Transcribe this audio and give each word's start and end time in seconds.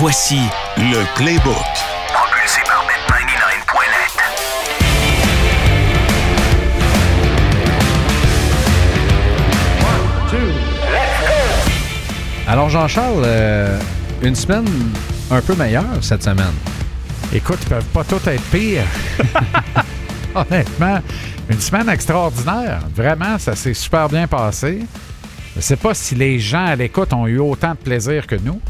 Voici 0.00 0.40
le 0.78 1.04
Playbook. 1.14 1.54
Propulsé 2.14 2.62
par 2.64 2.86
Bet99.net. 2.86 4.16
Alors, 12.48 12.70
Jean-Charles, 12.70 13.22
euh, 13.26 13.78
une 14.22 14.34
semaine 14.34 14.64
un 15.30 15.42
peu 15.42 15.54
meilleure 15.54 15.84
cette 16.00 16.22
semaine. 16.22 16.46
Écoute, 17.34 17.58
ils 17.64 17.68
peuvent 17.68 17.84
pas 17.92 18.04
tout 18.04 18.26
être 18.26 18.42
pires. 18.44 18.84
Honnêtement, 20.34 21.00
une 21.50 21.60
semaine 21.60 21.90
extraordinaire. 21.90 22.80
Vraiment, 22.96 23.38
ça 23.38 23.54
s'est 23.54 23.74
super 23.74 24.08
bien 24.08 24.26
passé. 24.26 24.78
Je 25.54 25.60
sais 25.60 25.76
pas 25.76 25.92
si 25.92 26.14
les 26.14 26.38
gens 26.38 26.64
à 26.64 26.74
l'écoute 26.74 27.12
ont 27.12 27.26
eu 27.26 27.38
autant 27.38 27.72
de 27.72 27.76
plaisir 27.76 28.26
que 28.26 28.36
nous. 28.36 28.62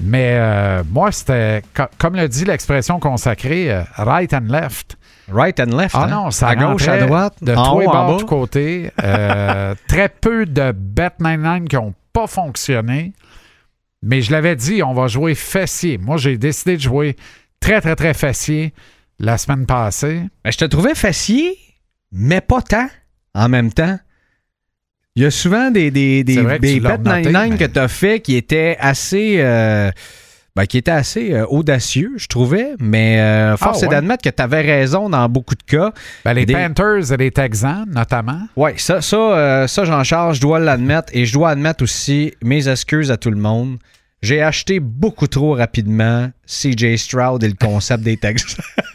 Mais 0.00 0.34
euh, 0.36 0.82
moi, 0.90 1.10
c'était, 1.10 1.62
co- 1.74 1.84
comme 1.98 2.14
le 2.14 2.28
dit 2.28 2.44
l'expression 2.44 3.00
consacrée, 3.00 3.72
euh, 3.72 3.82
right 3.96 4.32
and 4.32 4.46
left. 4.48 4.96
Right 5.30 5.58
and 5.60 5.76
left. 5.76 5.94
Ah 5.94 6.04
hein? 6.04 6.06
non, 6.08 6.30
ça 6.30 6.48
à 6.48 6.56
gauche, 6.56 6.88
à 6.88 6.98
droite, 6.98 7.34
de 7.42 7.54
en 7.54 7.72
tous 7.72 7.80
les 7.80 7.86
bords, 7.86 8.16
tous 8.18 8.26
côtés. 8.26 8.90
Euh, 9.02 9.74
très 9.88 10.08
peu 10.08 10.46
de 10.46 10.72
bet 10.72 11.10
99 11.18 11.64
qui 11.68 11.76
n'ont 11.76 11.94
pas 12.12 12.26
fonctionné. 12.26 13.12
Mais 14.02 14.22
je 14.22 14.30
l'avais 14.30 14.56
dit, 14.56 14.82
on 14.82 14.94
va 14.94 15.08
jouer 15.08 15.34
fessier. 15.34 15.98
Moi, 15.98 16.16
j'ai 16.16 16.38
décidé 16.38 16.76
de 16.76 16.82
jouer 16.82 17.16
très, 17.60 17.80
très, 17.80 17.96
très 17.96 18.14
fessier 18.14 18.72
la 19.18 19.36
semaine 19.36 19.66
passée. 19.66 20.22
Ben, 20.44 20.50
je 20.52 20.58
te 20.58 20.64
trouvais 20.64 20.94
faciès, 20.94 21.54
mais 22.12 22.40
pas 22.40 22.62
tant 22.62 22.86
en 23.34 23.48
même 23.48 23.72
temps. 23.72 23.98
Il 25.18 25.22
y 25.22 25.26
a 25.26 25.32
souvent 25.32 25.72
des, 25.72 25.90
des, 25.90 26.22
des, 26.22 26.36
que 26.36 26.58
des 26.58 26.74
tu 26.74 26.78
l'as 26.80 26.96
bet 26.96 27.10
noté, 27.10 27.22
99 27.32 27.50
mais- 27.50 27.56
que 27.58 27.64
tu 27.72 27.78
as 27.80 27.88
fait 27.88 28.20
qui 28.20 28.36
étaient 28.36 28.76
assez. 28.78 29.38
euh, 29.40 29.90
ben, 30.54 30.64
qui 30.64 30.78
étaient 30.78 30.92
assez 30.92 31.32
euh, 31.32 31.44
audacieux, 31.46 32.12
je 32.18 32.28
trouvais. 32.28 32.74
Mais 32.78 33.18
euh, 33.20 33.56
force 33.56 33.82
Ah, 33.82 33.86
est 33.86 33.88
d'admettre 33.88 34.22
que 34.22 34.28
tu 34.30 34.40
avais 34.40 34.60
raison 34.60 35.10
dans 35.10 35.28
beaucoup 35.28 35.56
de 35.56 35.62
cas. 35.64 35.92
Ben, 36.24 36.34
les 36.34 36.46
Panthers 36.46 37.12
et 37.12 37.16
les 37.16 37.32
Texans, 37.32 37.84
notamment. 37.92 38.42
Oui, 38.54 38.70
ça, 38.76 39.00
ça, 39.02 39.16
euh, 39.16 39.66
ça 39.66 39.84
Jean-Charles, 39.84 40.36
je 40.36 40.40
dois 40.40 40.60
l'admettre. 40.60 41.08
Et 41.12 41.26
je 41.26 41.32
dois 41.32 41.50
admettre 41.50 41.82
aussi 41.82 42.32
mes 42.40 42.68
excuses 42.68 43.10
à 43.10 43.16
tout 43.16 43.30
le 43.32 43.38
monde. 43.38 43.78
J'ai 44.22 44.40
acheté 44.40 44.78
beaucoup 44.78 45.26
trop 45.26 45.54
rapidement 45.54 46.30
CJ 46.46 46.94
Stroud 46.94 47.42
et 47.42 47.48
le 47.48 47.54
concept 47.54 48.04
des 48.04 48.16
Texans. 48.16 48.64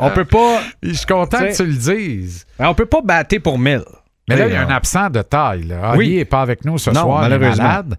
on 0.00 0.10
peut 0.10 0.24
pas, 0.24 0.60
Je 0.82 0.92
suis 0.92 1.06
content 1.06 1.38
que 1.38 1.56
tu 1.56 1.64
le 1.66 1.72
dises. 1.74 2.46
on 2.58 2.74
peut 2.74 2.86
pas 2.86 3.00
battre 3.00 3.38
pour 3.38 3.60
mille. 3.60 3.84
Mais 4.28 4.36
là, 4.36 4.46
il 4.46 4.52
y 4.52 4.56
a 4.56 4.66
un 4.66 4.70
absent 4.70 5.10
de 5.10 5.20
taille. 5.22 5.64
Là. 5.64 5.94
Oui. 5.96 6.06
Ali 6.06 6.16
n'est 6.16 6.24
pas 6.24 6.40
avec 6.42 6.64
nous 6.64 6.78
ce 6.78 6.90
Non, 6.90 7.02
soir, 7.02 7.22
il 7.22 7.26
est 7.26 7.38
malheureusement. 7.38 7.64
malade. 7.64 7.98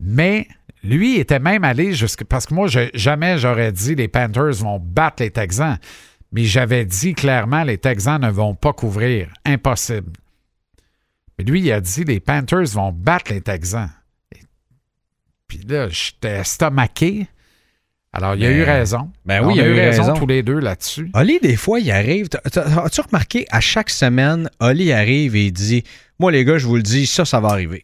Mais 0.00 0.46
lui 0.82 1.16
était 1.18 1.38
même 1.40 1.64
allé 1.64 1.92
jusqu'à... 1.94 2.24
Parce 2.24 2.46
que 2.46 2.54
moi, 2.54 2.68
je- 2.68 2.90
jamais 2.94 3.38
j'aurais 3.38 3.72
dit 3.72 3.94
les 3.94 4.06
Panthers 4.08 4.52
vont 4.54 4.78
battre 4.78 5.22
les 5.22 5.30
Texans. 5.30 5.78
Mais 6.32 6.44
j'avais 6.44 6.84
dit 6.84 7.14
clairement 7.14 7.62
les 7.64 7.78
Texans 7.78 8.20
ne 8.20 8.30
vont 8.30 8.54
pas 8.54 8.72
couvrir. 8.72 9.28
Impossible. 9.44 10.12
Mais 11.38 11.44
lui, 11.44 11.60
il 11.60 11.72
a 11.72 11.80
dit 11.80 12.04
les 12.04 12.20
Panthers 12.20 12.66
vont 12.72 12.92
battre 12.92 13.32
les 13.32 13.40
Texans. 13.40 13.90
Et- 14.34 14.38
Puis 15.48 15.58
là, 15.66 15.88
j'étais 15.88 16.38
estomaqué. 16.38 17.26
Alors, 18.16 18.34
il 18.36 18.44
a 18.46 18.48
Ben- 18.48 18.56
eu 18.58 18.62
raison. 18.62 19.10
ben 19.26 19.44
oui, 19.44 19.54
il 19.56 19.60
a 19.60 19.64
a 19.64 19.66
eu 19.66 19.74
raison, 19.74 20.14
tous 20.14 20.26
les 20.26 20.42
deux 20.42 20.60
là-dessus. 20.60 21.10
Oli, 21.14 21.40
des 21.42 21.56
fois, 21.56 21.80
il 21.80 21.90
arrive. 21.90 22.28
As-tu 22.44 23.00
remarqué, 23.00 23.44
à 23.50 23.60
chaque 23.60 23.90
semaine, 23.90 24.48
Oli 24.60 24.92
arrive 24.92 25.34
et 25.34 25.46
il 25.46 25.52
dit 25.52 25.82
Moi, 26.20 26.30
les 26.30 26.44
gars, 26.44 26.58
je 26.58 26.66
vous 26.66 26.76
le 26.76 26.82
dis, 26.82 27.06
ça, 27.06 27.24
ça 27.24 27.40
va 27.40 27.48
arriver. 27.48 27.82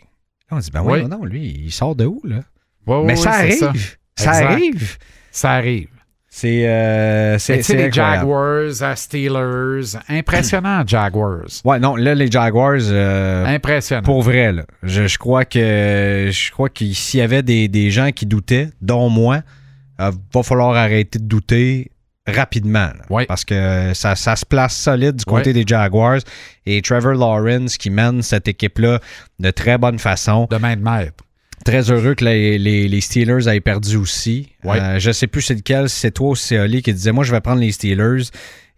Là, 0.50 0.56
on 0.56 0.60
dit 0.60 0.70
Ben 0.70 0.82
oui, 0.84 1.00
Oui. 1.02 1.08
non, 1.08 1.24
lui, 1.24 1.62
il 1.66 1.72
sort 1.72 1.96
de 1.96 2.04
où, 2.06 2.20
là? 2.24 2.40
Ouais, 2.86 3.02
Mais 3.04 3.16
ça 3.16 3.32
arrive. 3.32 3.72
Ça, 4.16 4.30
arrive. 4.30 4.96
Ça 5.32 5.50
arrive. 5.52 5.88
C'est. 6.32 6.68
euh, 6.68 7.38
c'est 7.38 7.56
les. 7.74 7.90
Jaguars, 7.90 8.82
à 8.82 8.94
Steelers, 8.94 9.96
impressionnant, 10.08 10.82
Jaguars. 10.86 11.46
Ouais, 11.64 11.80
non, 11.80 11.96
là, 11.96 12.14
les 12.14 12.30
Jaguars. 12.30 12.76
euh, 12.80 13.44
Impressionnant. 13.46 14.02
Pour 14.04 14.22
vrai, 14.22 14.52
là. 14.52 14.62
Je, 14.84 15.08
je 15.08 15.18
crois 15.18 15.44
que 15.44 16.28
je 16.32 16.50
crois 16.52 16.68
que 16.68 16.84
s'il 16.92 17.18
y 17.18 17.22
avait 17.22 17.42
des, 17.42 17.66
des 17.66 17.90
gens 17.90 18.10
qui 18.12 18.26
doutaient, 18.26 18.70
dont 18.80 19.08
moi, 19.08 19.40
euh, 20.00 20.10
va 20.34 20.42
falloir 20.42 20.74
arrêter 20.76 21.18
de 21.18 21.24
douter 21.24 21.90
rapidement. 22.26 22.90
là. 22.96 23.04
Parce 23.26 23.44
que 23.44 23.92
ça, 23.94 24.14
ça 24.16 24.36
se 24.36 24.46
place 24.46 24.76
solide 24.76 25.16
du 25.16 25.24
côté 25.24 25.52
des 25.52 25.64
Jaguars. 25.66 26.20
Et 26.66 26.80
Trevor 26.82 27.14
Lawrence 27.14 27.76
qui 27.76 27.90
mène 27.90 28.22
cette 28.22 28.46
équipe-là 28.48 29.00
de 29.38 29.50
très 29.50 29.78
bonne 29.78 29.98
façon. 29.98 30.46
de 30.50 30.56
main 30.56 30.76
de 30.76 30.82
maître. 30.82 31.24
Très 31.64 31.90
heureux 31.90 32.14
que 32.14 32.24
les, 32.24 32.56
les- 32.58 32.88
les 32.88 33.00
Steelers 33.02 33.46
aient 33.48 33.60
perdu 33.60 33.96
aussi. 33.96 34.48
Oui. 34.64 34.78
Euh, 34.78 34.98
je 34.98 35.10
sais 35.10 35.26
plus 35.26 35.42
c'est 35.42 35.54
lequel, 35.54 35.90
si 35.90 35.98
c'est 36.00 36.10
toi 36.12 36.30
ou 36.30 36.34
c'est 36.36 36.58
Oli 36.58 36.82
qui 36.82 36.92
disait 36.92 37.12
Moi, 37.12 37.24
je 37.24 37.32
vais 37.32 37.40
prendre 37.40 37.60
les 37.60 37.72
Steelers. 37.72 38.22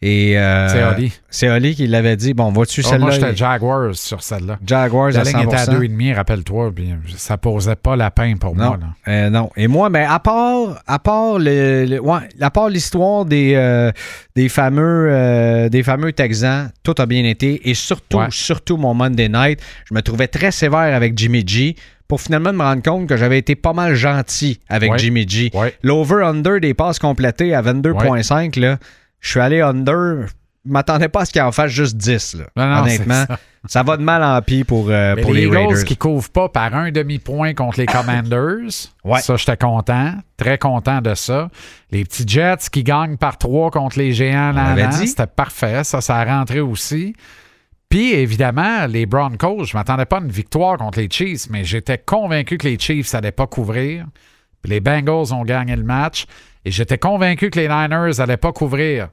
Et, 0.05 0.37
euh, 0.37 0.69
C'est 0.69 0.83
Oli. 0.85 1.13
C'est 1.31 1.49
Oli 1.49 1.75
qui 1.77 1.87
l'avait 1.87 2.17
dit 2.17 2.35
Bon, 2.35 2.51
vas-tu 2.51 2.83
Oh, 2.85 2.89
celle-là? 2.89 2.99
moi, 3.07 3.11
j'étais 3.13 3.37
Jaguars 3.37 3.95
sur 3.95 4.21
celle-là. 4.23 4.59
Jaguars 4.67 5.11
La 5.13 5.21
à 5.21 5.23
ligne 5.25 5.41
était 5.43 5.55
à 5.55 5.65
100%. 5.67 5.79
2,5, 5.79 6.15
rappelle-toi, 6.17 6.73
puis 6.75 6.93
ça 7.17 7.39
posait 7.39 7.77
pas 7.77 7.95
la 7.95 8.11
peine 8.11 8.39
pour 8.39 8.57
Non, 8.57 8.67
moi. 8.67 8.79
Là. 8.81 9.13
euh, 9.13 9.31
non. 9.31 9.51
Et 9.57 9.69
moi, 9.69 9.91
mais 9.91 10.05
à 10.05 10.19
part, 10.19 10.83
à 10.89 10.99
part 10.99 11.39
le, 11.39 11.85
le- 11.87 12.01
ouais, 12.01 12.19
à 12.41 12.51
part 12.51 12.69
l'histoire 12.69 13.25
des, 13.25 13.53
euh, 13.55 13.93
des 14.35 14.49
fameux, 14.49 15.69
des 15.71 15.83
fameux 15.85 16.13
Texans, 16.13 16.71
tout 16.83 16.95
a 16.99 17.07
bien 17.07 17.25
été. 17.25 17.71
Et 17.71 17.75
surtout, 17.75 18.19
Ouais. 18.19 18.27
surtout 18.31 18.77
mon 18.77 18.95
Monday 18.95 19.29
Night, 19.29 19.61
je 19.89 19.95
me 19.95 20.03
trouvais 20.03 20.27
très 20.27 20.51
sévère 20.51 20.95
avec 20.97 21.17
Jimmy 21.17 21.45
G. 21.47 21.77
Pour 22.09 22.21
finalement 22.21 22.53
me 22.53 22.63
rendre 22.63 22.83
compte 22.83 23.09
que 23.09 23.17
j'avais 23.17 23.39
été 23.39 23.55
pas 23.55 23.73
mal 23.73 23.95
gentil 23.95 24.59
avec 24.69 24.91
Ouais. 24.93 24.99
Jimmy 24.99 25.27
G. 25.27 25.51
L'over-under 25.83 26.61
des 26.61 26.75
passes 26.75 26.99
complétées 26.99 27.55
à 27.55 27.63
22,5, 27.63 28.59
là, 28.61 28.77
je 29.23 29.31
suis 29.31 29.41
allé 29.41 29.63
under. 29.63 30.27
Je 30.65 30.71
m'attendais 30.71 31.09
pas 31.09 31.23
à 31.23 31.25
ce 31.25 31.33
qu'il 31.33 31.43
en 31.43 31.51
fasse 31.51 31.73
juste 31.73 31.97
10. 31.97 32.35
Là. 32.35 32.45
Non, 32.55 32.67
non, 32.77 32.83
Honnêtement, 32.83 33.25
ça. 33.67 33.83
va 33.83 33.97
de 33.97 34.03
mal 34.03 34.23
en 34.23 34.41
pis 34.43 34.63
pour, 34.63 34.91
euh, 34.91 35.17
pour 35.17 35.33
les 35.33 35.41
les, 35.41 35.47
Eagles 35.47 35.57
Raiders. 35.57 35.85
qui 35.85 35.97
couvrent 35.97 36.31
pas 36.31 36.49
par 36.49 36.75
un 36.77 36.93
demi-point 36.93 37.55
contre 37.55 37.81
les 37.81 37.87
Commanders, 37.87 38.69
Ouais. 39.05 39.21
ça, 39.21 39.35
j'étais 39.37 39.57
content. 39.57 40.15
Très 40.37 40.59
content 40.59 41.01
de 41.01 41.15
ça. 41.15 41.49
Les 41.91 42.05
petits 42.05 42.25
Jets 42.29 42.69
qui 42.71 42.85
gagnent 42.85 43.17
par 43.17 43.39
trois 43.39 43.71
contre 43.73 43.99
les 43.99 44.13
géants 44.13 44.53
c'était 45.05 45.27
parfait. 45.27 45.83
Ça, 45.83 46.01
ça 46.01 46.17
a 46.19 46.25
rentré 46.25 46.61
aussi. 46.61 47.15
Puis, 47.89 48.13
évidemment, 48.13 48.87
les 48.87 49.05
Broncos, 49.05 49.65
je 49.65 49.77
m'attendais 49.77 50.07
pas 50.07 50.19
à 50.19 50.21
une 50.21 50.31
victoire 50.31 50.79
contre 50.79 50.99
les 51.01 51.09
Chiefs, 51.11 51.49
mais 51.51 51.65
j'étais 51.65 51.99
convaincu 51.99 52.57
que 52.57 52.67
les 52.67 52.79
Chiefs 52.79 53.13
n'allaient 53.13 53.33
pas 53.33 53.47
couvrir. 53.47 54.07
Puis 54.63 54.71
les 54.71 54.81
Bengals 54.81 55.35
ont 55.35 55.43
gagné 55.43 55.75
le 55.77 55.83
match. 55.83 56.25
Et 56.65 56.71
j'étais 56.71 56.99
convaincu 56.99 57.51
que 57.51 57.59
les 57.59 57.69
Niners 57.69 58.13
n'allaient 58.19 58.37
pas 58.37 58.53
couvrir. 58.53 59.09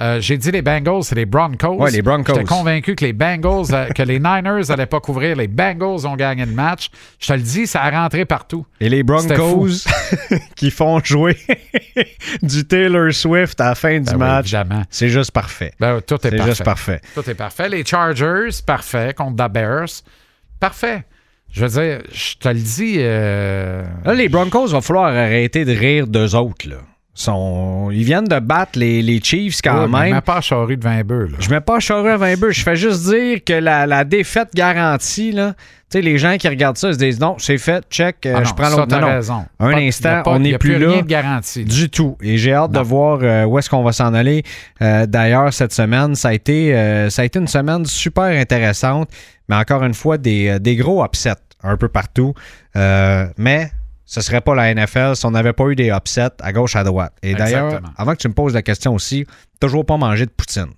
Euh, 0.00 0.20
J'ai 0.20 0.36
dit 0.38 0.50
les 0.50 0.60
Bengals, 0.62 1.04
c'est 1.04 1.14
les 1.14 1.24
Broncos. 1.26 1.76
Ouais, 1.76 1.90
les 1.92 2.02
Broncos. 2.02 2.32
J'étais 2.34 2.44
convaincu 2.46 2.96
que 2.96 3.04
les 3.04 3.12
Bengals, 3.12 3.66
euh, 3.72 3.86
que 3.90 4.02
les 4.02 4.18
Niners 4.18 4.62
n'allaient 4.68 4.86
pas 4.86 4.98
couvrir. 4.98 5.36
Les 5.36 5.46
Bengals 5.46 6.04
ont 6.06 6.16
gagné 6.16 6.44
le 6.46 6.50
match. 6.52 6.88
Je 7.20 7.28
te 7.28 7.32
le 7.34 7.38
dis, 7.42 7.68
ça 7.68 7.82
a 7.82 7.90
rentré 7.90 8.24
partout. 8.24 8.66
Et 8.80 8.88
les 8.88 9.04
Broncos 9.04 9.84
qui 10.56 10.72
font 10.72 10.98
jouer 11.04 11.36
du 12.42 12.66
Taylor 12.66 13.12
Swift 13.12 13.60
à 13.60 13.68
la 13.68 13.74
fin 13.76 13.98
du 14.00 14.06
Ben 14.06 14.42
oui, 14.42 14.52
match. 14.52 14.86
c'est 14.90 15.08
juste 15.10 15.30
parfait. 15.30 15.72
Ben, 15.78 16.00
tout 16.00 16.14
est, 16.26 16.30
C'est 16.30 16.36
parfait. 16.38 16.50
juste 16.50 16.64
parfait. 16.64 17.00
Tout 17.14 17.30
est 17.30 17.34
parfait. 17.34 17.68
Les 17.68 17.84
Chargers, 17.84 18.48
parfait. 18.66 19.14
Contre 19.16 19.46
the 19.48 19.52
Bears, 19.52 20.02
parfait. 20.58 21.04
Je 21.52 21.64
veux 21.64 21.80
dire, 21.80 22.02
je 22.12 22.34
te 22.36 22.48
le 22.48 22.54
dis. 22.58 22.96
euh, 22.98 23.84
Là, 24.04 24.14
les 24.14 24.28
Broncos, 24.28 24.66
va 24.72 24.80
falloir 24.80 25.06
arrêter 25.14 25.64
de 25.64 25.72
rire 25.72 26.08
d'eux 26.08 26.34
autres. 26.34 26.68
Là. 26.68 26.78
Sont- 27.16 27.90
Ils 27.92 28.02
viennent 28.02 28.24
de 28.26 28.40
battre 28.40 28.76
les, 28.76 29.00
les 29.00 29.20
Chiefs 29.22 29.60
quand 29.62 29.82
ouais, 29.82 29.88
mais 29.88 30.00
même. 30.06 30.14
mets 30.14 30.20
pas 30.20 30.40
charrue 30.40 30.76
de 30.76 30.82
20 30.82 31.04
bœufs. 31.06 31.28
Je 31.38 31.48
mets 31.48 31.60
pas 31.60 31.78
charrue 31.78 32.10
à 32.10 32.16
20 32.16 32.38
bœufs. 32.40 32.50
Je 32.50 32.62
fais 32.62 32.74
juste 32.74 33.04
dire 33.08 33.38
que 33.44 33.52
la, 33.52 33.86
la 33.86 34.02
défaite 34.04 34.48
garantie, 34.52 35.30
là, 35.30 35.54
les 35.94 36.18
gens 36.18 36.36
qui 36.38 36.48
regardent 36.48 36.76
ça 36.76 36.92
se 36.92 36.98
disent 36.98 37.20
non, 37.20 37.36
c'est 37.38 37.56
fait, 37.56 37.84
check, 37.88 38.26
euh, 38.26 38.32
Ah 38.34 38.38
non, 38.40 38.44
je 38.46 38.54
prends 38.54 38.68
l'autre. 38.68 38.96
raison. 38.96 39.44
Un 39.60 39.70
Pas- 39.70 39.78
instant, 39.78 40.22
pas- 40.24 40.32
on 40.32 40.40
n'est 40.40 40.54
a 40.54 40.58
plus 40.58 40.76
là. 40.76 40.88
rien 40.90 41.02
de 41.02 41.06
garanti. 41.06 41.60
là. 41.64 41.72
Du 41.72 41.88
tout. 41.88 42.16
Et 42.20 42.36
j'ai 42.36 42.52
hâte 42.52 42.72
Non. 42.72 42.80
de 42.82 42.84
voir 42.84 43.20
euh, 43.22 43.44
où 43.44 43.60
est-ce 43.60 43.70
qu'on 43.70 43.84
va 43.84 43.92
s'en 43.92 44.12
aller. 44.12 44.42
Euh, 44.82 45.06
D'ailleurs, 45.06 45.52
cette 45.52 45.72
semaine, 45.72 46.16
ça 46.16 46.30
a, 46.30 46.32
été, 46.34 46.72
ça 47.10 47.22
a 47.22 47.24
été 47.24 47.38
une 47.38 47.46
semaine 47.46 47.86
super 47.86 48.24
intéressante, 48.24 49.08
mais 49.48 49.54
encore 49.54 49.84
une 49.84 49.94
fois, 49.94 50.18
des, 50.18 50.58
des 50.58 50.74
gros 50.74 51.04
upsets 51.04 51.30
un 51.62 51.76
peu 51.76 51.86
partout. 51.86 52.34
Mais 52.74 53.70
ce 54.06 54.20
serait 54.20 54.40
pas 54.40 54.54
la 54.54 54.74
NFL 54.74 55.16
si 55.16 55.24
on 55.26 55.30
n'avait 55.30 55.52
pas 55.52 55.64
eu 55.68 55.74
des 55.76 55.88
upsets 55.90 56.30
à 56.40 56.52
gauche, 56.52 56.76
à 56.76 56.84
droite. 56.84 57.14
Et 57.22 57.34
d'ailleurs, 57.34 57.80
avant 57.96 58.12
que 58.12 58.18
tu 58.18 58.28
me 58.28 58.34
poses 58.34 58.54
la 58.54 58.62
question 58.62 58.94
aussi, 58.94 59.26
toujours 59.60 59.84
pas 59.86 59.96
manger 59.96 60.26
de 60.26 60.30
poutine. 60.30 60.72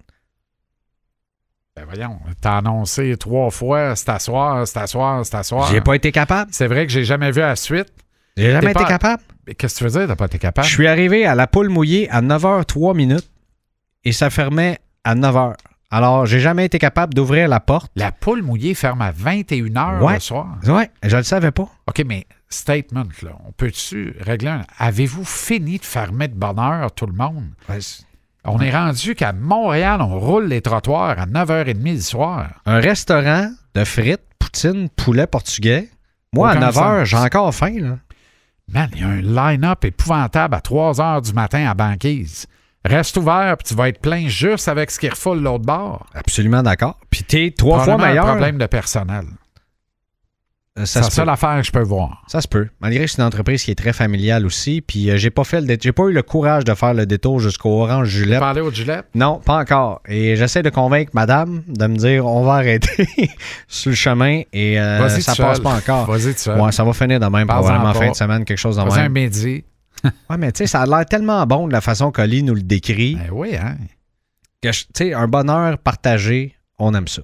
Ben 1.77 1.85
voyons, 1.85 2.19
t'as 2.41 2.57
annoncé 2.59 3.17
trois 3.19 3.51
fois, 3.51 3.95
c'est 3.97 4.09
à 4.09 4.19
soir, 4.19 4.67
c'est 4.67 4.79
à 4.79 4.87
soir, 4.87 5.27
c'est 5.27 5.35
à 5.35 5.43
soir. 5.43 5.69
J'ai 5.71 5.83
pas 5.83 5.95
été 5.95 6.11
capable. 6.11 6.51
C'est 6.55 6.67
vrai 6.69 6.87
que 6.87 6.93
j'ai 6.93 7.05
jamais 7.05 7.31
vu 7.31 7.41
la 7.41 7.55
suite. 7.57 7.89
J'ai 8.37 8.51
jamais 8.53 8.71
été 8.71 8.83
pas- 8.83 8.85
capable. 8.89 9.23
Mais 9.47 9.55
Qu'est-ce 9.55 9.75
que 9.75 9.79
tu 9.79 9.85
veux 9.85 9.91
dire, 9.99 10.09
t'as 10.09 10.17
pas 10.17 10.25
été 10.27 10.39
capable? 10.39 10.67
Je 10.67 10.73
suis 10.73 10.87
arrivé 10.87 11.27
à 11.27 11.35
la 11.35 11.47
poule 11.47 11.69
mouillée 11.69 12.09
à 12.11 12.23
9h03 12.23 12.95
minutes 12.97 13.31
et 14.05 14.13
ça 14.13 14.31
fermait 14.31 14.79
à 15.05 15.15
9h. 15.15 15.55
Alors, 15.91 16.27
j'ai 16.27 16.41
jamais 16.41 16.65
été 16.65 16.79
capable 16.79 17.13
d'ouvrir 17.15 17.47
la 17.49 17.61
porte. 17.61 17.93
La 17.95 18.11
poule 18.11 18.43
mouillée 18.43 18.75
ferme 18.75 19.03
à 19.03 19.11
21 19.13 19.67
h 19.67 20.03
Ouais. 20.03 20.15
le 20.15 20.21
soir. 20.21 20.57
Ouais, 20.67 20.91
je 21.03 21.17
le 21.17 21.23
savais 21.23 21.51
pas. 21.53 21.69
OK, 21.87 22.03
mais 22.07 22.27
statement, 22.57 23.05
là, 23.23 23.31
on 23.47 23.53
peut-tu 23.53 24.15
régler 24.21 24.49
un... 24.51 24.63
Avez-vous 24.79 25.25
fini 25.25 25.79
de 25.79 25.85
fermer 25.85 26.29
de 26.29 26.35
bonne 26.35 26.59
heure 26.59 26.91
tout 26.93 27.07
le 27.07 27.13
monde? 27.13 27.51
On 28.45 28.61
est 28.61 28.71
rendu 28.71 29.15
qu'à 29.15 29.33
Montréal, 29.33 30.01
on 30.03 30.19
roule 30.19 30.47
les 30.47 30.61
trottoirs 30.61 31.19
à 31.19 31.27
9h30 31.27 31.75
du 31.97 32.01
soir. 32.01 32.49
Un 32.65 32.79
restaurant 32.81 33.51
de 33.75 33.85
frites, 33.85 34.21
poutine, 34.39 34.89
poulet 34.89 35.27
portugais. 35.27 35.89
Moi, 36.33 36.51
Aucun 36.51 36.63
à 36.63 36.67
9 36.67 36.79
heures, 36.79 36.99
sens. 37.01 37.09
j'ai 37.09 37.17
encore 37.17 37.55
faim, 37.55 37.77
là. 37.81 37.99
Man, 38.69 38.91
il 38.95 39.01
y 39.01 39.05
a 39.05 39.09
un 39.09 39.21
line-up 39.53 39.85
épouvantable 39.85 40.55
à 40.55 40.61
3 40.61 40.95
h 40.95 41.23
du 41.23 41.33
matin 41.33 41.69
à 41.71 41.75
Banquise. 41.75 42.47
Reste 42.85 43.17
ouvert, 43.17 43.57
puis 43.57 43.67
tu 43.69 43.75
vas 43.75 43.89
être 43.89 44.01
plein 44.01 44.29
juste 44.29 44.69
avec 44.69 44.91
ce 44.93 44.99
qui 45.01 45.09
refoule 45.09 45.41
l'autre 45.41 45.65
bord. 45.65 46.07
Absolument 46.15 46.63
d'accord. 46.63 46.99
Puis 47.11 47.25
t'es 47.25 47.53
trois 47.57 47.79
fois 47.85 47.95
Probablement 47.97 48.05
un 48.05 48.09
meilleur. 48.11 48.27
problème 48.27 48.59
de 48.59 48.67
personnel. 48.67 49.25
Euh, 50.79 50.83
C'est 50.85 50.99
Ça, 50.99 51.01
la 51.01 51.07
se 51.11 51.17
seule 51.17 51.29
affaire 51.31 51.57
que 51.61 51.67
je 51.67 51.73
peux 51.73 51.83
voir. 51.83 52.23
Ça 52.29 52.41
se 52.41 52.49
peut. 52.49 52.69
Malgré 52.81 53.05
que 53.05 53.11
c'est 53.11 53.19
une 53.23 53.25
entreprise 53.27 53.63
qui 53.65 53.71
est 53.71 53.75
très 53.77 53.93
familiale 53.95 54.45
aussi. 54.45 54.83
Puis 54.83 55.11
euh, 55.11 55.17
j'ai 55.17 55.31
pas 55.31 55.45
fait 55.45 55.61
le 55.63 55.77
j'ai 55.81 55.93
pas 55.93 56.05
eu 56.05 56.13
le 56.13 56.23
courage 56.23 56.65
de 56.65 56.75
faire 56.75 56.93
le 56.93 57.07
détour 57.07 57.41
jusqu'au 57.41 57.83
Orange 57.83 58.09
Juliette. 58.09 58.41
Parler 58.41 58.61
au 58.61 58.71
Gillette? 58.71 59.07
Non, 59.15 59.41
pas 59.45 59.59
encore. 59.59 60.03
Et 60.07 60.37
j'essaie 60.37 60.63
de 60.63 60.69
convaincre 60.71 61.13
madame 61.15 61.63
de 61.67 61.87
me 61.87 61.97
dire 61.97 62.27
on 62.27 62.43
va 62.45 62.55
arrêter 62.55 63.07
sur 63.69 63.91
le 63.91 63.97
chemin 63.97 64.43
et 64.53 64.79
euh, 64.79 65.09
ça 65.09 65.35
passe 65.35 65.55
seul. 65.57 65.63
pas 65.63 65.75
encore. 65.77 66.11
Vas-y 66.11 66.35
seul. 66.35 66.61
Ouais, 66.61 66.73
ça 66.73 66.85
va 66.85 66.93
finir 66.93 67.21
de 67.21 67.27
même 67.27 67.47
probablement 67.47 67.91
en 67.91 67.95
fin 67.95 68.11
de 68.11 68.17
semaine, 68.17 68.45
quelque 68.45 68.59
chose 68.59 68.77
de 68.77 68.83
Vas-y 68.83 69.01
un 69.01 69.09
même. 69.09 69.13
midi. 69.13 69.65
Ouais, 70.29 70.37
mais 70.37 70.53
tu 70.53 70.59
sais, 70.59 70.67
ça 70.67 70.83
a 70.83 70.87
l'air 70.87 71.07
tellement 71.07 71.45
bon 71.47 71.67
de 71.69 71.73
la 71.73 71.81
façon 71.81 72.13
qu'Oli 72.13 72.43
nous 72.43 72.55
le 72.55 72.61
décrit 72.63 73.15
Ben 73.17 73.31
oui, 73.33 73.57
hein? 73.57 73.77
que, 74.63 74.69
tu 74.69 74.85
sais, 74.95 75.15
un 75.15 75.27
bonheur 75.27 75.79
partagé, 75.79 76.55
on 76.79 76.95
aime 76.95 77.09
ça. 77.09 77.23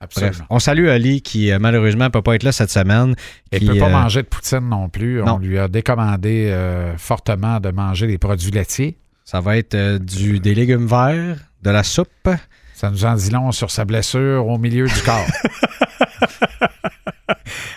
Absolument. 0.00 0.32
Bref, 0.32 0.46
on 0.50 0.58
salue 0.60 0.88
Ali 0.88 1.22
qui 1.22 1.50
euh, 1.50 1.58
malheureusement 1.58 2.08
peut 2.10 2.22
pas 2.22 2.34
être 2.36 2.44
là 2.44 2.52
cette 2.52 2.70
semaine. 2.70 3.14
Il 3.52 3.66
ne 3.66 3.72
peut 3.72 3.78
pas 3.78 3.86
euh, 3.86 3.90
manger 3.90 4.22
de 4.22 4.28
poutine 4.28 4.68
non 4.68 4.88
plus. 4.88 5.20
non. 5.22 5.34
On 5.34 5.38
lui 5.38 5.58
a 5.58 5.66
décommandé 5.68 6.50
euh, 6.52 6.96
fortement 6.96 7.58
de 7.58 7.70
manger 7.70 8.06
des 8.06 8.18
produits 8.18 8.50
laitiers. 8.52 8.96
Ça 9.24 9.40
va 9.40 9.56
être 9.56 9.74
euh, 9.74 9.98
du, 9.98 10.40
des 10.40 10.54
légumes 10.54 10.86
verts, 10.86 11.36
de 11.62 11.70
la 11.70 11.82
soupe. 11.82 12.28
Ça 12.74 12.90
nous 12.90 13.04
en 13.04 13.14
dit 13.14 13.30
long 13.30 13.50
sur 13.50 13.70
sa 13.70 13.84
blessure 13.84 14.46
au 14.46 14.56
milieu 14.56 14.86
du 14.86 15.02
corps. 15.02 15.26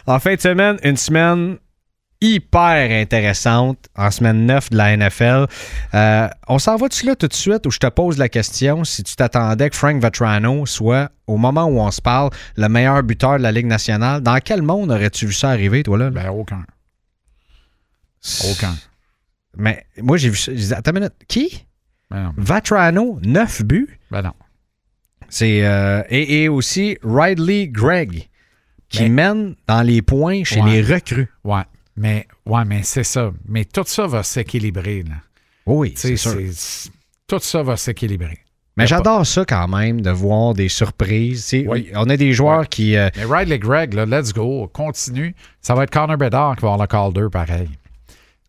En 0.07 0.19
fin 0.19 0.35
de 0.35 0.41
semaine, 0.41 0.77
une 0.83 0.97
semaine 0.97 1.57
hyper 2.21 2.91
intéressante 3.01 3.77
en 3.95 4.11
semaine 4.11 4.45
9 4.45 4.69
de 4.69 4.77
la 4.77 4.95
NFL. 4.95 5.47
Euh, 5.95 6.27
on 6.47 6.59
s'en 6.59 6.75
va-tu 6.77 7.05
là 7.07 7.15
tout 7.15 7.27
de 7.27 7.33
suite 7.33 7.65
où 7.65 7.71
je 7.71 7.79
te 7.79 7.87
pose 7.87 8.17
la 8.19 8.29
question 8.29 8.83
si 8.83 9.03
tu 9.03 9.15
t'attendais 9.15 9.69
que 9.69 9.75
Frank 9.75 10.01
Vetrano 10.01 10.65
soit, 10.67 11.09
au 11.27 11.37
moment 11.37 11.65
où 11.65 11.79
on 11.79 11.89
se 11.91 12.01
parle, 12.01 12.29
le 12.57 12.67
meilleur 12.69 13.01
buteur 13.03 13.37
de 13.37 13.43
la 13.43 13.51
Ligue 13.51 13.65
nationale? 13.65 14.21
Dans 14.21 14.37
quel 14.39 14.61
monde 14.61 14.91
aurais-tu 14.91 15.25
vu 15.27 15.33
ça 15.33 15.49
arriver, 15.49 15.81
toi, 15.83 15.97
là? 15.97 16.09
ben 16.11 16.29
aucun. 16.29 16.63
Aucun. 18.51 18.75
Mais 19.57 19.85
moi, 20.01 20.17
j'ai 20.17 20.29
vu 20.29 20.37
ça. 20.37 20.51
j'ai 20.53 20.67
dit, 20.67 20.73
Attends 20.73 20.91
une 20.91 20.99
minute. 20.99 21.13
Qui? 21.27 21.65
Ben 22.09 22.23
non. 22.23 22.33
Vetrano, 22.37 23.19
9 23.23 23.63
buts? 23.63 23.99
Ben 24.11 24.21
non. 24.21 24.33
C'est 25.29 25.65
euh, 25.65 26.03
et, 26.09 26.43
et 26.43 26.49
aussi 26.49 26.97
Ridley 27.03 27.67
Gregg 27.67 28.27
qui 28.89 29.03
Mais- 29.03 29.09
mène 29.09 29.55
dans 29.67 29.81
les 29.81 30.01
points 30.01 30.43
chez 30.43 30.61
Ouais. 30.61 30.69
les 30.71 30.81
recrues. 30.93 31.29
Ouais. 31.45 31.63
Mais, 32.01 32.27
ouais, 32.47 32.65
mais 32.65 32.81
c'est 32.83 33.03
ça. 33.03 33.31
Mais 33.47 33.63
tout 33.63 33.83
ça 33.85 34.07
va 34.07 34.23
s'équilibrer. 34.23 35.03
là. 35.03 35.15
Oui, 35.67 35.93
c'est 35.95 36.15
sûr. 36.17 36.35
Tout 37.27 37.39
ça 37.39 37.61
va 37.61 37.77
s'équilibrer. 37.77 38.39
Mais 38.75 38.87
j'adore 38.87 39.25
ça 39.27 39.45
quand 39.45 39.67
même 39.67 40.01
de 40.01 40.09
voir 40.09 40.53
des 40.55 40.67
surprises. 40.69 41.53
Oui. 41.67 41.89
On 41.93 42.09
a 42.09 42.17
des 42.17 42.33
joueurs 42.33 42.67
qui. 42.67 42.95
euh, 42.97 43.09
Mais 43.17 43.25
Riley 43.25 43.59
Gregg, 43.59 43.93
là, 43.93 44.05
let's 44.07 44.33
go, 44.33 44.67
continue. 44.73 45.35
Ça 45.61 45.75
va 45.75 45.83
être 45.83 45.91
Connor 45.91 46.17
Bedard 46.17 46.55
qui 46.55 46.61
va 46.63 46.73
avoir 46.73 46.79
le 46.79 46.87
Calder 46.87 47.27
pareil. 47.31 47.69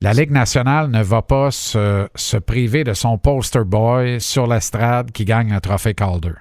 La 0.01 0.15
Ligue 0.15 0.31
nationale 0.31 0.91
ne 0.91 1.03
va 1.03 1.21
pas 1.23 1.51
se, 1.51 2.09
se 2.15 2.37
priver 2.39 2.85
de 2.85 2.95
son 2.95 3.19
poster 3.19 3.65
boy 3.65 4.21
sur 4.21 4.47
l'estrade 4.47 5.13
qui 5.13 5.25
gagne 5.27 5.53
le 5.53 5.61
trophée 5.61 5.93
Calder. 5.95 6.33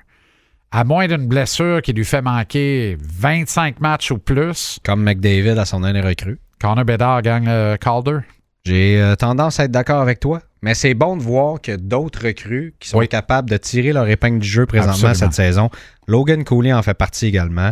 À 0.72 0.86
moins 0.86 1.08
d'une 1.08 1.28
blessure 1.28 1.82
qui 1.82 1.92
lui 1.92 2.06
fait 2.06 2.22
manquer 2.22 2.98
25 3.02 3.82
matchs 3.82 4.12
ou 4.12 4.18
plus, 4.20 4.80
comme 4.86 5.04
McDavid 5.04 5.60
à 5.60 5.66
son 5.66 5.84
année 5.84 6.00
recrue. 6.02 6.40
Connor 6.62 6.86
Bedard 6.86 7.22
gagne 7.22 7.46
le 7.46 7.76
Calder. 7.78 8.20
J'ai 8.64 9.02
euh, 9.02 9.16
tendance 9.16 9.60
à 9.60 9.64
être 9.66 9.72
d'accord 9.72 10.02
avec 10.02 10.20
toi. 10.20 10.42
Mais 10.62 10.76
c'est 10.76 10.94
bon 10.94 11.18
de 11.18 11.24
voir 11.24 11.60
que 11.60 11.76
d'autres 11.76 12.28
recrues 12.28 12.76
qui 12.80 12.90
sont 12.90 13.00
Oui. 13.00 13.08
capables 13.08 13.50
de 13.50 13.58
tirer 13.58 13.94
leur 13.94 14.08
épingle 14.08 14.38
du 14.40 14.48
jeu 14.48 14.68
présentement 14.68 14.92
Absolument. 15.10 15.16
cette 15.16 15.34
saison. 15.34 15.70
Logan 16.08 16.44
Cooley 16.44 16.72
en 16.72 16.84
fait 16.84 16.94
partie 16.94 17.26
également. 17.26 17.72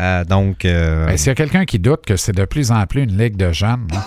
Euh, 0.00 0.24
donc, 0.24 0.64
euh, 0.64 1.06
Ben, 1.06 1.18
S'il 1.18 1.26
y 1.26 1.30
a 1.30 1.34
quelqu'un 1.34 1.66
qui 1.66 1.78
doute 1.78 2.06
que 2.06 2.16
c'est 2.16 2.32
de 2.32 2.46
plus 2.46 2.70
en 2.72 2.86
plus 2.86 3.02
une 3.02 3.18
ligue 3.18 3.36
de 3.36 3.52
jeunes, 3.52 3.86
hein, 3.94 4.04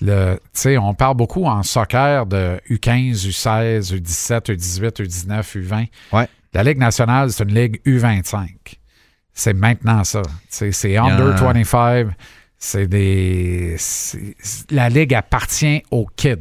le- 0.00 0.78
on 0.78 0.94
parle 0.94 1.16
beaucoup 1.18 1.44
en 1.44 1.62
soccer 1.62 2.24
de 2.24 2.58
U15, 2.70 3.26
U16, 3.26 3.92
U17, 3.92 4.48
U18, 4.48 5.02
U19, 5.02 5.56
U20. 5.56 5.86
Ouais. 6.14 6.26
La 6.54 6.62
Ligue 6.62 6.78
nationale, 6.78 7.30
c'est 7.30 7.44
une 7.44 7.54
ligue 7.54 7.80
U25. 7.84 8.48
C'est 9.34 9.52
maintenant 9.52 10.02
ça. 10.04 10.22
C'est 10.48 10.96
under 10.96 11.36
25. 11.36 12.08
C'est 12.58 12.86
des. 12.86 13.76
c'est- 13.78 14.34
La 14.70 14.88
ligue 14.88 15.14
appartient 15.14 15.82
aux 15.90 16.06
kids. 16.16 16.36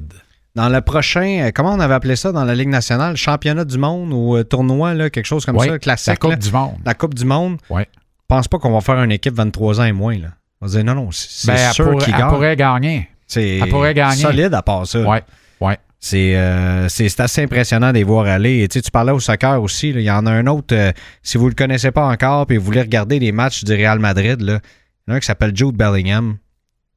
dans 0.55 0.69
le 0.69 0.81
prochain, 0.81 1.41
euh, 1.47 1.51
comment 1.53 1.73
on 1.73 1.79
avait 1.79 1.93
appelé 1.93 2.15
ça 2.15 2.31
dans 2.31 2.43
la 2.43 2.55
Ligue 2.55 2.69
nationale, 2.69 3.15
championnat 3.15 3.63
du 3.63 3.77
monde 3.77 4.11
ou 4.11 4.35
euh, 4.35 4.43
tournoi, 4.43 4.95
là, 4.95 5.11
quelque 5.11 5.25
chose 5.27 5.45
comme 5.45 5.55
Oui, 5.57 5.67
ça, 5.67 5.77
classique. 5.77 6.07
La 6.07 6.15
Coupe 6.15 6.29
là? 6.31 6.35
du 6.37 6.51
Monde. 6.51 6.77
La 6.83 6.93
Coupe 6.95 7.13
du 7.13 7.25
Monde? 7.25 7.57
Oui. 7.69 7.83
Pense 8.27 8.47
pas 8.47 8.57
qu'on 8.57 8.71
va 8.71 8.81
faire 8.81 9.01
une 9.03 9.11
équipe 9.11 9.35
23 9.35 9.79
ans 9.81 9.83
et 9.83 9.91
moins. 9.91 10.17
Là. 10.17 10.29
On 10.59 10.65
va 10.65 10.71
dire 10.71 10.83
non, 10.83 10.95
non, 10.95 11.11
c'est 11.11 11.27
c'est 11.29 11.47
Ben, 11.53 11.71
sûr 11.71 11.95
qu'il 11.97 12.11
elle 12.13 12.19
gagne. 12.19 12.29
pourrait 12.29 12.55
gagner. 12.55 13.07
C'est 13.27 13.57
elle 13.59 13.69
pourrait 13.69 13.93
gagner. 13.93 14.19
solide 14.23 14.53
à 14.55 14.63
part 14.63 14.87
ça. 14.87 14.99
Oui. 15.07 15.17
Oui. 15.61 15.73
C'est 15.99 16.35
euh, 16.35 16.89
c'est 16.89 17.09
c'est 17.09 17.21
assez 17.21 17.43
impressionnant 17.43 17.89
de 17.89 17.93
les 17.97 18.03
voir 18.03 18.25
aller. 18.25 18.63
Et, 18.63 18.67
tu 18.67 18.81
parlais 18.91 19.11
au 19.11 19.19
soccer 19.19 19.61
aussi. 19.61 19.89
Il 19.89 20.01
y 20.01 20.09
en 20.11 20.25
a 20.25 20.31
un 20.31 20.47
autre, 20.47 20.75
euh, 20.75 20.91
si 21.21 21.37
vous 21.37 21.45
ne 21.45 21.49
le 21.49 21.55
connaissez 21.55 21.91
pas 21.91 22.05
encore 22.07 22.47
et 22.49 22.57
vous 22.57 22.65
voulez 22.65 22.81
regarder 22.81 23.19
les 23.19 23.31
matchs 23.31 23.63
du 23.63 23.73
Real 23.73 23.99
Madrid, 23.99 24.41
là, 24.41 24.59
il 25.07 25.11
y 25.11 25.13
en 25.13 25.13
a 25.13 25.17
un 25.17 25.19
qui 25.19 25.25
s'appelle 25.25 25.55
Jude 25.55 25.75
Bellingham. 25.75 26.37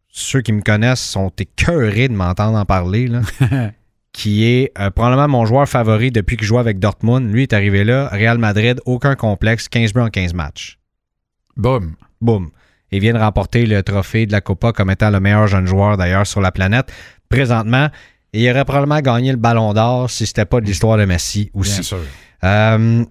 Ceux 0.08 0.40
qui 0.40 0.52
me 0.52 0.62
connaissent 0.62 1.00
sont 1.00 1.30
écœurés 1.38 2.08
de 2.08 2.14
m'entendre 2.14 2.58
en 2.58 2.64
parler. 2.64 3.06
Là, 3.06 3.20
qui 4.12 4.44
est 4.44 4.72
euh, 4.78 4.90
probablement 4.90 5.28
mon 5.28 5.46
joueur 5.46 5.68
favori 5.68 6.10
depuis 6.10 6.36
que 6.36 6.42
je 6.42 6.48
joue 6.48 6.58
avec 6.58 6.80
Dortmund. 6.80 7.32
Lui 7.32 7.42
est 7.44 7.52
arrivé 7.52 7.84
là, 7.84 8.08
Real 8.08 8.38
Madrid, 8.38 8.80
aucun 8.86 9.14
complexe, 9.14 9.68
15 9.68 9.92
buts 9.92 10.00
en 10.00 10.08
15 10.08 10.34
matchs. 10.34 10.78
Boum. 11.56 11.94
Boum. 12.20 12.50
Il 12.90 13.00
vient 13.00 13.12
de 13.12 13.18
remporter 13.20 13.66
le 13.66 13.82
trophée 13.84 14.26
de 14.26 14.32
la 14.32 14.40
Copa 14.40 14.72
comme 14.72 14.90
étant 14.90 15.10
le 15.10 15.20
meilleur 15.20 15.46
jeune 15.46 15.66
joueur 15.66 15.96
d'ailleurs 15.96 16.26
sur 16.26 16.40
la 16.40 16.50
planète 16.50 16.92
présentement. 17.28 17.88
Et 18.32 18.42
il 18.44 18.50
aurait 18.50 18.64
probablement 18.64 19.00
gagné 19.00 19.30
le 19.30 19.36
ballon 19.36 19.72
d'or 19.72 20.10
si 20.10 20.26
c'était 20.26 20.44
pas 20.44 20.60
de 20.60 20.66
l'histoire 20.66 20.98
de 20.98 21.04
Messi 21.04 21.50
Bien 21.54 21.60
aussi. 21.60 21.84
sûr. 21.84 21.98
Euh, 22.42 23.04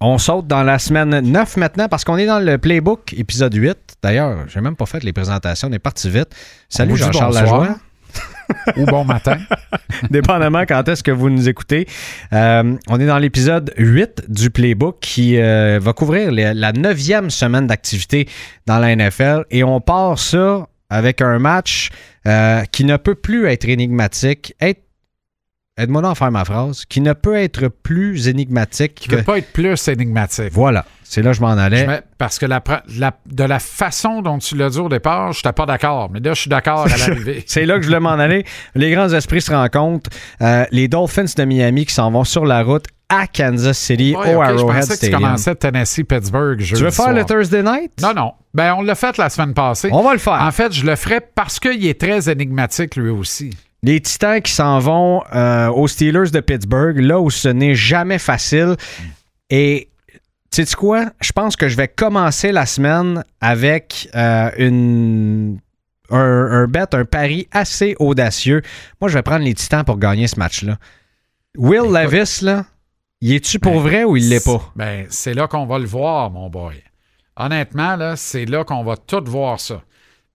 on 0.00 0.16
saute 0.18 0.46
dans 0.46 0.62
la 0.62 0.78
semaine 0.78 1.20
9 1.20 1.56
maintenant 1.58 1.88
parce 1.88 2.04
qu'on 2.04 2.16
est 2.16 2.26
dans 2.26 2.38
le 2.38 2.56
playbook 2.58 3.12
épisode 3.16 3.54
8. 3.54 3.76
D'ailleurs, 4.02 4.48
j'ai 4.48 4.60
même 4.60 4.76
pas 4.76 4.86
fait 4.86 5.02
les 5.04 5.12
présentations, 5.12 5.68
on 5.68 5.72
est 5.72 5.78
parti 5.78 6.08
vite. 6.08 6.28
Salut 6.68 6.96
Jean-Charles. 6.96 7.34
Lajoie. 7.34 7.76
Ou 8.76 8.84
bon 8.86 9.04
matin. 9.04 9.36
dépendamment 10.10 10.64
quand 10.66 10.88
est-ce 10.88 11.02
que 11.02 11.10
vous 11.12 11.28
nous 11.30 11.48
écoutez. 11.48 11.86
Euh, 12.32 12.74
on 12.88 12.98
est 12.98 13.06
dans 13.06 13.18
l'épisode 13.18 13.72
8 13.76 14.24
du 14.28 14.50
Playbook 14.50 14.98
qui 15.00 15.38
euh, 15.38 15.78
va 15.80 15.92
couvrir 15.92 16.32
les- 16.32 16.54
la 16.54 16.72
neuvième 16.72 17.30
semaine 17.30 17.66
d'activité 17.66 18.26
dans 18.66 18.78
la 18.78 18.96
NFL 18.96 19.44
et 19.50 19.62
on 19.62 19.80
part 19.80 20.18
ça 20.18 20.66
avec 20.88 21.20
un 21.20 21.38
match 21.38 21.90
euh, 22.26 22.62
qui 22.72 22.84
ne 22.84 22.96
peut 22.96 23.14
plus 23.14 23.46
être 23.46 23.68
énigmatique. 23.68 24.54
Être, 24.60 24.80
aide-moi 25.80 26.08
à 26.10 26.14
faire 26.14 26.30
ma 26.30 26.44
phrase. 26.44 26.84
Qui 26.88 27.00
ne 27.00 27.12
peut 27.12 27.36
être 27.36 27.68
plus 27.68 28.28
énigmatique 28.28 28.94
Qui 28.94 29.08
que... 29.08 29.12
ne 29.14 29.18
veut 29.18 29.24
pas 29.24 29.38
être 29.38 29.52
plus 29.52 29.88
énigmatique. 29.88 30.50
Voilà, 30.52 30.84
c'est 31.04 31.22
là 31.22 31.30
que 31.30 31.36
je 31.36 31.40
m'en 31.42 31.48
allais. 31.50 31.86
Je 31.86 32.00
parce 32.18 32.38
que 32.38 32.46
la, 32.46 32.60
pra- 32.60 32.82
la- 32.98 33.14
de 33.26 33.44
la 33.44 33.58
façon 33.58 34.22
dont 34.22 34.38
tu 34.38 34.56
l'as 34.56 34.70
dit 34.70 34.78
au 34.78 34.88
départ, 34.88 35.32
je 35.32 35.38
n'étais 35.38 35.52
pas 35.52 35.66
d'accord. 35.66 36.10
Mais 36.12 36.20
là, 36.20 36.34
je 36.34 36.40
suis 36.42 36.50
d'accord 36.50 36.86
à 36.86 36.88
l'arrivée. 36.96 37.42
C'est 37.46 37.66
là 37.66 37.76
que 37.76 37.82
je 37.82 37.86
voulais 37.88 38.00
m'en 38.00 38.10
aller. 38.10 38.44
Les 38.74 38.90
grands 38.90 39.08
esprits 39.12 39.40
se 39.40 39.50
rencontrent. 39.52 40.10
Euh, 40.42 40.64
les 40.70 40.88
Dolphins 40.88 41.24
de 41.36 41.44
Miami 41.44 41.86
qui 41.86 41.94
s'en 41.94 42.10
vont 42.10 42.24
sur 42.24 42.44
la 42.46 42.62
route 42.62 42.84
à 43.08 43.26
Kansas 43.26 43.76
City 43.76 44.14
Ouais, 44.16 44.34
au 44.34 44.38
ok, 44.38 44.44
je 44.46 44.52
Arrowhead 44.52 44.80
pensais 44.86 44.98
que 44.98 45.06
tu 45.06 45.10
commençais 45.12 45.54
Tennessee-Pittsburgh. 45.56 46.62
Tu 46.62 46.76
veux 46.76 46.90
faire 46.90 47.12
le 47.12 47.24
Thursday 47.24 47.62
night? 47.62 47.92
Non, 48.00 48.14
non. 48.14 48.32
Ben, 48.54 48.74
on 48.78 48.82
l'a 48.82 48.94
fait 48.94 49.16
la 49.18 49.28
semaine 49.30 49.52
passée. 49.54 49.88
On 49.92 50.02
va 50.02 50.12
le 50.12 50.18
faire. 50.20 50.34
En 50.40 50.50
fait, 50.52 50.72
je 50.72 50.84
le 50.86 50.94
ferai 50.94 51.20
parce 51.20 51.58
qu'il 51.58 51.84
est 51.86 52.00
très 52.00 52.30
énigmatique 52.30 52.94
lui 52.96 53.10
aussi. 53.10 53.50
Les 53.82 54.00
Titans 54.00 54.42
qui 54.42 54.52
s'en 54.52 54.78
vont 54.78 55.22
euh, 55.34 55.68
aux 55.68 55.88
Steelers 55.88 56.30
de 56.30 56.40
Pittsburgh, 56.40 56.98
là 56.98 57.18
où 57.20 57.30
ce 57.30 57.48
n'est 57.48 57.74
jamais 57.74 58.18
facile. 58.18 58.76
Et 59.48 59.88
tu 60.50 60.64
sais 60.66 60.74
quoi? 60.76 61.06
Je 61.20 61.32
pense 61.32 61.56
que 61.56 61.68
je 61.68 61.76
vais 61.76 61.88
commencer 61.88 62.52
la 62.52 62.66
semaine 62.66 63.24
avec 63.40 64.08
euh, 64.14 64.50
une, 64.58 65.58
un, 66.10 66.18
un 66.18 66.66
bet, 66.66 66.94
un 66.94 67.04
pari 67.04 67.48
assez 67.52 67.96
audacieux. 67.98 68.60
Moi, 69.00 69.08
je 69.08 69.14
vais 69.14 69.22
prendre 69.22 69.44
les 69.44 69.54
Titans 69.54 69.84
pour 69.84 69.98
gagner 69.98 70.26
ce 70.26 70.38
match-là. 70.38 70.76
Will 71.56 71.80
Écoute. 71.84 72.12
Levis, 72.12 72.40
là, 72.42 72.64
Il 73.22 73.32
est-tu 73.32 73.58
pour 73.58 73.72
Ben, 73.74 73.80
vrai 73.80 74.04
ou 74.04 74.16
il 74.16 74.28
l'est 74.28 74.44
pas? 74.44 74.72
Ben, 74.76 75.06
c'est 75.08 75.34
là 75.34 75.46
qu'on 75.48 75.66
va 75.66 75.78
le 75.78 75.86
voir, 75.86 76.30
mon 76.30 76.50
boy. 76.50 76.82
Honnêtement, 77.36 77.96
là, 77.96 78.16
c'est 78.16 78.44
là 78.44 78.64
qu'on 78.64 78.84
va 78.84 78.96
tout 78.98 79.24
voir 79.24 79.58
ça. 79.58 79.82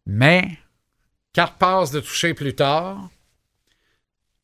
Mais, 0.08 0.48
quatre 1.34 1.54
passes 1.54 1.92
de 1.92 2.00
toucher 2.00 2.34
plus 2.34 2.56
tard, 2.56 3.10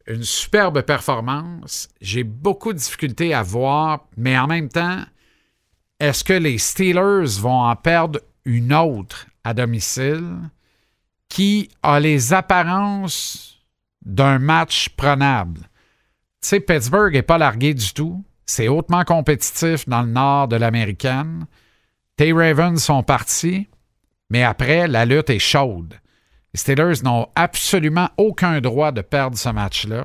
une 0.08 0.24
superbe 0.24 0.82
performance. 0.82 1.90
J'ai 2.02 2.24
beaucoup 2.24 2.74
de 2.74 2.78
difficultés 2.78 3.34
à 3.34 3.44
voir, 3.44 4.08
mais 4.18 4.38
en 4.38 4.48
même 4.48 4.70
temps, 4.70 5.04
est-ce 6.00 6.24
que 6.24 6.34
les 6.34 6.58
Steelers 6.58 7.40
vont 7.40 7.62
en 7.62 7.76
perdre 7.76 8.20
une 8.46 8.74
autre 8.74 9.28
à 9.44 9.54
domicile 9.54 10.38
qui 11.30 11.70
a 11.84 12.00
les 12.00 12.34
apparences 12.34 13.60
d'un 14.04 14.40
match 14.40 14.90
prenable? 14.90 15.60
Tu 16.42 16.50
sais, 16.50 16.60
Pittsburgh 16.60 17.14
n'est 17.14 17.22
pas 17.22 17.38
largué 17.38 17.74
du 17.74 17.94
tout. 17.94 18.24
C'est 18.48 18.68
hautement 18.68 19.04
compétitif 19.04 19.88
dans 19.88 20.02
le 20.02 20.12
nord 20.12 20.48
de 20.48 20.56
l'américaine. 20.56 21.46
Tes 22.18 22.34
Ravens 22.34 22.84
sont 22.84 23.04
partis, 23.04 23.68
mais 24.30 24.44
après, 24.44 24.88
la 24.88 25.06
lutte 25.06 25.30
est 25.30 25.40
chaude. 25.40 25.94
Les 26.54 26.60
Steelers 26.60 27.02
n'ont 27.04 27.28
absolument 27.36 28.10
aucun 28.18 28.60
droit 28.62 28.92
de 28.92 29.02
perdre 29.02 29.38
ce 29.38 29.50
match-là. 29.50 30.04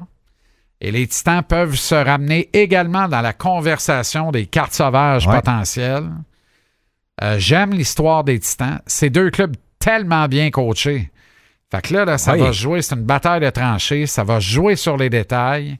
Et 0.80 0.90
les 0.92 1.06
Titans 1.06 1.42
peuvent 1.42 1.74
se 1.74 1.94
ramener 1.94 2.50
également 2.52 3.08
dans 3.08 3.20
la 3.22 3.32
conversation 3.32 4.30
des 4.30 4.46
cartes 4.46 4.74
sauvages 4.74 5.26
Ouais. 5.26 5.36
potentielles. 5.36 6.10
Euh, 7.22 7.36
J'aime 7.38 7.72
l'histoire 7.72 8.24
des 8.24 8.38
Titans. 8.38 8.80
C'est 8.86 9.10
deux 9.10 9.30
clubs 9.30 9.56
tellement 9.78 10.28
bien 10.28 10.50
coachés. 10.50 11.10
Fait 11.70 11.82
que 11.82 11.94
là, 11.94 12.04
là, 12.04 12.18
ça 12.18 12.36
va 12.36 12.52
se 12.52 12.58
jouer, 12.60 12.82
c'est 12.82 12.94
une 12.94 13.02
bataille 13.02 13.40
de 13.40 13.50
tranchées, 13.50 14.06
ça 14.06 14.22
va 14.22 14.38
jouer 14.38 14.76
sur 14.76 14.96
les 14.96 15.10
détails. 15.10 15.78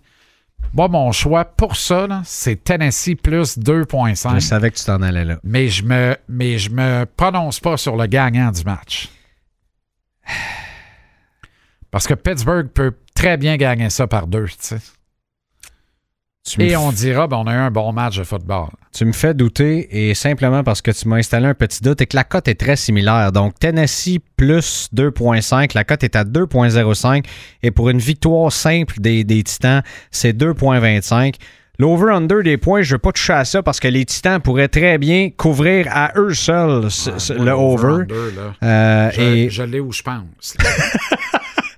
Moi, 0.75 0.89
mon 0.89 1.13
choix 1.13 1.45
pour 1.45 1.77
ça, 1.77 2.23
c'est 2.25 2.65
Tennessee 2.65 3.15
plus 3.15 3.55
Je 3.57 3.61
2.5. 3.61 4.41
savais 4.41 4.71
que 4.71 4.77
tu 4.79 4.85
t'en 4.85 5.01
allais 5.03 5.25
là. 5.25 5.37
Mais 5.45 5.69
je 5.69 5.85
me 5.85 6.17
mais 6.29 6.59
je 6.59 6.71
me 6.71 7.05
prononce 7.05 7.61
pas 7.61 7.77
sur 7.77 7.97
le 7.97 8.07
gagnant 8.07 8.51
du 8.51 8.65
match. 8.65 9.09
Parce 11.91 12.07
que 12.07 12.15
Pittsburgh 12.15 12.69
peut 12.69 12.95
très 13.15 13.37
bien 13.37 13.57
gagner 13.57 13.91
ça 13.91 14.07
par 14.07 14.27
deux, 14.27 14.47
tu 14.47 14.57
sais. 14.59 14.79
Et 16.59 16.77
on 16.77 16.93
dira, 16.93 17.27
ben, 17.27 17.39
on 17.39 17.47
a 17.47 17.55
eu 17.55 17.59
un 17.59 17.71
bon 17.71 17.93
match 17.93 18.19
de 18.19 18.25
football. 18.25 18.69
tu 18.93 19.05
me 19.05 19.13
fais 19.13 19.35
douter 19.35 20.09
et 20.09 20.15
simplement 20.15 20.63
parce 20.63 20.81
que 20.81 20.91
tu 20.91 21.09
m'as 21.09 21.17
installé 21.17 21.47
un 21.47 21.55
petit 21.55 21.83
doute 21.83 22.01
et 22.01 22.07
que 22.07 22.17
la 22.17 22.25
cote 22.25 22.49
est 22.49 22.55
très 22.55 22.77
similaire. 22.77 23.33
Donc, 23.33 23.59
Tennessee 23.59 24.21
plus 24.37 24.89
2.5, 24.95 25.73
la 25.75 25.85
cote 25.85 26.05
est 26.05 26.15
à 26.15 26.25
2.05 26.25 27.25
et 27.63 27.71
pour 27.71 27.91
une 27.91 27.99
victoire 27.99 28.53
simple 28.53 29.01
des, 29.01 29.25
des 29.25 29.43
Titans, 29.43 29.83
c'est 30.11 30.37
2.25. 30.37 31.35
L'over-under 31.79 32.43
des 32.43 32.57
points, 32.57 32.81
je 32.83 32.91
ne 32.91 32.95
veux 32.95 32.99
pas 32.99 33.13
toucher 33.13 33.35
à 33.35 33.45
ça 33.45 33.63
parce 33.63 33.81
que 33.81 33.89
les 33.89 34.05
Titans 34.07 34.41
pourraient 34.41 34.69
très 34.69 34.97
bien 34.99 35.29
couvrir 35.37 35.87
à 35.91 36.13
eux 36.17 36.33
seuls 36.33 36.91
ce- 36.91 37.19
ce- 37.19 37.33
moi, 37.35 37.45
le 37.45 37.53
over. 37.53 38.05
là, 38.09 38.67
Euh, 38.67 39.11
je, 39.13 39.21
et 39.21 39.51
je 39.51 39.63
l'ai 39.63 39.81
où 39.81 39.93
je 39.93 40.03
pense. 40.03 40.57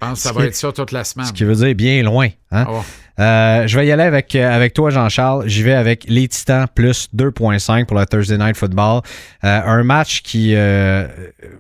je 0.01 0.07
pense 0.07 0.23
que 0.23 0.29
ça 0.29 0.33
va 0.33 0.45
être 0.47 0.55
ça 0.55 0.73
toute 0.73 0.93
la 0.93 1.05
semaine. 1.05 1.27
ce 1.27 1.33
qui 1.33 1.45
veut 1.45 1.55
dire 1.55 1.75
bien 1.75 2.03
loin. 2.03 2.29
hein? 2.53 2.67
Ah. 2.69 2.83
Euh, 3.21 3.67
je 3.67 3.77
vais 3.77 3.85
y 3.85 3.91
aller 3.91 4.05
avec, 4.05 4.33
euh, 4.37 4.49
avec 4.55 4.75
toi, 4.75 4.91
Jean-Charles. 4.91 5.49
J'y 5.49 5.65
vais 5.65 5.75
avec 5.75 6.05
les 6.07 6.29
Titans 6.29 6.67
plus 6.73 7.09
2.5 7.17 7.85
pour 7.87 7.99
le 7.99 8.07
Thursday 8.07 8.39
Night 8.39 8.57
Football. 8.57 9.01
Euh, 9.43 9.61
un 9.65 9.83
match 9.83 10.23
qui... 10.23 10.55
euh, 10.55 11.09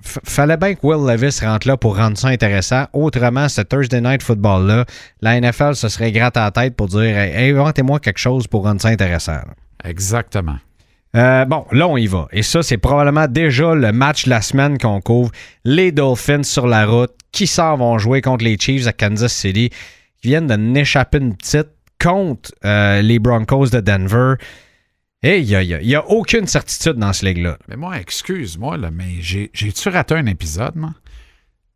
fallait 0.02 0.56
bien 0.56 0.74
que 0.74 0.80
Will 0.86 1.04
Levis 1.04 1.40
rentre 1.44 1.66
là 1.66 1.76
pour 1.76 1.96
rendre 1.96 2.16
ça 2.16 2.28
intéressant. 2.28 2.84
Autrement, 2.92 3.48
ce 3.48 3.62
Thursday 3.62 4.00
Night 4.00 4.22
Football-là, 4.22 4.84
la 5.20 5.40
NFL 5.40 5.74
se 5.74 5.88
serait 5.88 6.12
gratte 6.12 6.36
à 6.36 6.44
la 6.44 6.50
tête 6.52 6.76
pour 6.76 6.86
dire 6.86 7.00
hey, 7.02 7.50
inventez-moi 7.50 7.98
quelque 7.98 8.18
chose 8.18 8.46
pour 8.46 8.62
rendre 8.62 8.80
ça 8.80 8.90
intéressant. 8.90 9.32
là. 9.32 9.54
Exactement. 9.84 10.56
Euh, 11.16 11.44
bon, 11.46 11.64
là, 11.72 11.88
on 11.88 11.96
y 11.96 12.06
va. 12.06 12.28
Et 12.32 12.42
ça, 12.42 12.62
c'est 12.62 12.76
probablement 12.76 13.26
déjà 13.26 13.74
le 13.74 13.92
match 13.92 14.26
de 14.26 14.30
la 14.30 14.42
semaine 14.42 14.78
qu'on 14.78 15.00
couvre. 15.00 15.32
Les 15.64 15.90
Dolphins 15.90 16.42
sur 16.44 16.66
la 16.66 16.84
route, 16.86 17.12
qui 17.32 17.46
s'en 17.46 17.76
vont 17.76 17.98
jouer 17.98 18.20
contre 18.20 18.44
les 18.44 18.58
Chiefs 18.58 18.86
à 18.86 18.92
Kansas 18.92 19.32
City, 19.34 19.70
qui 20.20 20.28
viennent 20.28 20.46
de 20.46 20.56
n'échapper 20.56 21.18
une 21.18 21.36
petite 21.36 21.68
contre 22.00 22.52
euh, 22.64 23.02
les 23.02 23.18
Broncos 23.18 23.68
de 23.70 23.80
Denver. 23.80 24.34
Et 25.22 25.38
il 25.40 25.46
n'y 25.46 25.54
a, 25.56 25.62
il 25.62 25.68
y 25.68 25.74
a- 25.74 25.80
il 25.82 25.88
y 25.88 25.94
a 25.96 26.06
aucune 26.08 26.46
certitude 26.46 26.92
dans 26.96 27.12
ce 27.12 27.26
ligue-là. 27.26 27.58
Mais 27.68 27.76
moi, 27.76 27.98
excuse-moi, 27.98 28.76
là, 28.76 28.90
mais 28.92 29.16
j'ai- 29.20 29.50
j'ai-tu 29.52 29.88
raté 29.88 30.14
un 30.14 30.26
épisode, 30.26 30.76
moi? 30.76 30.94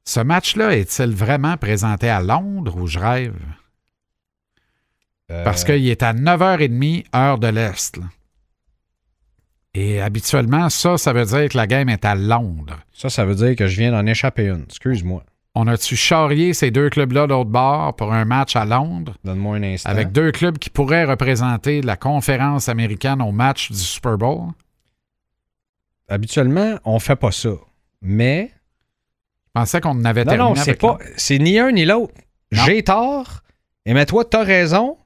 Ce 0.05 0.21
match-là 0.21 0.77
est-il 0.77 1.11
vraiment 1.15 1.57
présenté 1.57 2.09
à 2.09 2.21
Londres 2.21 2.77
ou 2.77 2.87
je 2.87 2.99
rêve? 2.99 3.35
Euh, 5.31 5.45
Parce 5.45 5.65
qu'il 5.65 5.89
est 5.89 6.03
à 6.03 6.13
9h30, 6.13 7.05
heure 7.15 7.39
de 7.39 7.47
l'Est. 7.49 7.99
Et 9.75 10.01
habituellement, 10.01 10.69
ça, 10.69 10.99
ça 10.99 11.13
veut 11.13 11.25
dire 11.25 11.49
que 11.49 11.57
la 11.57 11.67
game 11.67 11.89
est 11.89 12.05
à 12.05 12.15
Londres. 12.15 12.79
Ça, 12.93 13.09
ça 13.09 13.25
veut 13.25 13.35
dire 13.35 13.57
que 13.57 13.67
je 13.67 13.77
viens 13.81 13.91
d'en 13.93 14.05
échapper 14.07 14.47
une. 14.49 14.65
Excuse-moi. 14.65 15.25
On 15.55 15.67
a-tu 15.67 15.97
charrié 15.97 16.55
ces 16.55 16.71
deux 16.71 16.89
clubs-là 16.89 17.27
d'autre 17.27 17.51
bord 17.51 17.95
pour 17.97 18.13
un 18.13 18.25
match 18.25 18.57
à 18.57 18.65
Londres? 18.65 19.15
Donne-moi 19.23 19.57
un 19.57 19.63
instant. 19.63 19.91
avec 19.91 20.11
deux 20.11 20.33
clubs 20.33 20.57
qui 20.59 20.71
pourraient 20.71 21.05
représenter 21.05 21.83
la 21.83 21.97
conférence 21.97 22.69
américaine 22.71 23.21
au 23.21 23.33
match 23.33 23.71
du 23.71 23.77
Super 23.79 24.17
Bowl? 24.17 24.49
Habituellement, 26.09 26.77
on 26.85 26.99
fait 26.99 27.17
pas 27.17 27.33
ça. 27.33 27.51
Mais 28.01 28.51
Je 29.55 29.61
pensais 29.61 29.81
qu'on 29.81 29.91
en 29.91 30.05
avait 30.05 30.25
Non, 30.25 30.31
terminé 30.33 30.55
non, 30.59 30.63
c'est 30.65 30.75
pas. 30.81 30.87
l'autre. 30.89 31.05
C'est 31.17 31.39
ni 31.39 31.59
un 31.59 31.73
ni 31.73 31.85
l'autre. 31.85 32.15
J'ai 32.51 32.83
tort. 32.83 33.41
Et 33.85 33.93
mais 33.95 34.07
toi, 34.07 34.25
t'as 34.25 34.45
raison. 34.45 34.97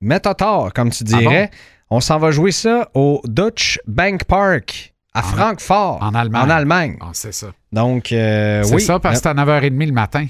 Mais 0.00 0.18
t'as 0.20 0.34
tort, 0.34 0.72
comme 0.72 0.90
tu 0.90 1.04
Ah 1.12 1.18
dirais. 1.18 1.50
On 1.90 2.00
s'en 2.00 2.18
va 2.18 2.30
jouer 2.32 2.50
ça 2.50 2.88
au 2.94 3.20
Dutch 3.24 3.78
Bank 3.86 4.24
Park 4.24 4.94
à 5.14 5.20
En- 5.20 5.22
Francfort. 5.22 6.02
en 6.02 6.14
Allemagne. 6.14 6.42
En 6.42 6.50
Allemagne. 6.50 6.98
Ah, 7.00 7.10
c'est 7.12 7.32
ça. 7.32 7.48
Donc, 7.74 8.12
euh, 8.12 8.62
c'est 8.62 8.74
oui. 8.74 8.80
ça 8.80 8.98
parce 8.98 9.16
que 9.20 9.22
c'est 9.24 9.28
à 9.28 9.34
9h30 9.34 9.86
le 9.86 9.92
matin. 9.92 10.26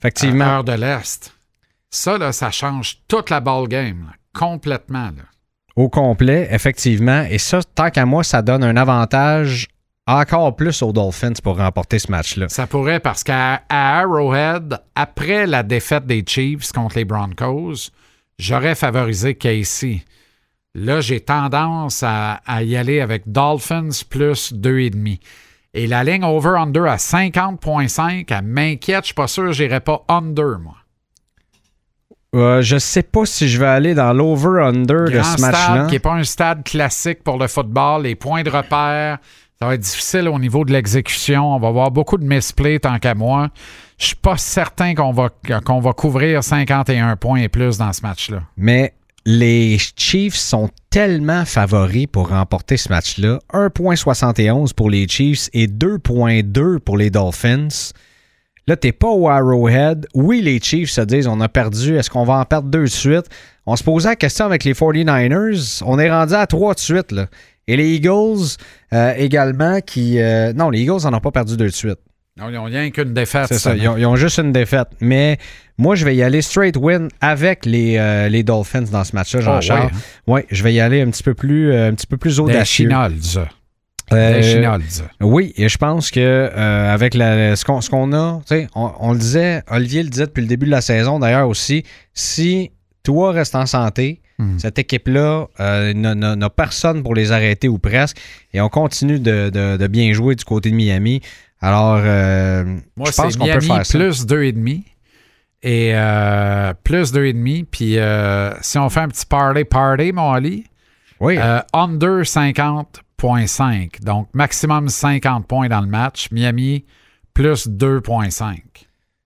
Effectivement. 0.00 0.44
à 0.44 0.48
heure 0.56 0.64
de 0.64 0.72
l'Est. 0.72 1.32
Ça, 1.90 2.16
là, 2.18 2.32
ça 2.32 2.50
change 2.50 2.98
toute 3.08 3.30
la 3.30 3.40
ball 3.40 3.66
game. 3.68 4.06
là. 4.06 4.12
Complètement. 4.38 5.06
Là. 5.06 5.24
Au 5.74 5.88
complet, 5.88 6.48
effectivement. 6.50 7.24
Et 7.28 7.38
ça, 7.38 7.60
tant 7.74 7.90
qu'à 7.90 8.06
moi, 8.06 8.22
ça 8.22 8.42
donne 8.42 8.62
un 8.62 8.76
avantage 8.76 9.68
encore 10.06 10.54
plus 10.54 10.82
aux 10.82 10.92
Dolphins 10.92 11.32
pour 11.42 11.56
remporter 11.56 11.98
ce 11.98 12.10
match-là. 12.10 12.48
Ça 12.48 12.66
pourrait 12.66 13.00
parce 13.00 13.24
qu'à 13.24 13.62
Arrowhead, 13.68 14.78
après 14.94 15.46
la 15.46 15.62
défaite 15.62 16.06
des 16.06 16.24
Chiefs 16.26 16.70
contre 16.70 16.96
les 16.96 17.04
Broncos, 17.04 17.90
j'aurais 18.38 18.74
favorisé 18.76 19.34
Casey. 19.34 20.04
Là, 20.74 21.00
j'ai 21.00 21.20
tendance 21.20 22.02
à, 22.02 22.34
à 22.46 22.62
y 22.62 22.76
aller 22.76 23.00
avec 23.00 23.22
Dolphins 23.26 23.88
plus 24.08 24.52
2,5. 24.52 25.18
Et 25.76 25.86
la 25.86 26.04
ligne 26.04 26.24
over-under 26.24 26.86
à 26.86 26.96
50,5, 26.96 28.24
elle 28.30 28.44
m'inquiète. 28.44 29.02
Je 29.02 29.06
suis 29.08 29.14
pas 29.14 29.26
sûr 29.26 29.44
que 29.44 29.52
j'irai 29.52 29.80
pas 29.80 30.06
under, 30.08 30.58
moi. 30.58 30.76
Euh, 32.34 32.62
je 32.62 32.78
sais 32.78 33.02
pas 33.02 33.26
si 33.26 33.46
je 33.46 33.60
vais 33.60 33.66
aller 33.66 33.94
dans 33.94 34.14
l'over-under 34.14 35.04
de 35.04 35.22
ce 35.22 35.38
match-là. 35.38 35.84
qui 35.86 35.92
n'est 35.92 35.98
pas 35.98 36.14
un 36.14 36.24
stade 36.24 36.64
classique 36.64 37.22
pour 37.22 37.36
le 37.36 37.46
football. 37.46 38.04
Les 38.04 38.14
points 38.14 38.42
de 38.42 38.48
repère, 38.48 39.18
ça 39.58 39.66
va 39.66 39.74
être 39.74 39.82
difficile 39.82 40.30
au 40.30 40.38
niveau 40.38 40.64
de 40.64 40.72
l'exécution. 40.72 41.54
On 41.54 41.58
va 41.58 41.68
avoir 41.68 41.90
beaucoup 41.90 42.16
de 42.16 42.24
misplays 42.24 42.78
tant 42.78 42.98
qu'à 42.98 43.14
moi. 43.14 43.48
Je 43.98 44.06
suis 44.06 44.16
pas 44.16 44.38
certain 44.38 44.94
qu'on 44.94 45.12
va, 45.12 45.28
qu'on 45.62 45.80
va 45.80 45.92
couvrir 45.92 46.42
51 46.42 47.16
points 47.16 47.40
et 47.40 47.48
plus 47.50 47.76
dans 47.76 47.92
ce 47.92 48.00
match-là. 48.00 48.40
Mais 48.56 48.94
les 49.26 49.76
Chiefs 49.96 50.36
sont 50.36 50.70
tellement 50.88 51.44
favoris 51.44 52.06
pour 52.06 52.28
remporter 52.28 52.76
ce 52.76 52.88
match-là. 52.90 53.40
1.71 53.52 54.72
pour 54.72 54.88
les 54.88 55.08
Chiefs 55.08 55.50
et 55.52 55.66
2.2 55.66 56.78
pour 56.78 56.96
les 56.96 57.10
Dolphins. 57.10 57.90
Là, 58.68 58.76
t'es 58.76 58.92
pas 58.92 59.08
au 59.08 59.28
Arrowhead. 59.28 60.06
Oui, 60.14 60.42
les 60.42 60.60
Chiefs 60.60 60.90
se 60.90 61.00
disent 61.00 61.26
on 61.26 61.40
a 61.40 61.48
perdu. 61.48 61.96
Est-ce 61.96 62.08
qu'on 62.08 62.24
va 62.24 62.34
en 62.34 62.44
perdre 62.44 62.68
deux 62.68 62.84
de 62.84 62.86
suite? 62.86 63.26
On 63.66 63.74
se 63.74 63.82
posait 63.82 64.10
la 64.10 64.16
question 64.16 64.44
avec 64.46 64.62
les 64.62 64.74
49ers. 64.74 65.82
On 65.84 65.98
est 65.98 66.10
rendu 66.10 66.34
à 66.34 66.46
trois 66.46 66.74
de 66.74 66.78
suite. 66.78 67.10
Là. 67.10 67.26
Et 67.66 67.76
les 67.76 67.94
Eagles 67.96 68.56
euh, 68.92 69.12
également 69.16 69.80
qui... 69.80 70.20
euh, 70.20 70.52
non, 70.52 70.70
les 70.70 70.82
Eagles 70.82 71.02
n'en 71.02 71.14
ont 71.14 71.20
pas 71.20 71.32
perdu 71.32 71.56
deux 71.56 71.66
de 71.66 71.70
suite. 71.70 71.98
Non, 72.38 72.48
Ils 72.50 72.54
n'ont 72.54 72.64
rien 72.64 72.90
qu'une 72.90 73.14
défaite. 73.14 73.46
C'est 73.48 73.58
ça, 73.58 73.74
ils 73.74 73.88
ont, 73.88 73.96
ils 73.96 74.04
ont 74.06 74.16
juste 74.16 74.38
une 74.38 74.52
défaite. 74.52 74.88
Mais 75.00 75.38
moi, 75.78 75.94
je 75.94 76.04
vais 76.04 76.14
y 76.14 76.22
aller 76.22 76.42
straight 76.42 76.76
win 76.76 77.08
avec 77.20 77.64
les, 77.64 77.96
euh, 77.96 78.28
les 78.28 78.42
Dolphins 78.42 78.82
dans 78.82 79.04
ce 79.04 79.14
match-là, 79.14 79.40
année. 79.40 79.44
Jean-Charles. 79.62 79.90
Oh, 80.26 80.34
Oui, 80.34 80.40
je 80.50 80.62
vais 80.62 80.74
y 80.74 80.80
aller 80.80 81.00
un 81.00 81.10
petit 81.10 81.22
peu 81.22 81.34
plus, 81.34 81.72
euh, 81.72 81.88
un 81.88 81.94
petit 81.94 82.06
peu 82.06 82.16
plus 82.18 82.38
audacieux. 82.40 82.88
Euh, 84.12 84.40
oui, 85.20 85.52
et 85.56 85.68
je 85.68 85.78
pense 85.78 86.12
que 86.12 86.20
euh, 86.20 86.94
avec 86.94 87.14
la, 87.14 87.56
ce 87.56 87.64
qu'on 87.64 87.80
qu'on 87.80 88.12
a, 88.12 88.38
tu 88.46 88.54
sais, 88.54 88.68
on, 88.76 88.92
on 89.00 89.12
le 89.12 89.18
disait, 89.18 89.62
Olivier 89.68 90.04
le 90.04 90.10
disait 90.10 90.26
depuis 90.26 90.42
le 90.42 90.46
début 90.46 90.66
de 90.66 90.70
la 90.70 90.80
saison 90.80 91.18
d'ailleurs 91.18 91.48
aussi, 91.48 91.82
si 92.14 92.70
toi 93.02 93.32
restes 93.32 93.54
en 93.56 93.66
santé, 93.66 94.20
Hmm. 94.38 94.58
cette 94.58 94.78
équipe-là 94.78 95.46
euh, 95.60 95.94
n'a- 95.94 96.50
personne 96.50 97.02
pour 97.02 97.14
les 97.14 97.32
arrêter 97.32 97.68
ou 97.68 97.78
presque, 97.78 98.18
et 98.52 98.60
on 98.60 98.68
continue 98.68 99.18
de, 99.18 99.48
de- 99.48 99.78
de 99.78 99.86
bien 99.86 100.12
jouer 100.12 100.34
du 100.34 100.44
côté 100.44 100.70
de 100.70 100.74
Miami. 100.74 101.22
Alors, 101.60 101.98
euh, 102.02 102.64
Moi, 102.96 103.10
je 103.10 103.16
pense 103.16 103.36
qu'on 103.36 103.44
peut 103.44 103.50
Miami 103.52 103.66
faire 103.66 103.86
ça. 103.86 103.98
plus 103.98 104.26
2,5. 104.26 104.82
Et 105.62 105.92
euh, 105.94 106.74
plus 106.84 107.12
2,5. 107.12 107.64
Puis 107.70 107.98
euh, 107.98 108.52
si 108.60 108.78
on 108.78 108.88
fait 108.88 109.00
un 109.00 109.08
petit 109.08 109.26
party 109.26 109.64
party, 109.64 110.12
mon 110.12 110.32
Ali, 110.32 110.64
Oui. 111.20 111.36
Euh, 111.38 111.60
under 111.72 112.24
50.5. 112.24 114.02
Donc, 114.02 114.28
maximum 114.34 114.88
50 114.88 115.46
points 115.46 115.68
dans 115.68 115.80
le 115.80 115.86
match. 115.88 116.28
Miami, 116.30 116.84
plus 117.34 117.66
2.5. 117.68 118.58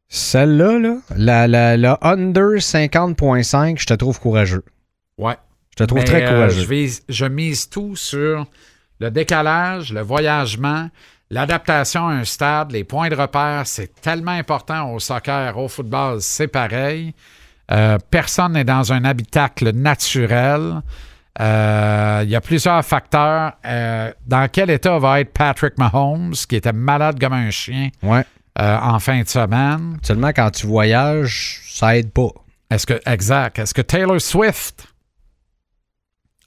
Celle-là, 0.09 0.79
là, 0.79 0.97
la, 1.17 1.47
la, 1.47 1.77
la 1.77 1.99
under 2.03 2.59
50.5, 2.59 3.79
je 3.81 3.87
te 3.87 3.95
trouve 3.95 4.19
courageux. 4.19 4.65
Ouais. 5.19 5.37
Je 5.71 5.77
te 5.77 5.85
trouve 5.85 6.01
Mais, 6.01 6.05
très 6.05 6.25
euh, 6.25 6.31
courageux. 6.35 6.67
je 7.09 7.25
mise 7.27 7.69
tout 7.69 7.95
sur 7.95 8.47
le 8.99 9.11
décalage, 9.11 9.93
le 9.93 10.01
voyagement, 10.01 10.89
l'adaptation 11.31 12.09
à 12.09 12.13
un 12.13 12.25
stade, 12.25 12.73
les 12.73 12.85
points 12.85 13.09
de 13.09 13.15
repère. 13.15 13.63
C'est 13.67 14.01
tellement 14.01 14.33
important 14.33 14.93
au 14.93 14.99
soccer, 14.99 15.57
au 15.57 15.69
football, 15.69 16.21
c'est 16.21 16.49
pareil. 16.49 17.15
Euh, 17.71 17.99
personne 18.11 18.53
n'est 18.53 18.65
dans 18.65 18.93
un 18.93 19.05
habitacle 19.05 19.71
naturel. 19.73 20.83
Euh, 21.41 22.21
Il 22.25 22.31
y 22.31 22.35
a 22.37 22.41
plusieurs 22.41 22.85
facteurs. 22.85 23.53
Euh, 23.65 24.13
dans 24.27 24.49
quel 24.51 24.71
état 24.71 24.99
va 24.99 25.21
être 25.21 25.33
Patrick 25.33 25.79
Mahomes, 25.79 26.35
qui 26.49 26.57
était 26.57 26.73
malade 26.73 27.21
comme 27.21 27.33
un 27.33 27.51
chien 27.51 27.91
Ouais. 28.03 28.25
en 28.59 28.99
fin 28.99 29.23
de 29.23 29.29
semaine? 29.29 29.99
Seulement 30.03 30.31
quand 30.35 30.51
tu 30.51 30.67
voyages, 30.67 31.61
ça 31.69 31.97
aide 31.97 32.11
pas. 32.13 32.31
Est-ce 32.71 32.87
que, 32.87 33.01
exact. 33.07 33.59
Est-ce 33.59 33.73
que 33.73 33.83
Taylor 33.83 34.21
Swift 34.21 34.87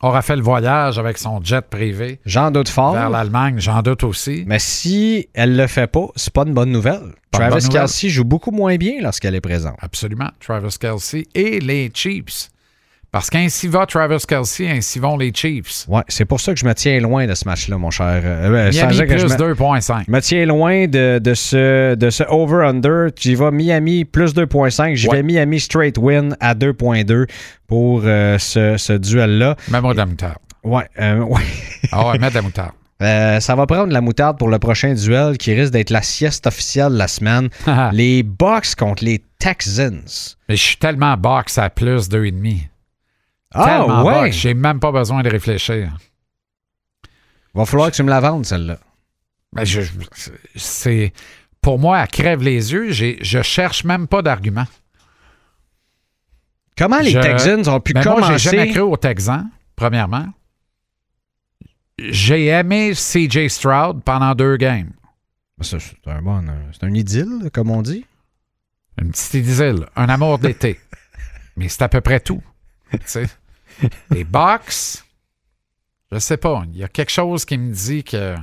aura 0.03 0.22
fait 0.22 0.36
le 0.36 0.41
voyage 0.41 1.00
avec 1.00 1.17
son 1.17 1.41
jet 1.43 1.67
privé 1.69 2.19
J'en 2.25 2.51
doute 2.51 2.69
fort. 2.69 2.93
vers 2.93 3.10
l'Allemagne? 3.10 3.55
J'en 3.60 3.81
doute 3.81 4.03
aussi. 4.03 4.43
Mais 4.48 4.60
si 4.60 5.27
elle 5.33 5.55
le 5.55 5.67
fait 5.67 5.88
pas, 5.88 6.07
c'est 6.15 6.31
pas 6.33 6.43
une 6.45 6.53
bonne 6.53 6.72
nouvelle. 6.72 7.13
Pas 7.31 7.39
Travis 7.39 7.53
bonne 7.55 7.63
nouvelle. 7.63 7.81
Kelsey 7.81 8.10
joue 8.10 8.24
beaucoup 8.24 8.51
moins 8.51 8.75
bien 8.75 9.01
lorsqu'elle 9.01 9.36
est 9.36 9.41
présente. 9.41 9.75
Absolument. 9.79 10.29
Travis 10.39 10.75
Kelsey 10.79 11.25
et 11.33 11.60
les 11.60 11.91
Chiefs. 11.93 12.50
Parce 13.13 13.29
qu'ainsi 13.29 13.67
va 13.70 13.86
Travis 13.86 14.24
Kelsey, 14.27 14.67
ainsi 14.70 14.98
vont 15.00 15.15
les 15.17 15.32
Chiefs. 15.34 15.86
Ouais, 15.88 16.01
c'est 16.10 16.25
pour 16.25 16.41
ça 16.41 16.53
que 16.53 16.60
je 16.60 16.65
me 16.65 16.74
tiens 16.74 17.00
loin 17.00 17.27
de 17.27 17.34
ce 17.36 17.46
match-là, 17.48 17.77
mon 17.77 17.91
cher. 17.91 18.22
Euh, 18.25 18.72
sans 18.72 18.88
Miami 18.88 18.98
que 18.98 19.03
plus 19.13 19.24
me- 19.24 19.38
2.5. 19.53 20.03
Je 20.08 20.12
me 20.12 20.20
tiens 20.20 20.46
loin 20.48 20.88
de, 20.88 21.20
de 21.20 21.34
ce, 21.36 21.93
de 21.93 22.10
ce 22.10 22.24
over-under. 22.27 23.10
J'y 23.15 23.36
vais 23.36 23.51
Miami 23.51 24.03
plus 24.03 24.34
2.5. 24.34 24.96
J'y 24.96 25.08
Ouais. 25.08 25.17
vais 25.17 25.24
Miami 25.24 25.60
straight 25.60 25.96
win 26.00 26.36
à 26.39 26.55
2.2 26.55 27.27
pour 27.67 28.01
euh, 28.03 28.39
ce, 28.39 28.77
ce 28.77 28.93
duel-là. 28.93 29.58
Mets-moi 29.70 29.93
de 29.93 29.98
la 30.00 30.05
moutarde. 30.08 30.38
Ouais, 30.63 30.86
euh, 31.00 31.20
ouais. 31.20 31.41
Ah 31.91 32.10
ouais, 32.10 32.17
mets 32.17 32.29
de 32.32 32.36
la 32.36 32.41
moutarde. 32.41 32.72
Euh, 33.01 33.41
ça 33.41 33.55
va 33.55 33.65
prendre 33.65 33.91
la 33.91 34.00
moutarde 34.00 34.38
pour 34.38 34.48
le 34.48 34.60
prochain 34.60 34.93
duel 34.93 35.38
qui 35.38 35.53
risque 35.53 35.74
d'être 35.74 35.89
la 35.89 36.01
sieste 36.01 36.48
officielle 36.48 36.93
de 36.93 36.98
la 36.98 37.10
semaine. 37.10 37.50
les 37.91 38.24
Bucks 38.24 38.75
contre 38.77 39.03
les 39.03 39.22
Texans. 39.39 40.00
Mais 40.48 40.55
je 40.55 40.62
suis 40.62 40.77
tellement 40.77 41.17
box 41.17 41.58
à 41.58 41.70
plus 41.70 42.08
2,5. 42.08 42.70
Ah 43.53 43.65
tellement 43.65 44.03
ouais! 44.05 44.31
j'ai 44.31 44.53
même 44.53 44.79
pas 44.79 44.91
besoin 44.91 45.22
de 45.24 45.29
réfléchir. 45.29 45.95
Va 47.53 47.65
falloir 47.65 47.91
que 47.91 47.95
tu 47.95 48.03
me 48.03 48.10
la 48.10 48.19
vendes, 48.19 48.45
celle-là. 48.45 48.79
Mais 49.53 49.65
je, 49.65 49.81
c'est, 50.55 51.13
pour 51.62 51.77
moi, 51.77 52.00
elle 52.01 52.07
crève 52.07 52.41
les 52.41 52.72
yeux. 52.74 52.91
J'ai, 52.91 53.19
je 53.22 53.41
cherche 53.43 53.83
même 53.83 54.07
pas 54.07 54.22
d'argument. 54.24 54.65
Comment 56.75 56.98
les 57.00 57.12
Je- 57.12 57.19
Texans 57.19 57.67
ont 57.69 57.79
pu 57.79 57.93
Ben 57.93 58.03
moi, 58.03 58.31
j'ai 58.31 58.38
jamais 58.39 58.57
commencer... 58.63 58.72
cru 58.74 58.81
aux 58.81 58.98
Texans, 58.98 59.50
premièrement. 59.75 60.25
J'ai 62.00 62.48
aimé 62.48 62.93
CJ 62.95 63.48
Stroud 63.50 64.01
pendant 64.03 64.33
deux 64.33 64.57
games. 64.57 64.91
Ça, 65.62 65.77
C'est 65.79 65.95
un 66.07 66.22
bon... 66.24 66.48
euh, 66.48 66.51
C'est 66.72 66.83
un 66.86 66.93
idylle, 66.93 67.50
comme 67.53 67.69
on 67.69 67.83
dit. 67.83 68.05
Une 69.00 69.12
petite 69.12 69.36
idylle, 69.36 69.86
un 69.95 70.10
amour 70.10 70.39
d'été. 70.39 70.79
Mais 71.55 71.69
c'est 71.69 71.83
à 71.83 71.89
peu 71.89 72.01
près 72.01 72.19
tout. 72.19 72.41
tu 72.91 72.98
sais. 73.05 73.27
Les 74.12 74.24
Bucks, 74.24 75.03
je 76.12 76.20
sais 76.20 76.38
pas. 76.38 76.63
Il 76.72 76.77
y 76.77 76.84
a 76.84 76.88
quelque 76.88 77.12
chose 77.12 77.46
qui 77.46 77.58
me 77.58 77.74
dit 77.74 78.03
que 78.03 78.36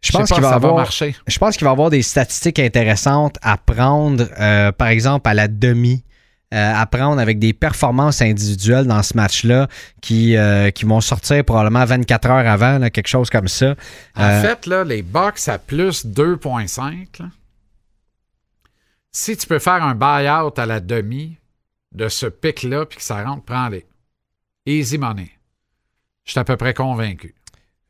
Je 0.00 0.12
pense 0.12 0.30
qu'il 0.30 0.42
va 0.42 0.50
ça 0.50 0.54
avoir... 0.56 0.74
va 0.74 0.82
marcher. 0.82 1.16
Je 1.26 1.38
pense 1.38 1.56
qu'il 1.56 1.64
va 1.64 1.70
y 1.70 1.72
avoir 1.72 1.90
des 1.90 2.02
statistiques 2.02 2.58
intéressantes 2.58 3.36
à 3.42 3.56
prendre, 3.56 4.28
euh, 4.38 4.70
par 4.72 4.88
exemple, 4.88 5.28
à 5.28 5.34
la 5.34 5.48
demi, 5.48 6.04
euh, 6.52 6.72
à 6.74 6.86
prendre 6.86 7.20
avec 7.20 7.38
des 7.40 7.52
performances 7.52 8.22
individuelles 8.22 8.86
dans 8.86 9.02
ce 9.02 9.16
match-là 9.16 9.66
qui, 10.00 10.36
euh, 10.36 10.70
qui 10.70 10.84
vont 10.84 11.00
sortir 11.00 11.44
probablement 11.44 11.84
24 11.84 12.30
heures 12.30 12.46
avant, 12.46 12.78
là, 12.78 12.90
quelque 12.90 13.08
chose 13.08 13.28
comme 13.28 13.48
ça. 13.48 13.74
En 14.14 14.40
fait, 14.40 14.66
là, 14.66 14.84
les 14.84 15.02
Bucks 15.02 15.48
à 15.48 15.58
plus 15.58 16.06
2.5, 16.06 17.18
là, 17.18 17.26
si 19.10 19.36
tu 19.36 19.46
peux 19.46 19.58
faire 19.58 19.82
un 19.82 19.94
buy-out 19.94 20.58
à 20.58 20.66
la 20.66 20.80
demi 20.80 21.38
de 21.94 22.08
ce 22.08 22.26
pic-là 22.26 22.86
puis 22.86 22.98
que 22.98 23.04
ça 23.04 23.22
rentre, 23.24 23.44
prends-les. 23.44 23.86
Easy 24.66 24.98
money. 24.98 25.30
Je 26.24 26.32
suis 26.32 26.40
à 26.40 26.44
peu 26.44 26.56
près 26.56 26.74
convaincu. 26.74 27.34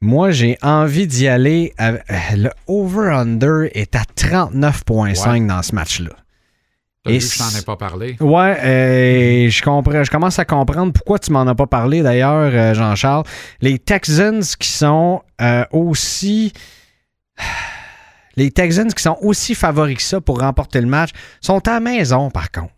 Moi, 0.00 0.32
j'ai 0.32 0.58
envie 0.62 1.06
d'y 1.06 1.28
aller. 1.28 1.72
avec- 1.78 2.02
Le 2.36 2.50
over-under 2.66 3.70
est 3.72 3.94
à 3.96 4.02
39,5 4.16 5.42
Ouais. 5.42 5.46
dans 5.48 5.62
ce 5.62 5.74
match-là. 5.74 6.10
Et 7.06 7.18
vu 7.18 7.26
que 7.28 7.32
je 7.34 7.38
t'en 7.38 7.58
ai 7.58 7.62
pas 7.62 7.76
parlé? 7.76 8.16
Ouais, 8.20 8.58
euh, 8.64 9.50
je 9.50 9.62
comprends. 9.62 10.02
Je 10.04 10.10
commence 10.10 10.38
à 10.38 10.44
comprendre 10.44 10.92
pourquoi 10.92 11.18
tu 11.18 11.32
m'en 11.32 11.42
as 11.46 11.54
pas 11.54 11.66
parlé 11.66 12.02
d'ailleurs, 12.02 12.50
euh, 12.52 12.74
Jean-Charles. 12.74 13.24
Les 13.60 13.78
Texans 13.78 14.42
qui 14.58 14.68
sont 14.68 15.22
euh, 15.40 15.64
aussi. 15.70 16.52
Les 18.36 18.50
Texans 18.50 18.92
qui 18.92 19.02
sont 19.02 19.16
aussi 19.22 19.54
favoris 19.54 19.96
que 19.96 20.02
ça 20.02 20.20
pour 20.20 20.40
remporter 20.40 20.80
le 20.80 20.86
match 20.88 21.10
sont 21.40 21.66
à 21.68 21.72
la 21.74 21.80
maison, 21.80 22.30
par 22.30 22.50
contre. 22.50 22.73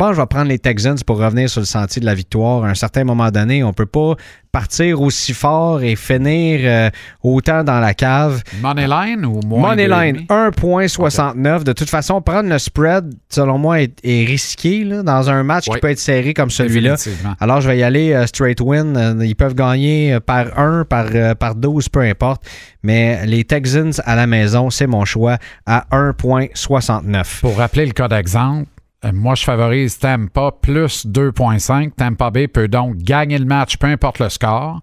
Je 0.00 0.04
pense 0.04 0.10
que 0.12 0.16
je 0.18 0.20
vais 0.20 0.26
prendre 0.28 0.46
les 0.48 0.60
Texans 0.60 0.96
pour 1.04 1.18
revenir 1.18 1.50
sur 1.50 1.60
le 1.60 1.66
sentier 1.66 1.98
de 1.98 2.06
la 2.06 2.14
victoire. 2.14 2.62
À 2.62 2.68
un 2.68 2.74
certain 2.74 3.02
moment 3.02 3.32
donné, 3.32 3.64
on 3.64 3.72
peut 3.72 3.84
pas 3.84 4.14
partir 4.52 5.02
aussi 5.02 5.34
fort 5.34 5.82
et 5.82 5.96
finir 5.96 6.60
euh, 6.62 6.88
autant 7.24 7.64
dans 7.64 7.80
la 7.80 7.94
cave. 7.94 8.44
Moneyline 8.62 9.26
ou 9.26 9.40
moins 9.44 9.70
Moneyline, 9.70 10.18
2,5? 10.28 10.52
1.69. 10.52 11.64
De 11.64 11.72
toute 11.72 11.90
façon, 11.90 12.22
prendre 12.22 12.48
le 12.48 12.58
spread, 12.60 13.12
selon 13.28 13.58
moi, 13.58 13.80
est, 13.82 13.98
est 14.04 14.24
risqué 14.24 14.84
là, 14.84 15.02
dans 15.02 15.30
un 15.30 15.42
match 15.42 15.64
Oui. 15.66 15.74
qui 15.74 15.80
peut 15.80 15.90
être 15.90 15.98
serré 15.98 16.32
comme 16.32 16.50
celui-là. 16.52 16.94
Alors, 17.40 17.60
je 17.60 17.66
vais 17.68 17.78
y 17.78 17.82
aller 17.82 18.12
euh, 18.12 18.24
straight 18.28 18.60
win. 18.60 18.96
Euh, 18.96 19.26
Ils 19.26 19.34
peuvent 19.34 19.56
gagner 19.56 20.20
par 20.20 20.56
1, 20.56 20.84
par, 20.84 21.06
euh, 21.12 21.34
par 21.34 21.56
12, 21.56 21.88
peu 21.88 22.02
importe. 22.02 22.42
Mais 22.84 23.26
les 23.26 23.42
Texans 23.42 23.94
à 24.04 24.14
la 24.14 24.28
maison, 24.28 24.70
c'est 24.70 24.86
mon 24.86 25.04
choix 25.04 25.38
à 25.66 25.86
1.69. 25.90 27.40
Pour 27.40 27.56
rappeler 27.56 27.84
le 27.84 27.92
cas 27.92 28.06
d'exemple, 28.06 28.68
moi, 29.04 29.34
je 29.34 29.44
favorise 29.44 29.98
Tampa 29.98 30.52
plus 30.52 31.06
2.5. 31.06 31.92
Tampa 31.92 32.30
Bay 32.30 32.48
peut 32.48 32.68
donc 32.68 32.96
gagner 32.96 33.38
le 33.38 33.44
match, 33.44 33.76
peu 33.76 33.86
importe 33.86 34.18
le 34.18 34.28
score, 34.28 34.80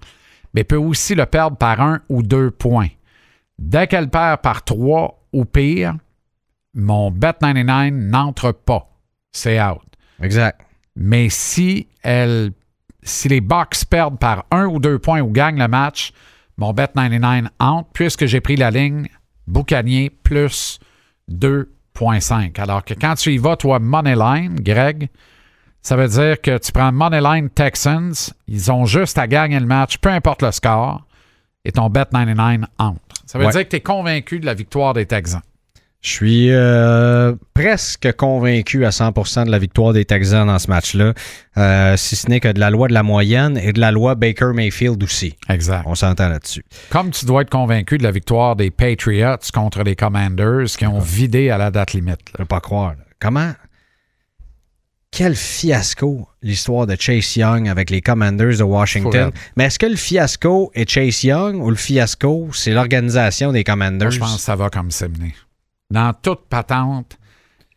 mais 0.53 0.63
peut 0.63 0.77
aussi 0.77 1.15
le 1.15 1.25
perdre 1.25 1.57
par 1.57 1.81
un 1.81 2.01
ou 2.09 2.23
deux 2.23 2.51
points. 2.51 2.89
Dès 3.59 3.87
qu'elle 3.87 4.09
perd 4.09 4.41
par 4.41 4.63
trois 4.63 5.21
ou 5.33 5.45
pire, 5.45 5.95
mon 6.73 7.11
Bet99 7.11 7.91
n'entre 7.91 8.51
pas. 8.51 8.89
C'est 9.31 9.61
out. 9.61 9.81
Exact. 10.21 10.61
Mais 10.95 11.29
si 11.29 11.87
elle, 12.03 12.51
si 13.03 13.27
les 13.27 13.41
Bucks 13.41 13.85
perdent 13.89 14.19
par 14.19 14.45
un 14.51 14.65
ou 14.65 14.79
deux 14.79 14.99
points 14.99 15.21
ou 15.21 15.29
gagnent 15.29 15.59
le 15.59 15.67
match, 15.67 16.13
mon 16.57 16.73
Bet99 16.73 17.47
entre 17.59 17.89
puisque 17.91 18.25
j'ai 18.25 18.39
pris 18.39 18.55
la 18.55 18.71
ligne 18.71 19.07
Boucanier 19.47 20.09
plus 20.09 20.79
2.5. 21.95 22.59
Alors 22.59 22.83
que 22.83 22.93
quand 22.93 23.15
tu 23.15 23.33
y 23.33 23.37
vas, 23.37 23.55
toi, 23.55 23.79
Moneyline, 23.79 24.55
Greg, 24.59 25.09
ça 25.81 25.95
veut 25.95 26.07
dire 26.07 26.41
que 26.41 26.57
tu 26.57 26.71
prends 26.71 26.91
Moneyline 26.91 27.49
Texans, 27.49 28.13
ils 28.47 28.71
ont 28.71 28.85
juste 28.85 29.17
à 29.17 29.27
gagner 29.27 29.59
le 29.59 29.65
match, 29.65 29.97
peu 29.99 30.09
importe 30.09 30.41
le 30.41 30.51
score, 30.51 31.05
et 31.63 31.71
ton 31.71 31.89
Bet99 31.89 32.63
entre. 32.79 32.99
Ça 33.25 33.39
veut 33.39 33.45
Ouais. 33.45 33.51
dire 33.51 33.63
que 33.63 33.69
tu 33.69 33.75
es 33.77 33.81
convaincu 33.81 34.39
de 34.39 34.45
la 34.45 34.53
victoire 34.53 34.93
des 34.93 35.05
Texans. 35.05 35.41
Je 36.05 36.11
suis 36.11 36.51
euh, 36.51 37.33
presque 37.55 38.11
convaincu 38.15 38.85
à 38.85 38.89
100% 38.91 39.47
de 39.47 39.49
la 39.49 39.57
victoire 39.57 39.91
des 39.91 40.05
Texans 40.05 40.45
dans 40.45 40.59
ce 40.59 40.67
match-là, 40.67 41.15
euh, 41.57 41.97
si 41.97 42.15
ce 42.15 42.29
n'est 42.29 42.39
que 42.39 42.47
de 42.47 42.59
la 42.59 42.69
loi 42.69 42.87
de 42.87 42.93
la 42.93 43.01
moyenne 43.01 43.57
et 43.57 43.73
de 43.73 43.79
la 43.79 43.91
loi 43.91 44.13
Baker 44.13 44.51
Mayfield 44.53 45.01
aussi. 45.01 45.35
Exact. 45.49 45.81
On 45.87 45.95
s'entend 45.95 46.29
là-dessus. 46.29 46.63
Comme 46.91 47.09
tu 47.09 47.25
dois 47.25 47.41
être 47.41 47.49
convaincu 47.49 47.97
de 47.97 48.03
la 48.03 48.11
victoire 48.11 48.55
des 48.55 48.69
Patriots 48.69 49.39
contre 49.51 49.81
les 49.81 49.95
Commanders 49.95 50.67
qui 50.77 50.85
ont 50.85 50.99
vidé 50.99 51.49
à 51.49 51.57
la 51.57 51.71
date 51.71 51.93
limite. 51.93 52.19
Je 52.33 52.37
peux 52.37 52.45
pas 52.45 52.59
croire. 52.59 52.91
là. 52.91 53.03
Comment? 53.19 53.53
Quel 55.09 55.35
fiasco 55.35 56.29
l'histoire 56.43 56.85
de 56.85 56.95
Chase 56.99 57.35
Young 57.35 57.67
avec 57.67 57.89
les 57.89 58.01
Commanders 58.01 58.59
de 58.59 58.63
Washington. 58.63 59.31
Mais 59.57 59.65
est-ce 59.65 59.79
que 59.79 59.87
le 59.87 59.95
fiasco 59.95 60.71
est 60.75 60.87
Chase 60.87 61.23
Young 61.23 61.55
ou 61.55 61.71
le 61.71 61.75
fiasco, 61.75 62.49
c'est 62.53 62.73
l'organisation 62.73 63.51
des 63.51 63.63
Commanders? 63.63 64.09
Moi, 64.09 64.11
je 64.11 64.19
pense 64.19 64.35
que 64.35 64.41
ça 64.41 64.55
va 64.55 64.69
comme 64.69 64.91
c'est 64.91 65.07
mené. 65.07 65.33
Dans 65.91 66.13
toute 66.13 66.45
patente, 66.49 67.17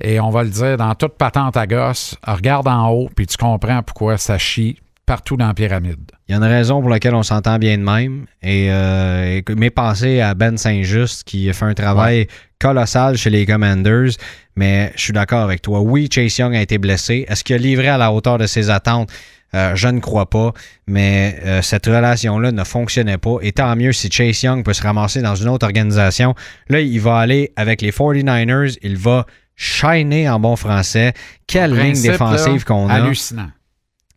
et 0.01 0.21
on 0.21 0.31
va 0.31 0.44
le 0.44 0.51
dire, 0.51 0.77
dans 0.77 0.94
toute 0.94 1.16
patente 1.16 1.57
à 1.57 1.66
gosse, 1.66 2.16
regarde 2.27 2.68
en 2.68 2.88
haut, 2.88 3.11
puis 3.14 3.27
tu 3.27 3.37
comprends 3.37 3.83
pourquoi 3.83 4.16
ça 4.16 4.38
chie 4.38 4.79
partout 5.09 5.37
dans 5.37 5.47
la 5.47 5.55
pyramide. 5.55 6.12
Il 6.29 6.33
y 6.33 6.35
a 6.35 6.37
une 6.37 6.44
raison 6.44 6.81
pour 6.83 6.90
laquelle 6.90 7.14
on 7.14 7.23
s'entend 7.23 7.59
bien 7.59 7.79
de 7.79 7.83
même. 7.83 8.27
Et, 8.42 8.71
euh, 8.71 9.40
et 9.40 9.55
mes 9.55 9.71
pensées 9.71 10.21
à 10.21 10.35
Ben 10.35 10.59
Saint-Just 10.59 11.25
qui 11.25 11.49
a 11.49 11.55
fait 11.55 11.64
un 11.64 11.73
travail 11.73 12.29
colossal 12.61 13.16
chez 13.16 13.31
les 13.31 13.47
Commanders. 13.47 14.11
Mais 14.55 14.92
je 14.97 15.01
suis 15.01 15.12
d'accord 15.14 15.40
avec 15.40 15.62
toi. 15.62 15.81
Oui, 15.81 16.11
Chase 16.12 16.37
Young 16.37 16.55
a 16.55 16.61
été 16.61 16.77
blessé. 16.77 17.25
Est-ce 17.27 17.42
qu'il 17.42 17.57
a 17.57 17.59
livré 17.59 17.88
à 17.88 17.97
la 17.97 18.12
hauteur 18.12 18.37
de 18.37 18.47
ses 18.47 18.68
attentes? 18.68 19.11
Euh, 19.54 19.74
je 19.74 19.88
ne 19.88 20.00
crois 20.00 20.28
pas, 20.28 20.52
mais 20.87 21.38
euh, 21.44 21.62
cette 21.62 21.87
relation-là 21.87 22.52
ne 22.52 22.64
fonctionnait 22.64 23.18
pas. 23.18 23.37
Et 23.40 23.52
tant 23.52 23.74
mieux 23.76 23.92
si 23.92 24.11
Chase 24.11 24.42
Young 24.42 24.62
peut 24.64 24.74
se 24.74 24.82
ramasser 24.82 25.22
dans 25.22 25.34
une 25.34 25.48
autre 25.48 25.64
organisation. 25.64 26.34
Là, 26.68 26.80
il 26.80 27.00
va 27.00 27.18
aller 27.18 27.52
avec 27.56 27.80
les 27.80 27.90
49ers. 27.90 28.76
Il 28.82 28.98
va 28.98 29.24
shiner 29.56 30.28
en 30.28 30.38
bon 30.38 30.56
français. 30.56 31.14
Quelle 31.46 31.74
ligne 31.74 32.00
défensive 32.00 32.64
qu'on 32.64 32.88
a. 32.88 32.94
Hallucinant. 32.94 33.50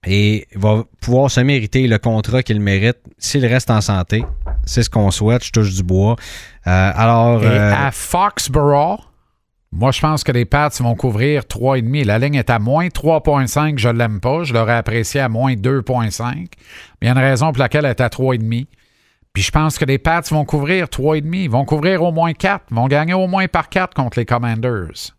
Et 0.05 0.47
il 0.51 0.59
va 0.59 0.83
pouvoir 0.99 1.29
se 1.29 1.41
mériter 1.41 1.87
le 1.87 1.99
contrat 1.99 2.41
qu'il 2.41 2.59
mérite 2.59 2.97
s'il 3.19 3.45
reste 3.45 3.69
en 3.69 3.81
santé. 3.81 4.25
C'est 4.65 4.83
ce 4.83 4.89
qu'on 4.89 5.11
souhaite. 5.11 5.45
Je 5.45 5.51
touche 5.51 5.73
du 5.75 5.83
bois. 5.83 6.15
Euh, 6.67 6.91
alors, 6.95 7.43
Et 7.43 7.57
à 7.57 7.91
Foxborough, 7.91 8.99
moi, 9.73 9.91
je 9.91 10.01
pense 10.01 10.23
que 10.25 10.33
les 10.33 10.43
Pats 10.43 10.69
vont 10.79 10.95
couvrir 10.95 11.43
3,5. 11.43 12.05
La 12.05 12.19
ligne 12.19 12.35
est 12.35 12.49
à 12.49 12.59
moins 12.59 12.87
3,5. 12.87 13.77
Je 13.77 13.87
ne 13.87 13.97
l'aime 13.97 14.19
pas. 14.19 14.43
Je 14.43 14.53
l'aurais 14.53 14.75
apprécié 14.75 15.21
à 15.21 15.29
moins 15.29 15.53
2,5. 15.53 16.35
Mais 16.35 16.47
il 17.01 17.05
y 17.05 17.07
a 17.07 17.11
une 17.13 17.17
raison 17.17 17.51
pour 17.51 17.59
laquelle 17.59 17.85
elle 17.85 17.91
est 17.91 18.01
à 18.01 18.09
3,5. 18.09 18.67
Puis 19.33 19.43
je 19.43 19.51
pense 19.51 19.77
que 19.77 19.85
les 19.85 19.97
Pats 19.97 20.21
vont 20.29 20.43
couvrir 20.43 20.87
3,5. 20.87 21.35
Ils 21.35 21.49
vont 21.49 21.63
couvrir 21.63 22.03
au 22.03 22.11
moins 22.11 22.33
4. 22.33 22.65
Ils 22.69 22.75
vont 22.75 22.87
gagner 22.87 23.13
au 23.13 23.27
moins 23.27 23.47
par 23.47 23.69
4 23.69 23.93
contre 23.93 24.19
les 24.19 24.25
Commanders. 24.25 25.15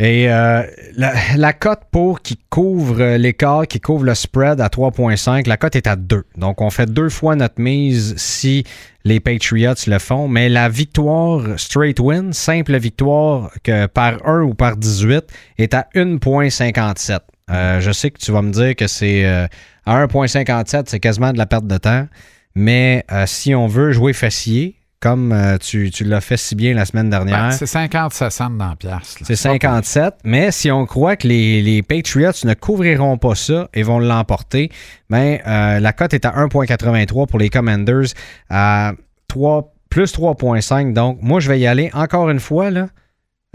Et 0.00 0.30
euh, 0.30 0.62
la, 0.96 1.12
la 1.36 1.52
cote 1.52 1.82
pour 1.90 2.22
qui 2.22 2.38
couvre 2.50 3.16
l'écart, 3.16 3.66
qui 3.66 3.80
couvre 3.80 4.04
le 4.04 4.14
spread 4.14 4.60
à 4.60 4.68
3.5, 4.68 5.48
la 5.48 5.56
cote 5.56 5.74
est 5.74 5.88
à 5.88 5.96
2. 5.96 6.24
Donc, 6.36 6.60
on 6.60 6.70
fait 6.70 6.86
deux 6.86 7.08
fois 7.08 7.34
notre 7.34 7.60
mise 7.60 8.14
si 8.16 8.62
les 9.04 9.18
Patriots 9.18 9.74
le 9.88 9.98
font. 9.98 10.28
Mais 10.28 10.48
la 10.48 10.68
victoire 10.68 11.58
straight 11.58 11.98
win, 11.98 12.32
simple 12.32 12.78
victoire 12.78 13.50
que 13.64 13.86
par 13.86 14.24
1 14.24 14.42
ou 14.42 14.54
par 14.54 14.76
18, 14.76 15.24
est 15.58 15.74
à 15.74 15.88
1.57. 15.96 17.18
Euh, 17.50 17.80
je 17.80 17.90
sais 17.90 18.10
que 18.10 18.18
tu 18.18 18.30
vas 18.30 18.42
me 18.42 18.52
dire 18.52 18.76
que 18.76 18.86
c'est 18.86 19.24
euh, 19.24 19.46
à 19.86 20.06
1.57, 20.06 20.84
c'est 20.86 21.00
quasiment 21.00 21.32
de 21.32 21.38
la 21.38 21.46
perte 21.46 21.66
de 21.66 21.78
temps. 21.78 22.06
Mais 22.54 23.04
euh, 23.10 23.24
si 23.26 23.54
on 23.54 23.66
veut 23.66 23.92
jouer 23.92 24.12
fessier, 24.12 24.77
comme 25.00 25.32
euh, 25.32 25.58
tu, 25.58 25.90
tu 25.90 26.04
l'as 26.04 26.20
fait 26.20 26.36
si 26.36 26.54
bien 26.56 26.74
la 26.74 26.84
semaine 26.84 27.08
dernière, 27.10 27.48
Ben, 27.48 27.50
c'est 27.52 27.66
50 27.66 28.12
cents 28.12 28.50
dans 28.50 28.68
la 28.70 28.76
pièce. 28.76 29.20
là. 29.20 29.26
c'est 29.26 29.36
57, 29.36 30.14
mais 30.24 30.50
si 30.50 30.70
on 30.72 30.86
croit 30.86 31.16
que 31.16 31.28
les, 31.28 31.62
les 31.62 31.82
Patriots 31.82 32.32
ne 32.44 32.54
couvriront 32.54 33.16
pas 33.16 33.34
ça 33.36 33.68
et 33.74 33.82
vont 33.84 34.00
l'emporter, 34.00 34.70
ben, 35.08 35.38
euh, 35.46 35.78
la 35.80 35.92
cote 35.92 36.14
est 36.14 36.24
à 36.24 36.30
1,83 36.46 37.26
pour 37.28 37.38
les 37.38 37.48
Commanders, 37.48 38.06
à 38.50 38.92
3, 39.28 39.72
plus 39.88 40.12
3,5. 40.12 40.92
Donc, 40.94 41.18
moi, 41.22 41.38
je 41.40 41.48
vais 41.48 41.60
y 41.60 41.66
aller 41.66 41.90
encore 41.94 42.28
une 42.30 42.40
fois. 42.40 42.70
Là, 42.70 42.88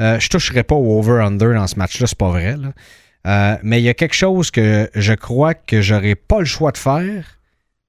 Euh, 0.01 0.19
je 0.19 0.25
ne 0.25 0.29
toucherai 0.29 0.63
pas 0.63 0.73
au 0.75 0.97
over-under 0.99 1.53
dans 1.53 1.67
ce 1.67 1.75
match-là, 1.77 2.07
c'est 2.07 2.17
pas 2.17 2.29
vrai. 2.29 2.55
là. 2.57 3.59
Mais 3.63 3.79
il 3.79 3.83
y 3.83 3.89
a 3.89 3.93
quelque 3.93 4.15
chose 4.15 4.49
que 4.49 4.89
je 4.95 5.13
crois 5.13 5.53
que 5.53 5.81
j'aurai 5.81 6.15
pas 6.15 6.39
le 6.39 6.45
choix 6.45 6.71
de 6.71 6.77
faire. 6.77 7.25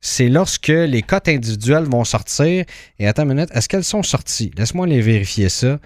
C'est 0.07 0.29
lorsque 0.29 0.69
les 0.69 1.01
cotes 1.01 1.29
individuelles 1.29 1.85
vont 1.85 2.05
sortir. 2.05 2.67
Et 2.99 3.09
attends 3.09 3.23
une 3.23 3.31
minute, 3.35 3.49
est-ce 3.55 3.71
qu'elles 3.71 3.85
sont 3.85 4.03
sorties? 4.03 4.51
Laisse-moi 4.59 4.87
les 4.87 5.01
vérifier 5.01 5.49
ça. 5.49 5.79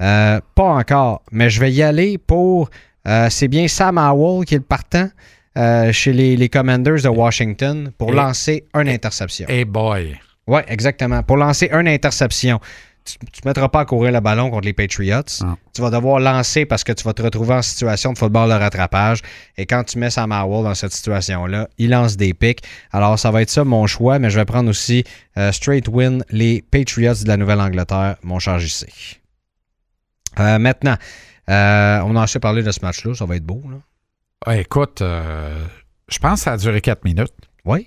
Euh, 0.00 0.40
pas 0.54 0.62
encore, 0.62 1.22
mais 1.32 1.50
je 1.50 1.58
vais 1.58 1.72
y 1.72 1.82
aller 1.82 2.16
pour. 2.16 2.70
euh, 3.08 3.26
c'est 3.30 3.48
bien 3.48 3.66
Sam 3.66 3.98
Howell 3.98 4.44
qui 4.44 4.54
est 4.54 4.58
le 4.58 4.62
partant 4.64 5.08
euh, 5.58 5.90
chez 5.92 6.12
les, 6.12 6.36
les 6.36 6.48
Commanders 6.48 7.02
de 7.02 7.08
Washington 7.08 7.90
pour 7.98 8.12
lancer 8.12 8.64
une 8.76 8.88
interception. 8.88 9.46
Hey 9.48 9.64
boy. 9.64 10.16
Oui, 10.46 10.60
exactement. 10.68 11.24
Pour 11.24 11.36
lancer 11.36 11.68
une 11.72 11.88
interception. 11.88 12.60
Tu 13.04 13.18
ne 13.44 13.50
mettras 13.50 13.68
pas 13.68 13.80
à 13.80 13.84
courir 13.84 14.12
le 14.12 14.20
ballon 14.20 14.50
contre 14.50 14.64
les 14.64 14.72
Patriots. 14.72 15.22
Tu 15.74 15.82
vas 15.82 15.90
devoir 15.90 16.20
lancer 16.20 16.64
parce 16.64 16.84
que 16.84 16.92
tu 16.92 17.04
vas 17.04 17.12
te 17.12 17.20
retrouver 17.20 17.54
en 17.54 17.62
situation 17.62 18.14
de 18.14 18.18
football 18.18 18.48
de 18.48 18.54
rattrapage. 18.54 19.20
Et 19.58 19.66
quand 19.66 19.84
tu 19.84 19.98
mets 19.98 20.08
Sam 20.08 20.32
Howell 20.32 20.64
dans 20.64 20.74
cette 20.74 20.92
situation-là, 20.92 21.68
il 21.76 21.90
lance 21.90 22.16
des 22.16 22.32
pics. 22.32 22.62
Alors, 22.92 23.18
ça 23.18 23.30
va 23.30 23.42
être 23.42 23.50
ça 23.50 23.62
mon 23.64 23.86
choix, 23.86 24.18
mais 24.18 24.30
je 24.30 24.38
vais 24.38 24.46
prendre 24.46 24.70
aussi 24.70 25.04
euh, 25.36 25.52
straight 25.52 25.86
win 25.88 26.24
les 26.30 26.62
Patriots 26.62 27.22
de 27.22 27.28
la 27.28 27.36
Nouvelle-Angleterre, 27.36 28.16
mon 28.22 28.38
charge 28.38 28.64
ici. 28.64 29.20
Euh, 30.40 30.58
maintenant, 30.58 30.96
euh, 31.50 32.00
on 32.04 32.16
a 32.16 32.22
assez 32.22 32.40
parlé 32.40 32.62
de 32.62 32.70
ce 32.70 32.80
match-là, 32.80 33.14
ça 33.14 33.26
va 33.26 33.36
être 33.36 33.44
beau. 33.44 33.62
Là. 33.68 34.56
Écoute, 34.56 35.02
je 35.02 36.18
pense 36.18 36.40
que 36.40 36.44
ça 36.44 36.52
a 36.52 36.56
duré 36.56 36.80
4 36.80 37.04
minutes. 37.04 37.34
Oui. 37.66 37.86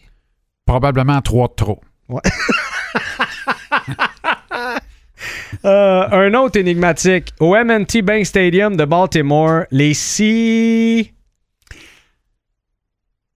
Probablement 0.66 1.22
3 1.22 1.48
de 1.48 1.54
trop. 1.54 1.82
Euh, 5.66 6.08
un 6.12 6.34
autre 6.36 6.60
énigmatique. 6.60 7.34
Au 7.40 7.56
MNT 7.56 8.02
Bank 8.04 8.26
Stadium 8.26 8.76
de 8.76 8.86
Baltimore, 8.86 9.64
les 9.72 9.94
Sea... 9.94 11.12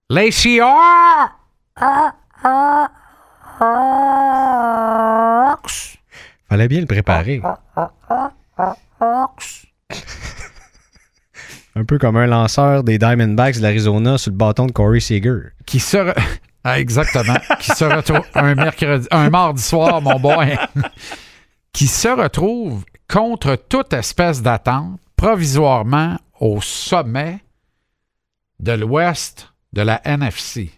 Les 0.10 0.32
Seahawks! 0.32 1.32
Fallait 6.50 6.68
bien 6.68 6.82
le 6.82 6.86
préparer. 6.86 7.42
Un 11.74 11.86
peu 11.86 11.98
comme 11.98 12.18
un 12.18 12.26
lanceur 12.28 12.84
des 12.84 12.98
Diamondbacks 12.98 13.56
de 13.56 13.62
l'Arizona 13.62 14.18
sur 14.18 14.32
le 14.32 14.36
bâton 14.38 14.66
de 14.66 14.74
Corey 14.74 15.00
Seager. 15.00 15.52
Qui 15.66 15.80
se... 15.80 15.98
re- 15.98 16.14
Ah, 16.64 16.80
exactement. 16.80 17.34
qui 17.60 17.72
se 17.72 17.84
retrouve 17.86 18.22
un 18.36 18.54
mercredi, 18.54 19.08
un 19.10 19.32
mardi 19.32 19.64
soir, 19.64 20.00
mon 20.00 20.20
boy. 20.20 20.56
qui 21.74 21.88
se 21.88 22.08
retrouve 22.08 22.86
contre 23.08 23.56
toute 23.56 23.94
espèce 23.94 24.42
d'attente, 24.42 25.00
provisoirement 25.16 26.18
au 26.40 26.62
sommet 26.62 27.40
de 28.60 28.74
l'ouest 28.74 29.54
de 29.74 29.82
la 29.82 30.02
NFC. 30.06 30.72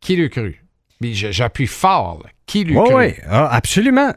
Qui 0.00 0.16
l'eût 0.16 0.30
cru? 0.30 0.64
J'appuie 1.02 1.66
fort. 1.66 2.20
là. 2.24 2.30
Qui 2.46 2.64
l'eût 2.64 2.74
cru? 2.74 2.94
oui, 2.94 3.14
ah, 3.28 3.48
absolument. 3.54 4.12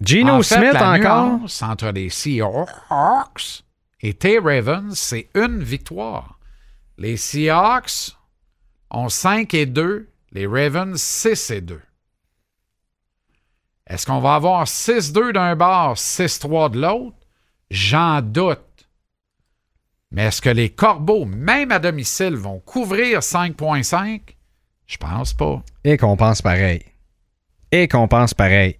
Gino 0.00 0.34
En 0.34 0.42
fait, 0.42 0.56
Smith 0.56 0.72
la 0.72 0.90
encore. 0.92 1.38
nuance 1.38 1.62
entre 1.62 1.90
les 1.90 2.08
Seahawks 2.10 3.62
et 4.00 4.14
tes 4.14 4.38
Ravens, 4.38 4.98
c'est 4.98 5.28
une 5.34 5.62
victoire. 5.62 6.38
Les 6.98 7.16
Seahawks 7.16 8.16
ont 8.90 9.08
5 9.08 9.54
et 9.54 9.66
2, 9.66 10.08
les 10.32 10.46
Ravens 10.46 11.00
6 11.00 11.50
et 11.50 11.60
2. 11.60 11.80
Est-ce 13.86 14.06
qu'on 14.06 14.20
va 14.20 14.34
avoir 14.34 14.64
6-2 14.64 15.32
d'un 15.32 15.56
bord, 15.56 15.94
6-3 15.94 16.70
de 16.70 16.80
l'autre? 16.80 17.16
J'en 17.70 18.20
doute. 18.22 18.58
Mais 20.10 20.24
est-ce 20.24 20.42
que 20.42 20.50
les 20.50 20.68
Corbeaux, 20.70 21.24
même 21.24 21.72
à 21.72 21.78
domicile, 21.78 22.36
vont 22.36 22.60
couvrir 22.60 23.20
5.5? 23.20 24.20
Je 24.86 24.96
pense 24.98 25.32
pas. 25.32 25.62
Et 25.84 25.96
qu'on 25.96 26.16
pense 26.16 26.42
pareil. 26.42 26.82
Et 27.70 27.88
qu'on 27.88 28.08
pense 28.08 28.34
pareil. 28.34 28.76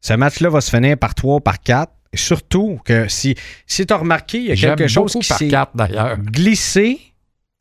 Ce 0.00 0.12
match-là 0.12 0.50
va 0.50 0.60
se 0.60 0.70
finir 0.70 0.98
par 0.98 1.14
3, 1.14 1.40
par 1.40 1.58
4. 1.60 1.90
Et 2.12 2.16
surtout 2.16 2.80
que 2.84 3.08
si, 3.08 3.34
si 3.66 3.86
tu 3.86 3.92
as 3.92 3.96
remarqué, 3.96 4.38
il 4.38 4.60
y 4.60 4.66
a 4.66 4.76
quelque 4.76 4.88
chose 4.88 5.14
qui 5.14 5.22
s'est 5.24 5.48
4 5.48 5.74
d'ailleurs. 5.74 6.18
glissé 6.18 7.00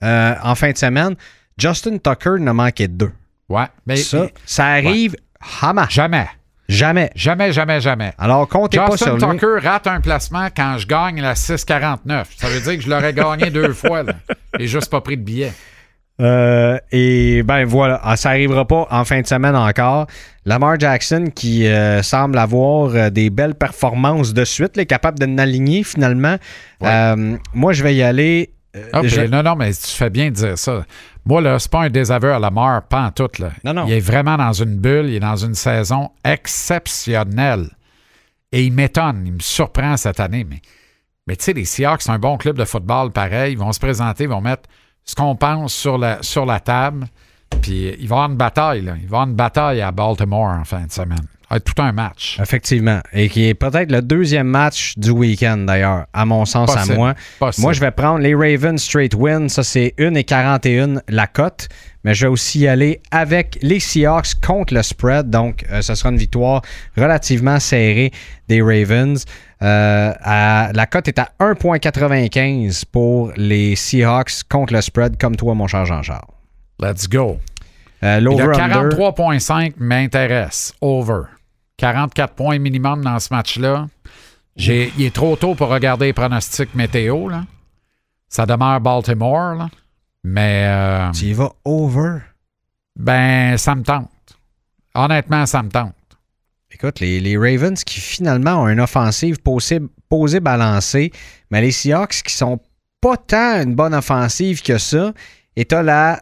euh, 0.04 0.36
en 0.44 0.56
fin 0.56 0.72
de 0.72 0.78
semaine. 0.78 1.16
Justin 1.58 1.98
Tucker 1.98 2.36
ne 2.40 2.52
manquait 2.52 2.88
deux. 2.88 3.12
Ouais, 3.50 3.66
mais 3.86 3.96
Ça, 3.96 4.28
ça 4.46 4.66
arrive 4.68 5.16
jamais. 5.62 5.86
Jamais. 5.90 6.28
Jamais, 6.70 7.12
jamais, 7.16 7.80
jamais. 7.80 8.14
Alors, 8.18 8.48
comptez 8.48 8.78
pas 8.78 8.88
Justin 8.92 9.18
sur 9.20 9.32
lui. 9.32 9.40
Tucker 9.40 9.66
rate 9.68 9.88
un 9.88 10.02
placement 10.02 10.48
quand 10.56 10.78
je 10.78 10.86
gagne 10.88 11.22
la 11.22 11.34
6,49. 11.34 12.26
Ça 12.36 12.48
veut 12.50 12.60
dire 12.60 12.76
que 12.76 12.82
je 12.82 12.90
l'aurais 12.90 13.14
gagné 13.14 13.50
deux 13.50 13.72
fois. 13.74 14.04
Là. 14.04 14.14
J'ai 14.60 14.68
juste 14.68 14.90
pas 14.92 15.00
pris 15.02 15.16
de 15.18 15.24
billet. 15.24 15.54
Euh, 16.20 16.78
et 16.92 17.44
ben 17.44 17.64
voilà, 17.66 18.02
Ah, 18.04 18.18
ça 18.18 18.30
arrivera 18.30 18.66
pas 18.66 18.88
en 18.90 19.06
fin 19.06 19.22
de 19.22 19.28
semaine 19.28 19.56
encore. 19.56 20.08
Lamar 20.46 20.80
Jackson 20.80 21.26
qui 21.34 21.68
euh, 21.68 22.02
semble 22.02 22.38
avoir 22.40 22.96
euh, 22.96 23.10
des 23.12 23.30
belles 23.30 23.54
performances 23.56 24.34
de 24.34 24.44
suite, 24.44 24.78
est 24.78 24.88
capable 24.88 25.20
de 25.20 25.28
n'aligner 25.28 25.84
finalement. 25.84 26.38
Ouais. 26.82 26.90
Euh, 26.90 27.38
moi, 27.54 27.72
je 27.74 27.84
vais 27.84 27.96
y 27.96 28.02
aller. 28.02 28.50
Ah, 28.94 29.02
je- 29.04 29.22
Non, 29.22 29.44
non, 29.44 29.56
mais 29.56 29.72
tu 29.74 29.88
fais 29.96 30.10
bien 30.10 30.26
de 30.30 30.36
dire 30.36 30.58
ça. 30.58 30.84
Moi, 31.28 31.42
là, 31.42 31.60
c'est 31.60 31.70
pas 31.70 31.84
un 31.84 31.90
désaveu 31.90 32.32
à 32.32 32.40
la 32.40 32.50
mort, 32.50 32.84
pas 32.84 33.04
en 33.04 33.12
tout. 33.12 33.30
Là. 33.40 33.52
Non, 33.66 33.74
non. 33.74 33.86
Il 33.86 33.94
est 33.94 34.00
vraiment 34.00 34.38
dans 34.38 34.54
une 34.54 34.78
bulle, 34.78 35.08
il 35.08 35.16
est 35.16 35.20
dans 35.20 35.36
une 35.36 35.56
saison 35.56 36.12
exceptionnelle. 36.24 37.70
Et 38.54 38.64
il 38.64 38.72
m'étonne, 38.72 39.24
il 39.26 39.34
me 39.34 39.40
surprend 39.40 39.98
cette 39.98 40.22
année. 40.22 40.46
Mais, 40.50 40.62
mais 41.28 41.36
tu 41.36 41.44
sais, 41.44 41.54
les 41.54 41.66
Seahawks, 41.66 42.02
c'est 42.02 42.12
un 42.12 42.20
bon 42.20 42.38
club 42.38 42.58
de 42.58 42.64
football 42.64 43.12
pareil. 43.12 43.54
Ils 43.54 43.58
vont 43.58 43.74
se 43.74 43.80
présenter, 43.80 44.24
ils 44.24 44.30
vont 44.30 44.40
mettre 44.40 44.70
ce 45.04 45.16
qu'on 45.16 45.36
pense 45.36 45.74
sur 45.74 45.98
la, 45.98 46.24
sur 46.24 46.46
la 46.46 46.62
table. 46.62 47.08
Puis 47.62 47.94
il 48.00 48.08
va 48.08 48.16
y 48.16 48.20
avoir 48.20 48.30
une 48.30 48.38
bataille. 48.38 48.82
Là. 48.82 48.94
Il 48.96 49.00
va 49.00 49.04
y 49.04 49.06
avoir 49.06 49.24
une 49.28 49.36
bataille 49.36 49.82
à 49.82 49.92
Baltimore 49.92 50.48
en 50.48 50.64
fin 50.64 50.86
de 50.86 50.92
semaine. 50.92 51.28
Être 51.50 51.64
tout 51.74 51.82
un 51.82 51.94
match. 51.94 52.38
Effectivement. 52.42 53.00
Et 53.14 53.30
qui 53.30 53.48
est 53.48 53.54
peut-être 53.54 53.90
le 53.92 54.02
deuxième 54.02 54.48
match 54.48 54.94
du 54.98 55.12
week-end 55.12 55.58
d'ailleurs, 55.60 56.06
à 56.14 56.26
mon 56.26 56.44
sens, 56.44 56.74
Possible. 56.74 56.94
à 56.94 56.96
moi. 56.98 57.14
Possible. 57.40 57.64
Moi, 57.64 57.74
je 57.74 57.80
vais 57.80 57.92
prendre 57.92 58.20
les 58.20 58.36
Ravens 58.36 58.82
straight 58.82 59.14
win. 59.16 59.48
Ça, 59.48 59.64
c'est 59.64 59.94
1 59.98 60.14
et 60.16 60.26
41 60.26 61.02
la 61.08 61.26
cote. 61.28 61.70
Mais 62.04 62.14
je 62.14 62.26
vais 62.26 62.32
aussi 62.32 62.60
y 62.60 62.68
aller 62.68 63.02
avec 63.12 63.58
les 63.62 63.80
Seahawks 63.80 64.36
contre 64.46 64.74
le 64.74 64.82
spread. 64.84 65.30
Donc, 65.30 65.66
euh, 65.72 65.82
ce 65.82 65.96
sera 65.96 66.10
une 66.10 66.18
victoire 66.18 66.62
relativement 66.98 67.60
serrée 67.60 68.12
des 68.50 68.62
Ravens. 68.62 69.24
Euh, 69.62 70.14
à- 70.22 70.72
la 70.74 70.86
cote 70.86 71.08
est 71.08 71.20
à 71.20 71.30
1,95 71.40 72.84
pour 72.86 73.32
les 73.38 73.76
Seahawks 73.76 74.44
contre 74.50 74.74
le 74.74 74.82
spread, 74.82 75.18
comme 75.18 75.36
toi, 75.36 75.54
mon 75.54 75.68
cher 75.68 75.86
Jean-Charles. 75.86 76.28
Let's 76.80 77.08
go. 77.08 77.40
Euh, 78.04 78.20
Le 78.20 78.26
L'over-under. 78.26 78.90
43.5 78.90 79.74
m'intéresse. 79.78 80.74
Over. 80.82 81.22
44 81.78 82.34
points 82.34 82.60
minimum 82.60 83.04
dans 83.04 83.20
ce 83.20 83.34
match-là. 83.34 83.88
J'ai- 84.56 84.92
Il 84.98 85.06
est 85.06 85.14
trop 85.16 85.36
tôt 85.36 85.54
pour 85.56 85.68
regarder 85.70 86.08
les 86.08 86.14
pronostics 86.14 86.74
météo. 86.76 87.30
Là. 87.30 87.46
Ça 88.28 88.46
demeure 88.46 88.82
Baltimore. 88.82 89.56
là. 89.56 89.70
Mais 90.24 90.66
euh, 90.68 91.12
Tu 91.12 91.26
y 91.26 91.34
vas 91.34 91.52
over? 91.64 92.20
ben, 92.96 93.56
ça 93.58 93.76
me 93.76 93.84
tente. 93.84 94.10
Honnêtement, 94.96 95.46
ça 95.46 95.62
me 95.62 95.70
tente. 95.70 95.94
Écoute, 96.72 97.00
les, 97.00 97.20
les 97.20 97.38
Ravens 97.38 97.84
qui 97.84 98.00
finalement 98.00 98.64
ont 98.64 98.68
une 98.68 98.80
offensive 98.80 99.40
posée, 99.42 99.80
posée 100.10 100.40
balancée, 100.40 101.12
mais 101.52 101.62
les 101.62 101.72
Seahawks 101.72 102.24
qui 102.24 102.34
sont 102.34 102.60
pas 103.00 103.18
tant 103.18 103.62
une 103.62 103.76
bonne 103.76 103.94
offensive 103.94 104.62
que 104.64 104.78
ça, 104.80 105.14
et 105.56 105.66
t'as 105.66 105.84
la 105.84 106.22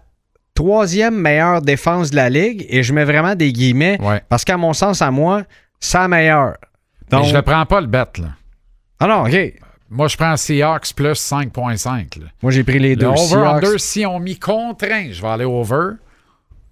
troisième 0.56 1.16
meilleure 1.16 1.62
défense 1.62 2.10
de 2.10 2.16
la 2.16 2.30
ligue, 2.30 2.66
et 2.70 2.82
je 2.82 2.92
mets 2.94 3.04
vraiment 3.06 3.36
des 3.36 3.54
guillemets, 3.54 4.02
Ouais. 4.02 4.22
parce 4.30 4.44
qu'à 4.44 4.58
mon 4.58 4.74
sens, 4.74 5.02
à 5.04 5.12
moi, 5.12 5.44
c'est 5.80 5.98
la 6.00 6.08
meilleure. 6.08 6.56
Mais 7.12 7.18
Donc, 7.20 7.28
je 7.28 7.36
ne 7.36 7.42
prends 7.42 7.66
pas 7.68 7.82
le 7.82 7.88
bet. 7.88 8.06
Là. 8.18 8.30
Ah 9.00 9.08
non, 9.08 9.26
OK. 9.28 9.54
Moi, 9.92 10.08
je 10.08 10.18
prends 10.18 10.36
Seahawks 10.36 10.94
plus 10.96 11.14
5.5. 11.14 12.18
là. 12.20 12.26
Moi, 12.42 12.52
j'ai 12.52 12.64
pris 12.64 12.80
les 12.80 12.96
Le 12.96 13.02
deux. 13.02 13.16
Seahawks. 13.16 13.38
over-under, 13.38 13.80
si 13.80 14.06
on 14.06 14.20
m'y 14.20 14.40
contraint, 14.40 15.10
je 15.12 15.22
vais 15.22 15.28
aller 15.28 15.46
over 15.46 15.92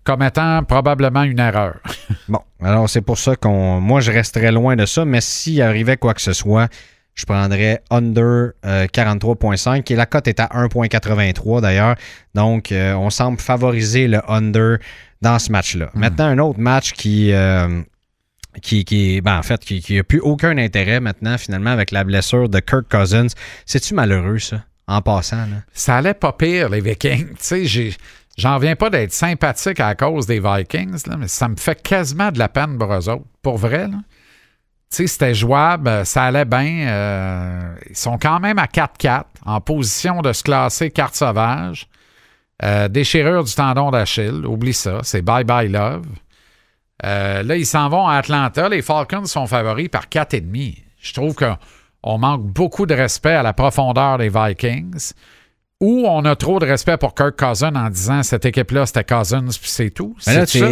comme 0.04 0.24
étant 0.24 0.64
probablement 0.64 1.24
une 1.24 1.40
erreur. 1.40 1.76
Bon, 2.30 2.40
alors 2.64 2.90
c'est 2.90 3.02
pour 3.02 3.18
ça 3.18 3.36
qu'on. 3.36 3.80
Moi, 3.82 4.00
je 4.02 4.12
resterais 4.12 4.52
loin 4.52 4.76
de 4.78 4.86
ça, 4.86 5.04
mais 5.06 5.20
s'il 5.22 5.62
arrivait 5.62 5.98
quoi 5.98 6.14
que 6.14 6.22
ce 6.22 6.32
soit, 6.34 6.68
je 7.16 7.26
prendrais 7.26 7.82
under 7.92 8.52
euh, 8.66 8.86
43.5 8.88 9.92
et 9.92 9.96
la 9.96 10.06
cote 10.06 10.28
est 10.28 10.40
à 10.40 10.48
1.83 10.48 11.62
d'ailleurs. 11.62 11.96
Donc, 12.34 12.72
euh, 12.72 12.94
on 12.94 13.10
semble 13.10 13.40
favoriser 13.40 14.08
le 14.08 14.20
under 14.32 14.78
dans 15.22 15.38
ce 15.40 15.52
match-là. 15.52 15.90
Maintenant, 15.94 16.26
un 16.26 16.40
autre 16.40 16.60
match 16.60 16.92
qui. 16.94 17.32
euh, 17.32 17.82
qui, 18.62 18.86
qui 18.86 19.20
ben, 19.22 19.40
en 19.40 19.42
fait, 19.44 19.62
qui 19.66 19.96
n'a 19.96 20.04
plus 20.04 20.20
aucun 20.20 20.58
intérêt 20.60 21.00
maintenant, 21.00 21.38
finalement, 21.40 21.72
avec 21.72 21.90
la 21.90 22.04
blessure 22.04 22.50
de 22.50 22.60
Kirk 22.60 22.86
Cousins. 22.90 23.26
C'est-tu 23.66 23.96
malheureux, 23.96 24.38
ça, 24.38 24.64
en 24.88 25.02
passant? 25.02 25.38
Là? 25.38 25.64
Ça 25.74 25.98
allait 25.98 26.14
pas 26.14 26.34
pire, 26.34 26.70
les 26.70 26.80
Vikings. 26.82 27.30
Tu 27.30 27.36
sais, 27.40 27.66
j'ai- 27.66 27.96
j'en 28.38 28.60
viens 28.60 28.76
pas 28.76 28.92
d'être 28.92 29.12
sympathique 29.12 29.80
à 29.80 29.96
cause 29.96 30.28
des 30.28 30.40
Vikings, 30.40 31.02
là, 31.08 31.18
mais 31.18 31.28
ça 31.30 31.48
me 31.48 31.56
fait 31.56 31.82
quasiment 31.82 32.32
de 32.32 32.38
la 32.38 32.48
peine 32.48 32.78
pour 32.78 32.94
eux 32.94 33.10
autres. 33.10 33.26
Pour 33.42 33.58
vrai, 33.58 33.88
là. 33.88 33.98
Sais, 34.94 35.08
c'était 35.08 35.34
jouable, 35.34 35.88
euh, 35.88 36.04
ça 36.04 36.24
allait 36.24 36.46
bien. 36.46 36.88
euh, 36.88 37.76
ils 37.90 37.96
sont 37.96 38.20
quand 38.20 38.40
même 38.40 38.60
à 38.60 38.66
4-4, 38.68 39.24
en 39.44 39.60
position 39.60 40.22
de 40.22 40.32
se 40.34 40.44
classer 40.44 40.92
carte 40.92 41.16
sauvage. 41.16 41.88
Euh, 42.64 42.88
déchirure 42.88 43.44
du 43.44 43.54
tendon 43.56 43.90
d'Achille, 43.90 44.46
oublie 44.46 44.74
ça, 44.74 45.00
c'est 45.02 45.24
bye-bye 45.24 45.68
love. 45.72 46.06
Euh, 47.04 47.42
là, 47.42 47.56
ils 47.56 47.66
s'en 47.66 47.90
vont 47.90 48.08
à 48.08 48.18
Atlanta. 48.18 48.70
Les 48.70 48.84
Falcons 48.84 49.26
sont 49.26 49.48
favoris 49.48 49.90
par 49.90 50.06
4,5. 50.10 50.84
Je 51.02 51.14
trouve 51.14 51.36
qu'on 51.36 52.18
manque 52.20 52.44
beaucoup 52.44 52.86
de 52.86 52.94
respect 52.94 53.34
à 53.34 53.42
la 53.42 53.54
profondeur 53.54 54.20
des 54.20 54.30
Vikings. 54.30 55.12
Ou 55.82 56.06
on 56.08 56.24
a 56.24 56.36
trop 56.36 56.60
de 56.60 56.66
respect 56.68 56.98
pour 56.98 57.16
Kirk 57.16 57.36
Cousins 57.38 57.76
en 57.76 57.90
disant 57.90 58.22
cette 58.24 58.46
équipe-là, 58.46 58.86
c'était 58.86 59.04
Cousins, 59.04 59.44
puis 59.48 59.70
c'est 59.70 59.90
tout. 59.90 60.16
Mais 60.28 60.34
là, 60.36 60.46
ça? 60.46 60.70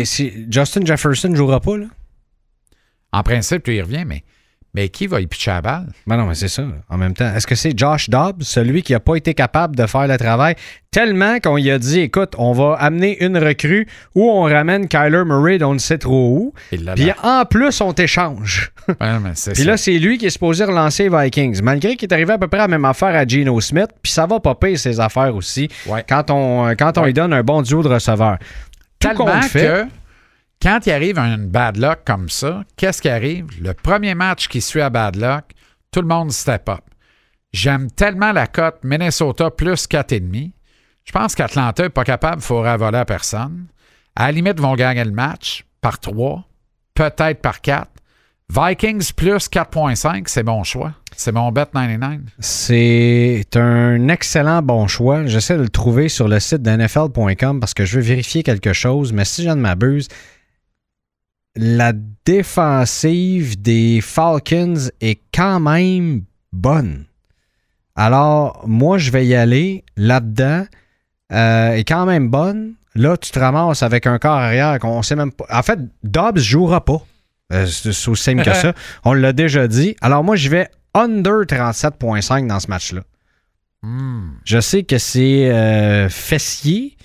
Justin 0.49 0.85
Jefferson 0.85 1.29
ne 1.29 1.35
jouera 1.35 1.59
pas, 1.59 1.75
là? 1.75 1.87
En 3.13 3.23
principe, 3.23 3.63
tu 3.63 3.73
y 3.75 3.81
reviens, 3.81 4.05
mais, 4.05 4.23
mais 4.73 4.87
qui 4.87 5.05
va 5.07 5.19
y 5.19 5.27
pitcher 5.27 5.51
la 5.51 5.61
balle? 5.61 5.87
Ben 6.07 6.15
non, 6.15 6.25
mais 6.27 6.35
c'est 6.35 6.47
ça. 6.47 6.63
En 6.89 6.97
même 6.97 7.13
temps, 7.13 7.29
est-ce 7.35 7.45
que 7.45 7.55
c'est 7.55 7.77
Josh 7.77 8.09
Dobbs, 8.09 8.41
celui 8.43 8.83
qui 8.83 8.93
n'a 8.93 9.01
pas 9.01 9.15
été 9.15 9.33
capable 9.33 9.75
de 9.75 9.85
faire 9.85 10.07
le 10.07 10.17
travail, 10.17 10.55
tellement 10.91 11.39
qu'on 11.39 11.57
lui 11.57 11.69
a 11.71 11.77
dit, 11.77 11.99
écoute, 11.99 12.33
on 12.37 12.53
va 12.53 12.75
amener 12.79 13.21
une 13.23 13.37
recrue 13.37 13.85
ou 14.15 14.29
on 14.29 14.43
ramène 14.43 14.87
Kyler 14.87 15.23
Murray 15.25 15.57
d'on 15.57 15.73
ne 15.73 15.79
sait 15.79 15.97
trop 15.97 16.37
où. 16.37 16.53
Puis 16.95 17.11
en 17.21 17.43
plus, 17.43 17.81
on 17.81 17.91
t'échange. 17.91 18.71
Ouais, 18.87 19.17
Puis 19.53 19.63
là, 19.65 19.75
c'est 19.77 19.99
lui 19.99 20.17
qui 20.17 20.25
est 20.27 20.29
supposé 20.31 20.63
relancer 20.63 21.09
les 21.09 21.17
Vikings. 21.23 21.61
Malgré 21.61 21.95
qu'il 21.97 22.07
est 22.09 22.13
arrivé 22.13 22.31
à 22.33 22.37
peu 22.37 22.47
près 22.47 22.59
à 22.59 22.63
la 22.63 22.67
même 22.69 22.85
affaire 22.85 23.13
à 23.15 23.27
Geno 23.27 23.59
Smith, 23.61 23.87
puis 24.01 24.11
ça 24.11 24.25
va 24.25 24.39
pas 24.39 24.55
payer 24.55 24.77
ses 24.77 24.99
affaires 25.01 25.35
aussi 25.35 25.67
Ouais. 25.85 26.03
quand 26.07 26.31
on, 26.31 26.73
quand 26.77 26.97
on 26.97 27.01
Ouais. 27.01 27.07
lui 27.07 27.13
donne 27.13 27.33
un 27.33 27.43
bon 27.43 27.61
duo 27.61 27.83
de 27.83 27.89
receveurs. 27.89 28.37
Tout 28.99 29.07
Tellement 29.09 29.25
compte 29.25 29.43
fait, 29.45 29.65
que 29.67 29.85
quand 30.61 30.85
il 30.85 30.91
arrive 30.91 31.17
un 31.17 31.37
bad 31.39 31.77
luck 31.77 31.99
comme 32.05 32.29
ça, 32.29 32.63
qu'est-ce 32.77 33.01
qui 33.01 33.09
arrive? 33.09 33.47
Le 33.61 33.73
premier 33.73 34.13
match 34.13 34.47
qui 34.47 34.61
suit 34.61 34.81
à 34.81 34.89
bad 34.89 35.15
luck, 35.15 35.45
tout 35.91 36.01
le 36.01 36.07
monde 36.07 36.31
step 36.31 36.69
up. 36.69 36.81
J'aime 37.51 37.89
tellement 37.91 38.31
la 38.31 38.47
cote 38.47 38.83
Minnesota 38.83 39.49
plus 39.49 39.87
4,5. 39.87 40.51
Je 41.03 41.11
pense 41.11 41.35
qu'Atlanta 41.35 41.83
n'est 41.83 41.89
pas 41.89 42.03
capable, 42.03 42.41
il 42.41 42.45
faudra 42.45 42.77
voler 42.77 42.99
à 42.99 43.05
personne. 43.05 43.65
À 44.15 44.27
la 44.27 44.33
limite, 44.33 44.53
ils 44.57 44.61
vont 44.61 44.75
gagner 44.75 45.03
le 45.03 45.11
match 45.11 45.65
par 45.81 45.99
3, 45.99 46.47
peut-être 46.93 47.41
par 47.41 47.61
4. 47.61 47.89
Vikings 48.49 49.13
plus 49.13 49.49
4,5, 49.49 50.23
c'est 50.27 50.43
mon 50.43 50.63
choix. 50.63 50.93
C'est 51.15 51.31
mon 51.31 51.51
bet 51.51 51.65
99. 51.73 52.19
C'est 52.39 53.45
un 53.55 54.07
excellent 54.09 54.61
bon 54.61 54.87
choix. 54.87 55.25
J'essaie 55.25 55.57
de 55.57 55.63
le 55.63 55.69
trouver 55.69 56.09
sur 56.09 56.27
le 56.27 56.39
site 56.39 56.61
de 56.61 56.69
NFL.com 56.69 57.59
parce 57.59 57.73
que 57.73 57.85
je 57.85 57.97
veux 57.97 58.03
vérifier 58.03 58.43
quelque 58.43 58.73
chose, 58.73 59.11
mais 59.13 59.25
si 59.25 59.43
je 59.43 59.49
ne 59.49 59.55
m'abuse, 59.55 60.07
la 61.55 61.93
défensive 62.25 63.61
des 63.61 64.01
Falcons 64.01 64.89
est 65.01 65.19
quand 65.33 65.59
même 65.59 66.23
bonne. 66.53 67.05
Alors, 67.95 68.63
moi, 68.65 68.97
je 68.97 69.11
vais 69.11 69.25
y 69.25 69.35
aller 69.35 69.83
là-dedans. 69.97 70.65
Euh, 71.33 71.73
est 71.73 71.83
quand 71.83 72.05
même 72.05 72.29
bonne. 72.29 72.73
Là, 72.95 73.15
tu 73.15 73.31
te 73.31 73.39
ramasses 73.39 73.83
avec 73.83 74.05
un 74.05 74.19
corps 74.19 74.37
arrière 74.37 74.79
qu'on 74.79 75.01
sait 75.01 75.15
même 75.15 75.31
pas. 75.31 75.45
En 75.49 75.63
fait, 75.63 75.79
Dobbs 76.03 76.39
jouera 76.39 76.83
pas. 76.83 77.01
Euh, 77.53 77.65
c'est 77.65 78.07
aussi 78.09 78.23
simple 78.23 78.43
que 78.43 78.53
ça. 78.53 78.73
On 79.03 79.13
l'a 79.13 79.33
déjà 79.33 79.67
dit. 79.67 79.95
Alors, 80.01 80.23
moi, 80.23 80.35
je 80.35 80.49
vais 80.49 80.67
under 80.93 81.45
37.5 81.45 82.47
dans 82.47 82.59
ce 82.59 82.67
match-là. 82.67 83.01
Hmm. 83.81 84.31
Je 84.45 84.59
sais 84.59 84.83
que 84.83 84.97
c'est 84.97 85.49
euh, 85.49 86.07
fessier, 86.09 86.97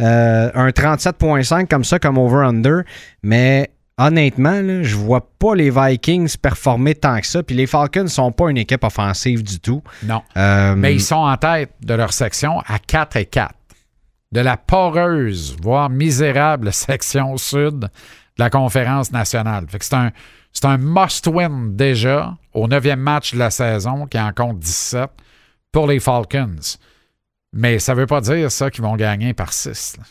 euh, 0.00 0.50
un 0.54 0.68
37.5 0.68 1.68
comme 1.68 1.84
ça, 1.84 1.98
comme 1.98 2.18
over-under, 2.18 2.82
mais 3.22 3.70
honnêtement, 3.98 4.60
là, 4.62 4.82
je 4.82 4.96
vois 4.96 5.28
pas 5.38 5.54
les 5.54 5.70
Vikings 5.70 6.36
performer 6.38 6.94
tant 6.94 7.20
que 7.20 7.26
ça. 7.26 7.42
Puis 7.42 7.54
les 7.56 7.66
Falcons 7.66 8.06
sont 8.06 8.32
pas 8.32 8.48
une 8.50 8.56
équipe 8.56 8.84
offensive 8.84 9.42
du 9.42 9.60
tout. 9.60 9.82
Non. 10.04 10.22
Euh, 10.36 10.74
Mais 10.76 10.94
ils 10.94 11.02
sont 11.02 11.16
en 11.16 11.36
tête 11.36 11.72
de 11.82 11.94
leur 11.94 12.12
section 12.12 12.60
à 12.66 12.78
4 12.78 13.16
et 13.16 13.26
4. 13.26 13.54
De 14.32 14.40
la 14.40 14.56
poreuse, 14.56 15.56
voire 15.62 15.90
misérable 15.90 16.72
section 16.72 17.36
sud 17.36 17.80
de 17.80 17.88
la 18.38 18.50
conférence 18.50 19.10
nationale. 19.10 19.66
Fait 19.68 19.78
que 19.78 19.84
c'est 19.84 19.94
un, 19.96 20.12
c'est 20.52 20.66
un 20.66 20.78
must-win 20.78 21.74
déjà 21.74 22.36
au 22.54 22.68
neuvième 22.68 23.00
match 23.00 23.34
de 23.34 23.38
la 23.38 23.50
saison 23.50 24.06
qui 24.06 24.18
en 24.18 24.32
compte 24.32 24.58
17 24.60 25.10
pour 25.72 25.86
les 25.86 25.98
Falcons. 25.98 26.56
Mais 27.52 27.78
ça 27.78 27.94
veut 27.94 28.06
pas 28.06 28.20
dire 28.20 28.50
ça 28.52 28.70
qu'ils 28.70 28.84
vont 28.84 28.96
gagner 28.96 29.34
par 29.34 29.52
6. 29.52 29.96
là. 29.98 30.04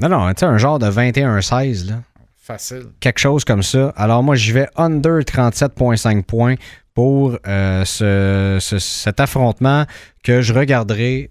Non, 0.00 0.08
non, 0.08 0.28
tu 0.34 0.40
sais, 0.40 0.46
un 0.46 0.58
genre 0.58 0.78
de 0.80 0.90
21-16, 0.90 1.88
là. 1.88 1.96
Facile. 2.44 2.86
quelque 3.00 3.18
chose 3.20 3.44
comme 3.44 3.62
ça. 3.62 3.92
Alors 3.96 4.22
moi, 4.22 4.34
je 4.34 4.52
vais 4.52 4.66
under 4.76 5.20
37.5 5.24 6.24
points 6.24 6.56
pour 6.94 7.38
euh, 7.46 7.84
ce- 7.84 8.58
ce- 8.60 8.78
cet 8.78 9.20
affrontement 9.20 9.86
que 10.24 10.42
je 10.42 10.52
regarderai 10.52 11.30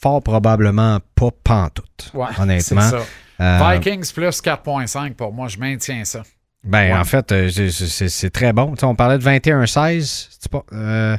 fort 0.00 0.22
probablement 0.22 0.98
pas 1.16 1.30
pantoute, 1.44 2.10
Ouais, 2.14 2.28
honnêtement. 2.38 2.80
ça. 2.80 2.98
Euh, 3.40 3.72
Vikings 3.74 4.12
plus 4.12 4.40
4.5 4.40 5.14
pour 5.14 5.32
moi, 5.32 5.48
je 5.48 5.58
maintiens 5.58 6.04
ça. 6.04 6.22
ben, 6.64 6.92
Ouais. 6.92 6.98
en 6.98 7.04
fait, 7.04 7.32
euh, 7.32 7.48
c'est- 7.70 8.30
très 8.30 8.52
bon. 8.52 8.74
Tu 8.74 8.80
sais, 8.80 8.86
on 8.86 8.94
parlait 8.94 9.18
de 9.18 9.22
21-16. 9.24 10.28
c'est 10.38 10.50
pas, 10.50 10.62
euh, 10.72 11.16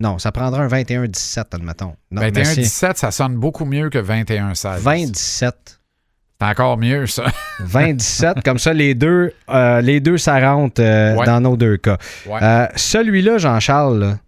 non, 0.00 0.18
ça 0.18 0.32
prendra 0.32 0.62
un 0.62 0.68
21-17, 0.68 1.54
admettons. 1.54 1.94
Non, 2.10 2.22
mais 2.22 2.30
c'est 2.34 2.62
21-17, 2.62 2.96
ça 2.96 3.10
sonne 3.10 3.36
beaucoup 3.36 3.66
mieux 3.66 3.90
que 3.90 3.98
21-16. 3.98 4.80
20-17. 4.82 5.52
C'est 6.40 6.46
encore 6.46 6.76
mieux, 6.76 7.06
ça. 7.06 7.24
20-17, 7.62 8.42
comme 8.42 8.58
ça, 8.58 8.72
les 8.72 8.94
deux, 8.94 9.32
euh, 9.48 9.80
les 9.80 10.00
deux 10.00 10.18
s'arrentent 10.18 10.78
euh, 10.80 11.14
Ouais. 11.14 11.24
dans 11.26 11.40
nos 11.40 11.56
deux 11.56 11.76
cas. 11.78 11.96
Ouais. 12.26 12.38
Euh, 12.42 12.66
Celui-là, 12.76 13.38
Jean-Charles, 13.38 14.18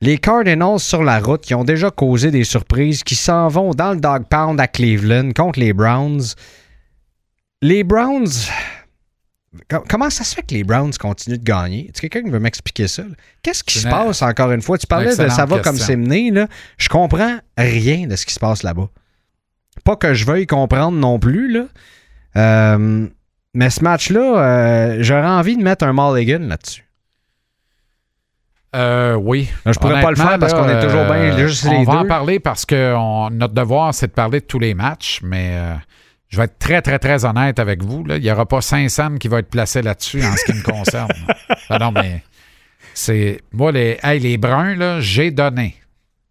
les 0.00 0.16
Cardinals 0.18 0.78
sur 0.78 1.02
la 1.02 1.18
route 1.20 1.42
qui 1.42 1.54
ont 1.54 1.64
déjà 1.64 1.90
causé 1.90 2.30
des 2.30 2.44
surprises, 2.44 3.02
qui 3.02 3.14
s'en 3.14 3.48
vont 3.48 3.72
dans 3.72 3.92
le 3.92 4.00
dog 4.00 4.24
pound 4.30 4.58
à 4.60 4.68
Cleveland 4.68 5.32
contre 5.34 5.58
les 5.60 5.72
Browns. 5.72 6.22
Les 7.62 7.84
Browns. 7.84 8.28
Com- 9.70 9.84
Comment 9.88 10.10
ça 10.10 10.22
se 10.24 10.34
fait 10.34 10.42
que 10.42 10.54
les 10.54 10.64
Browns 10.64 10.92
continuent 10.98 11.38
de 11.38 11.42
gagner? 11.44 11.86
Est-ce 11.88 12.00
quelqu'un 12.02 12.22
qui 12.22 12.30
veut 12.30 12.38
m'expliquer 12.40 12.88
ça? 12.88 13.02
Qu'est-ce 13.42 13.64
qui 13.64 13.78
se 13.78 13.88
passe 13.88 14.20
encore 14.22 14.52
une 14.52 14.60
fois? 14.62 14.76
Tu 14.78 14.86
parlais 14.86 15.16
de 15.16 15.28
ça 15.28 15.44
va 15.46 15.58
comme 15.60 15.76
c'est 15.76 15.96
mené. 15.96 16.30
Là. 16.30 16.46
Je 16.78 16.88
comprends 16.88 17.36
rien 17.56 18.06
de 18.06 18.16
ce 18.16 18.26
qui 18.26 18.34
se 18.34 18.40
passe 18.40 18.62
là-bas. 18.62 18.88
Pas 19.84 19.96
que 19.96 20.14
je 20.14 20.24
veuille 20.26 20.46
comprendre 20.46 20.96
non 20.98 21.18
plus. 21.18 21.52
Là. 21.52 21.64
Euh, 22.36 23.06
mais 23.54 23.70
ce 23.70 23.82
match-là, 23.82 24.20
euh, 24.20 24.96
j'aurais 25.00 25.26
envie 25.28 25.56
de 25.56 25.62
mettre 25.62 25.84
un 25.84 25.92
mulligan 25.92 26.40
là-dessus. 26.46 26.84
Euh, 28.74 29.14
oui. 29.14 29.48
Là, 29.64 29.72
je 29.72 29.78
pourrais 29.78 30.02
pas 30.02 30.10
le 30.10 30.16
faire 30.16 30.38
parce 30.38 30.52
qu'on 30.52 30.68
est 30.68 30.80
toujours 30.82 31.04
bien 31.04 31.14
euh, 31.32 31.46
juste 31.46 31.64
On 31.66 31.78
les 31.78 31.84
va 31.84 32.00
en 32.00 32.04
parler 32.06 32.40
parce 32.40 32.66
que 32.66 32.94
on- 32.94 33.30
notre 33.30 33.54
devoir, 33.54 33.94
c'est 33.94 34.08
de 34.08 34.12
parler 34.12 34.40
de 34.40 34.44
tous 34.44 34.58
les 34.58 34.74
matchs, 34.74 35.20
mais 35.22 35.58
je 36.28 36.36
vais 36.36 36.44
être 36.44 36.58
très, 36.58 36.82
très, 36.82 36.98
très 36.98 37.24
honnête 37.24 37.58
avec 37.58 37.82
vous. 37.82 38.04
là. 38.04 38.16
Il 38.16 38.22
n'y 38.22 38.30
aura 38.30 38.44
pas 38.44 38.60
500 38.60 39.16
qui 39.16 39.28
va 39.28 39.38
être 39.38 39.48
placé 39.48 39.80
là-dessus 39.80 40.22
en 40.22 40.36
ce 40.36 40.44
qui 40.44 40.52
me 40.52 40.62
concerne. 40.62 41.08
Ah 41.70 41.78
non, 41.80 41.92
mais 41.92 42.22
c'est. 42.92 43.40
Moi, 43.52 43.72
les, 43.72 43.98
hey, 44.02 44.18
les 44.20 44.36
bruns, 44.36 44.74
là, 44.74 45.00
j'ai 45.00 45.30
donné. 45.30 45.76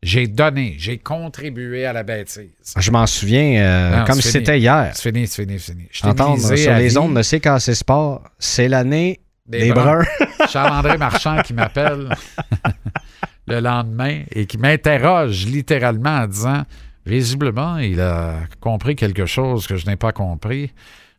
J'ai 0.06 0.28
donné. 0.28 0.76
J'ai 0.78 1.00
contribué 1.00 1.84
à 1.86 1.92
la 1.92 2.04
bêtise. 2.04 2.52
Je 2.78 2.92
m'en 2.92 3.08
souviens 3.08 3.60
euh, 3.60 3.98
Non, 3.98 4.06
comme 4.06 4.22
si 4.22 4.28
c'était 4.30 4.60
hier. 4.60 4.92
C'est 4.94 5.12
fini, 5.12 5.26
c'est 5.26 5.44
fini, 5.44 5.60
c'est 5.60 5.72
fini. 5.72 5.88
Je 5.92 6.06
Entendre 6.06 6.40
sur 6.56 6.76
les 6.76 6.90
vie. 6.90 6.98
ondes 7.00 7.16
de 7.18 7.24
CKC 7.24 7.74
Sport, 7.74 8.22
c'est 8.38 8.68
l'année 8.68 9.20
Des 9.48 9.62
des, 9.62 9.72
Bruns. 9.72 10.04
bruns. 10.04 10.48
Charles-André 10.52 11.00
Marchand 11.00 11.42
qui 11.42 11.54
m'appelle 11.56 12.10
le 13.48 13.60
lendemain 13.60 14.22
et 14.32 14.46
qui 14.46 14.60
m'interroge 14.60 15.48
littéralement 15.48 16.18
en 16.18 16.28
disant 16.28 16.64
Visiblement, 17.08 17.78
il 17.78 18.00
a 18.00 18.42
compris 18.60 18.96
quelque 18.96 19.26
chose 19.26 19.66
que 19.66 19.76
je 19.76 19.88
n'ai 19.88 19.96
pas 19.96 20.12
compris. 20.12 20.72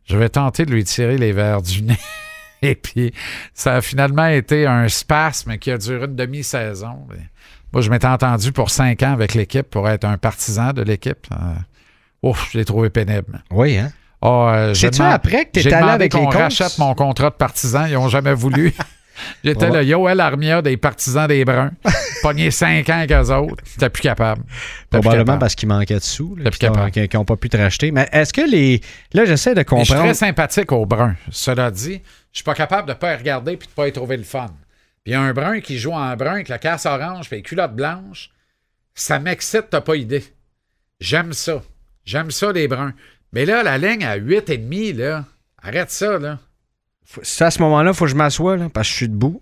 Je 0.05 0.17
vais 0.17 0.29
tenter 0.29 0.65
de 0.65 0.71
lui 0.71 0.85
tirer 0.85 1.17
les 1.17 1.33
verres 1.33 1.61
du 1.61 1.81
nez. 1.81 1.97
Et 2.61 2.75
puis, 2.75 3.13
ça 3.53 3.75
a 3.75 3.81
finalement 3.81 4.27
été 4.27 4.65
un 4.65 4.87
spasme 4.87 5.57
qui 5.57 5.71
a 5.71 5.77
duré 5.77 6.05
une 6.05 6.15
demi-saison. 6.15 7.05
Mais 7.09 7.23
Moi, 7.77 7.83
je 7.83 7.91
m'étais 7.91 8.07
entendu 8.07 8.51
pour 8.51 8.71
cinq 8.71 9.03
ans 9.03 9.13
avec 9.13 9.35
l'équipe 9.35 9.69
pour 9.69 9.87
être 9.87 10.03
un 10.03 10.17
partisan 10.17 10.73
de 10.73 10.81
l'équipe. 10.81 11.27
Euh, 11.31 11.35
ouf, 12.23 12.49
je 12.51 12.57
l'ai 12.57 12.65
trouvé 12.65 12.89
pénible. 12.89 13.43
Oui, 13.51 13.77
hein? 13.77 13.91
Ah, 14.19 14.55
euh, 14.55 14.73
C'est-tu 14.73 15.03
après 15.03 15.45
que 15.45 15.51
t'es 15.51 15.61
j'ai 15.61 15.71
allé 15.71 15.91
avec 15.91 16.11
les 16.15 16.25
rachète 16.25 16.79
mon 16.79 16.95
contrat 16.95 17.29
de 17.29 17.35
partisan. 17.35 17.85
Ils 17.85 17.93
n'ont 17.93 18.09
jamais 18.09 18.33
voulu. 18.33 18.73
J'étais 19.43 19.67
Ouais. 19.69 19.77
le 19.77 19.83
Yoel 19.83 20.19
Armia 20.19 20.63
des 20.63 20.75
partisans 20.75 21.27
des 21.27 21.45
Bruns. 21.45 21.69
Pogné 22.23 22.49
cinq 22.49 22.89
ans 22.89 22.97
avec 22.97 23.11
eux 23.11 23.31
autres. 23.31 23.63
J'étais 23.73 23.89
plus 23.91 24.01
capable. 24.01 24.41
Plus 24.89 24.99
Probablement 24.99 25.23
capable. 25.25 25.39
parce 25.39 25.53
qu'il 25.53 25.69
manquait 25.69 25.93
de 25.97 25.99
sous, 25.99 26.35
là, 26.35 26.45
T'es 26.45 26.49
plus 26.49 26.57
capable. 26.57 26.89
qu'ils 26.89 27.07
n'ont 27.13 27.25
pas 27.25 27.35
pu 27.35 27.47
te 27.47 27.57
racheter. 27.57 27.91
Mais 27.91 28.09
est-ce 28.11 28.33
que 28.33 28.41
les. 28.41 28.81
Là, 29.13 29.25
j'essaie 29.25 29.53
de 29.53 29.59
Mais 29.59 29.65
je 29.69 29.75
suis 29.83 29.93
comprendre. 29.93 30.03
très 30.03 30.13
sympathique 30.15 30.71
aux 30.71 30.87
Bruns. 30.87 31.13
Cela 31.29 31.69
dit, 31.69 32.01
je 32.31 32.37
suis 32.39 32.43
pas 32.43 32.55
capable 32.55 32.87
de 32.89 32.93
pas 32.95 33.13
y 33.13 33.17
regarder 33.17 33.55
puis 33.55 33.67
de 33.67 33.73
pas 33.73 33.87
y 33.87 33.91
trouver 33.91 34.17
le 34.17 34.23
fun. 34.23 34.47
Puis 35.07 35.15
un 35.15 35.31
Brun 35.31 35.61
qui 35.61 35.77
joue 35.79 35.93
en 35.93 36.17
brun 36.17 36.33
avec 36.33 36.49
la 36.49 36.59
casse 36.59 36.85
orange 36.85 37.29
puis 37.29 37.37
les 37.37 37.41
culottes 37.41 37.73
blanches, 37.73 38.29
ça 38.93 39.19
m'excite, 39.19 39.67
t'as 39.69 39.79
pas 39.79 39.95
idée. 39.95 40.25
J'aime 40.99 41.31
ça. 41.31 41.63
J'aime 42.03 42.29
ça, 42.29 42.51
les 42.51 42.67
Bruns. 42.67 42.91
Mais 43.31 43.45
là, 43.45 43.63
la 43.63 43.77
ligne 43.77 44.03
à 44.03 44.17
8,5, 44.17 44.97
là, 44.97 45.23
arrête 45.63 45.91
ça, 45.91 46.19
là. 46.19 46.39
C'est 47.21 47.45
à 47.45 47.51
ce 47.51 47.61
moment-là, 47.61 47.91
il 47.91 47.95
faut 47.95 48.03
que 48.03 48.11
je 48.11 48.17
m'assoie, 48.17 48.57
là, 48.57 48.67
parce 48.67 48.85
que 48.85 48.91
je 48.91 48.97
suis 48.97 49.07
debout. 49.07 49.41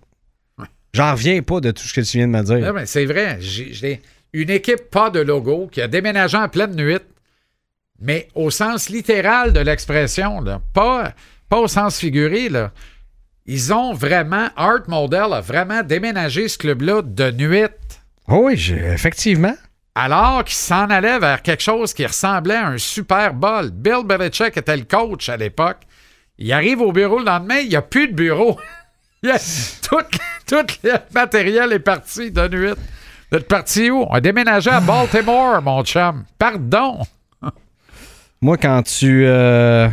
J'en 0.92 1.10
reviens 1.10 1.42
pas 1.42 1.58
de 1.58 1.72
tout 1.72 1.82
ce 1.82 1.94
que 1.94 2.00
tu 2.00 2.18
viens 2.18 2.28
de 2.28 2.32
me 2.32 2.42
dire. 2.44 2.58
Non, 2.60 2.72
mais 2.72 2.86
c'est 2.86 3.04
vrai. 3.04 3.38
J'ai 3.40 3.72
j'ai 3.72 4.02
une 4.34 4.50
équipe 4.50 4.88
pas 4.88 5.10
de 5.10 5.18
logo 5.18 5.66
qui 5.66 5.82
a 5.82 5.88
déménagé 5.88 6.36
en 6.36 6.48
pleine 6.48 6.76
nuit, 6.76 7.02
mais 7.98 8.28
au 8.36 8.50
sens 8.52 8.88
littéral 8.88 9.52
de 9.52 9.58
l'expression, 9.58 10.40
là, 10.42 10.62
pas, 10.72 11.12
pas 11.48 11.58
au 11.58 11.66
sens 11.66 11.98
figuré. 11.98 12.50
Là. 12.50 12.70
Ils 13.46 13.72
ont 13.72 13.92
vraiment, 13.94 14.48
Art 14.56 14.82
Model 14.88 15.32
a 15.32 15.40
vraiment 15.40 15.82
déménagé 15.82 16.48
ce 16.48 16.58
club-là 16.58 17.02
de 17.02 17.30
nuit, 17.30 17.68
Oh 18.28 18.42
oui, 18.46 18.54
effectivement. 18.92 19.54
alors 19.94 20.42
qu'ils 20.44 20.56
s'en 20.56 20.90
allaient 20.90 21.18
vers 21.20 21.42
quelque 21.42 21.62
chose 21.62 21.94
qui 21.94 22.04
ressemblait 22.04 22.56
à 22.56 22.66
un 22.68 22.78
Super 22.78 23.32
Bowl. 23.34 23.70
Bill 23.70 24.02
Belichick 24.04 24.56
était 24.56 24.76
le 24.76 24.82
coach 24.84 25.28
à 25.28 25.36
l'époque. 25.36 25.78
Il 26.38 26.52
arrive 26.52 26.80
au 26.80 26.90
bureau 26.92 27.20
le 27.20 27.24
lendemain, 27.24 27.58
il 27.58 27.68
n'y 27.68 27.76
a 27.76 27.82
plus 27.82 28.08
de 28.08 28.14
bureau. 28.14 28.58
A- 29.26 29.38
tout 29.88 30.56
le 30.82 30.92
matériel 31.14 31.72
est 31.72 31.78
parti 31.78 32.30
de 32.32 32.48
nuit. 32.48 32.74
Vous 33.30 33.38
êtes 33.38 33.48
parti 33.48 33.90
où? 33.90 34.02
On 34.02 34.12
a 34.14 34.20
déménagé 34.20 34.70
à 34.70 34.80
Baltimore, 34.80 35.62
mon 35.62 35.82
chum. 35.84 36.24
Pardon. 36.38 37.00
Moi, 38.40 38.56
quand 38.58 38.82
tu. 38.82 39.24
euh, 39.24 39.88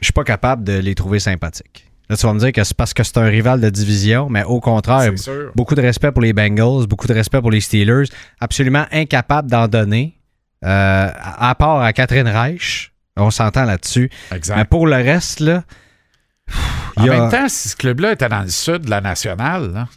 Je 0.00 0.06
suis 0.06 0.12
pas 0.12 0.24
capable 0.24 0.64
de 0.64 0.78
les 0.78 0.94
trouver 0.94 1.18
sympathiques. 1.20 1.90
Là, 2.12 2.16
tu 2.18 2.26
vas 2.26 2.34
me 2.34 2.38
dire 2.40 2.52
que 2.52 2.62
c'est 2.62 2.76
parce 2.76 2.92
que 2.92 3.02
c'est 3.02 3.16
un 3.16 3.24
rival 3.24 3.58
de 3.62 3.70
division, 3.70 4.28
mais 4.28 4.44
au 4.44 4.60
contraire, 4.60 5.10
beaucoup 5.54 5.74
de 5.74 5.80
respect 5.80 6.12
pour 6.12 6.20
les 6.20 6.34
Bengals, 6.34 6.86
beaucoup 6.86 7.06
de 7.06 7.14
respect 7.14 7.40
pour 7.40 7.50
les 7.50 7.62
Steelers. 7.62 8.04
Absolument 8.38 8.84
incapable 8.92 9.50
d'en 9.50 9.66
donner, 9.66 10.20
euh, 10.62 11.08
à 11.14 11.54
part 11.58 11.80
à 11.80 11.90
Catherine 11.94 12.28
Reich. 12.28 12.92
On 13.16 13.30
s'entend 13.30 13.64
là-dessus. 13.64 14.10
Mais 14.58 14.64
pour 14.66 14.86
le 14.86 14.96
reste, 14.96 15.40
là. 15.40 15.64
En 16.98 17.04
a- 17.04 17.08
même 17.08 17.30
temps, 17.30 17.48
si 17.48 17.70
ce 17.70 17.76
club-là 17.76 18.12
était 18.12 18.28
dans 18.28 18.42
le 18.42 18.48
sud 18.50 18.82
de 18.82 18.90
la 18.90 19.00
nationale, 19.00 19.72
là, 19.72 19.88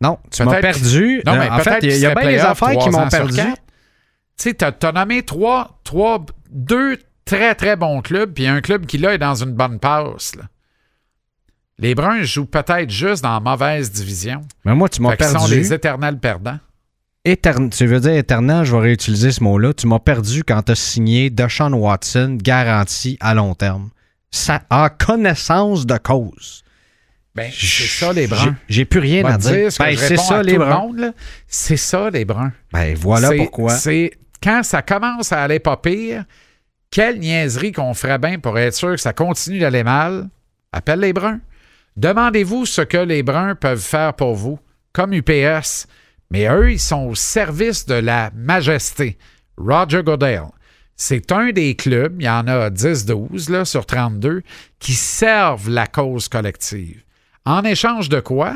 Non, 0.00 0.18
tu 0.30 0.42
m'as 0.46 0.52
perdu. 0.62 1.22
Non, 1.26 1.34
Euh, 1.34 1.38
mais 1.38 1.50
en 1.50 1.58
fait, 1.58 1.80
il 1.82 1.98
y 1.98 2.06
a, 2.06 2.12
y 2.12 2.14
bien 2.14 2.24
des 2.30 2.38
affaires 2.50 2.68
qui 2.78 2.88
m'ont 2.90 3.08
perdu. 3.10 3.36
Tu 3.36 3.52
sais, 4.36 4.54
t'as 4.54 4.72
t'as 4.72 4.92
nommé 4.92 5.22
trois, 5.22 5.78
trois, 5.84 6.24
deux 6.50 6.96
très, 7.26 7.54
très 7.54 7.76
bons 7.76 8.00
clubs, 8.00 8.32
puis 8.32 8.46
un 8.46 8.62
club 8.62 8.86
qui, 8.86 8.96
là, 8.96 9.12
est 9.12 9.18
dans 9.18 9.34
une 9.34 9.52
bonne 9.52 9.78
passe. 9.78 10.34
là. 10.34 10.44
Les 11.78 11.94
Bruns 11.94 12.22
jouent 12.22 12.46
peut-être 12.46 12.90
juste 12.90 13.22
dans 13.22 13.34
la 13.34 13.40
mauvaise 13.40 13.90
division. 13.90 14.40
Mais 14.64 14.74
moi, 14.74 14.88
tu 14.88 15.02
m'as 15.02 15.10
Fait 15.10 15.16
qu'ils 15.18 15.26
sont 15.26 15.38
perdu. 15.38 15.54
les 15.56 15.72
éternels 15.72 16.18
perdants. 16.18 16.58
Éterne- 17.24 17.70
tu 17.70 17.86
veux 17.86 18.00
dire 18.00 18.14
éternel, 18.14 18.64
je 18.64 18.72
vais 18.74 18.82
réutiliser 18.82 19.30
ce 19.32 19.42
mot-là. 19.42 19.72
Tu 19.72 19.86
m'as 19.86 19.98
perdu 20.00 20.42
quand 20.44 20.62
tu 20.62 20.72
as 20.72 20.74
signé 20.74 21.30
Deshaun 21.30 21.72
Watson 21.72 22.36
garantie 22.40 23.16
à 23.20 23.34
long 23.34 23.54
terme. 23.54 23.90
Ça, 24.30 24.62
en 24.70 24.88
connaissance 24.88 25.86
de 25.86 25.96
cause. 25.98 26.64
Ben, 27.34 27.50
c'est 27.54 27.84
ça, 27.86 28.12
les 28.12 28.26
Bruns. 28.26 28.54
J'ai- 28.68 28.84
plus 28.84 29.00
rien 29.00 29.24
à 29.24 29.38
dire. 29.38 29.50
Ben, 29.78 29.96
c'est 29.96 30.16
ça, 30.16 30.38
à 30.38 30.42
les 30.42 30.58
Bruns. 30.58 31.12
C'est 31.46 31.76
ça, 31.76 32.10
les 32.10 32.24
Bruns. 32.24 32.52
Ben, 32.72 32.94
voilà 32.96 33.30
pourquoi. 33.38 33.70
C'est 33.70 34.10
quand 34.42 34.62
ça 34.62 34.82
commence 34.82 35.32
à 35.32 35.42
aller 35.42 35.58
pas 35.60 35.76
pire, 35.78 36.24
quelle 36.90 37.18
niaiserie 37.20 37.72
qu'on 37.72 37.94
ferait 37.94 38.18
bien 38.18 38.38
pour 38.38 38.58
être 38.58 38.74
sûr 38.74 38.90
que 38.90 39.00
ça 39.00 39.12
continue 39.14 39.60
d'aller 39.60 39.82
mal. 39.84 40.28
Appelle 40.72 41.00
les 41.00 41.12
Bruns. 41.12 41.40
Demandez-vous 41.96 42.66
ce 42.66 42.82
que 42.82 42.96
les 42.96 43.22
Bruns 43.22 43.54
peuvent 43.54 43.78
faire 43.78 44.14
pour 44.14 44.34
vous, 44.34 44.58
comme 44.92 45.12
UPS. 45.12 45.86
Mais 46.30 46.48
eux, 46.48 46.72
ils 46.72 46.80
sont 46.80 47.08
au 47.08 47.14
service 47.14 47.84
de 47.86 47.94
la 47.94 48.30
majesté. 48.34 49.18
Roger 49.58 50.02
Goodell. 50.02 50.46
C'est 50.96 51.32
un 51.32 51.50
des 51.50 51.74
clubs, 51.74 52.20
il 52.20 52.26
y 52.26 52.28
en 52.28 52.46
a 52.46 52.70
10-12 52.70 53.50
là, 53.50 53.64
sur 53.64 53.86
32, 53.86 54.42
qui 54.78 54.92
servent 54.92 55.68
la 55.68 55.86
cause 55.86 56.28
collective. 56.28 57.02
En 57.44 57.64
échange 57.64 58.08
de 58.08 58.20
quoi? 58.20 58.54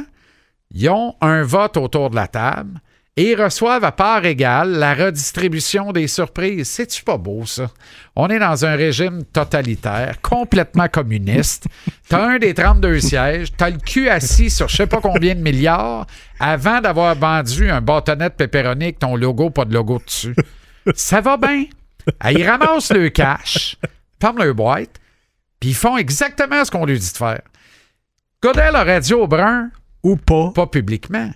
Ils 0.71 0.89
ont 0.89 1.17
un 1.21 1.43
vote 1.43 1.77
autour 1.77 2.11
de 2.11 2.17
la 2.17 2.29
table 2.29 2.81
et 3.19 3.31
ils 3.33 3.43
reçoivent 3.43 3.85
à 3.85 3.93
part 3.93 4.25
égale 4.27 4.73
la 4.73 4.93
redistribution 4.95 5.93
des 5.93 6.07
surprises. 6.07 6.69
C'est-tu 6.69 7.03
pas 7.03 7.17
beau, 7.17 7.47
ça? 7.47 7.69
On 8.15 8.29
est 8.29 8.39
dans 8.39 8.67
un 8.67 8.77
régime 8.77 9.25
totalitaire, 9.25 10.21
complètement 10.21 10.89
communiste. 10.89 11.67
T'as 12.09 12.27
un 12.27 12.39
des 12.39 12.53
32 12.53 13.01
sièges, 13.01 13.49
t'as 13.57 13.71
le 13.71 13.79
cul 13.79 14.09
assis 14.11 14.51
sur 14.51 14.69
je 14.69 14.77
sais 14.77 14.87
pas 14.87 15.01
combien 15.01 15.35
de 15.35 15.41
milliards 15.41 16.07
avant 16.39 16.81
d'avoir 16.83 17.15
vendu 17.15 17.71
un 17.71 17.81
bâtonnet 17.81 18.29
de 18.29 18.35
pepperoni 18.35 18.85
avec 18.85 18.99
ton 18.99 19.17
logo, 19.17 19.49
pas 19.51 19.65
de 19.65 19.73
logo 19.73 20.01
dessus. 20.05 20.35
Ça 20.95 21.21
va 21.23 21.37
bien. 21.39 21.65
Ah, 22.21 22.33
Ils 22.33 22.47
ramassent 22.49 22.93
le 22.93 23.09
cash, 23.09 23.77
ferment 24.21 24.45
leur 24.45 24.55
boîte, 24.55 24.91
puis 25.59 25.71
ils 25.71 25.75
font 25.75 25.97
exactement 25.97 26.65
ce 26.65 26.71
qu'on 26.71 26.85
lui 26.85 26.99
dit 26.99 27.13
de 27.13 27.17
faire. 27.17 27.41
Godel 28.43 28.77
aurait 28.77 29.01
dit 29.01 29.15
au 29.15 29.27
brun, 29.27 29.71
Ou 30.03 30.17
pas. 30.17 30.53
pas 30.55 30.67
publiquement. 30.67 31.31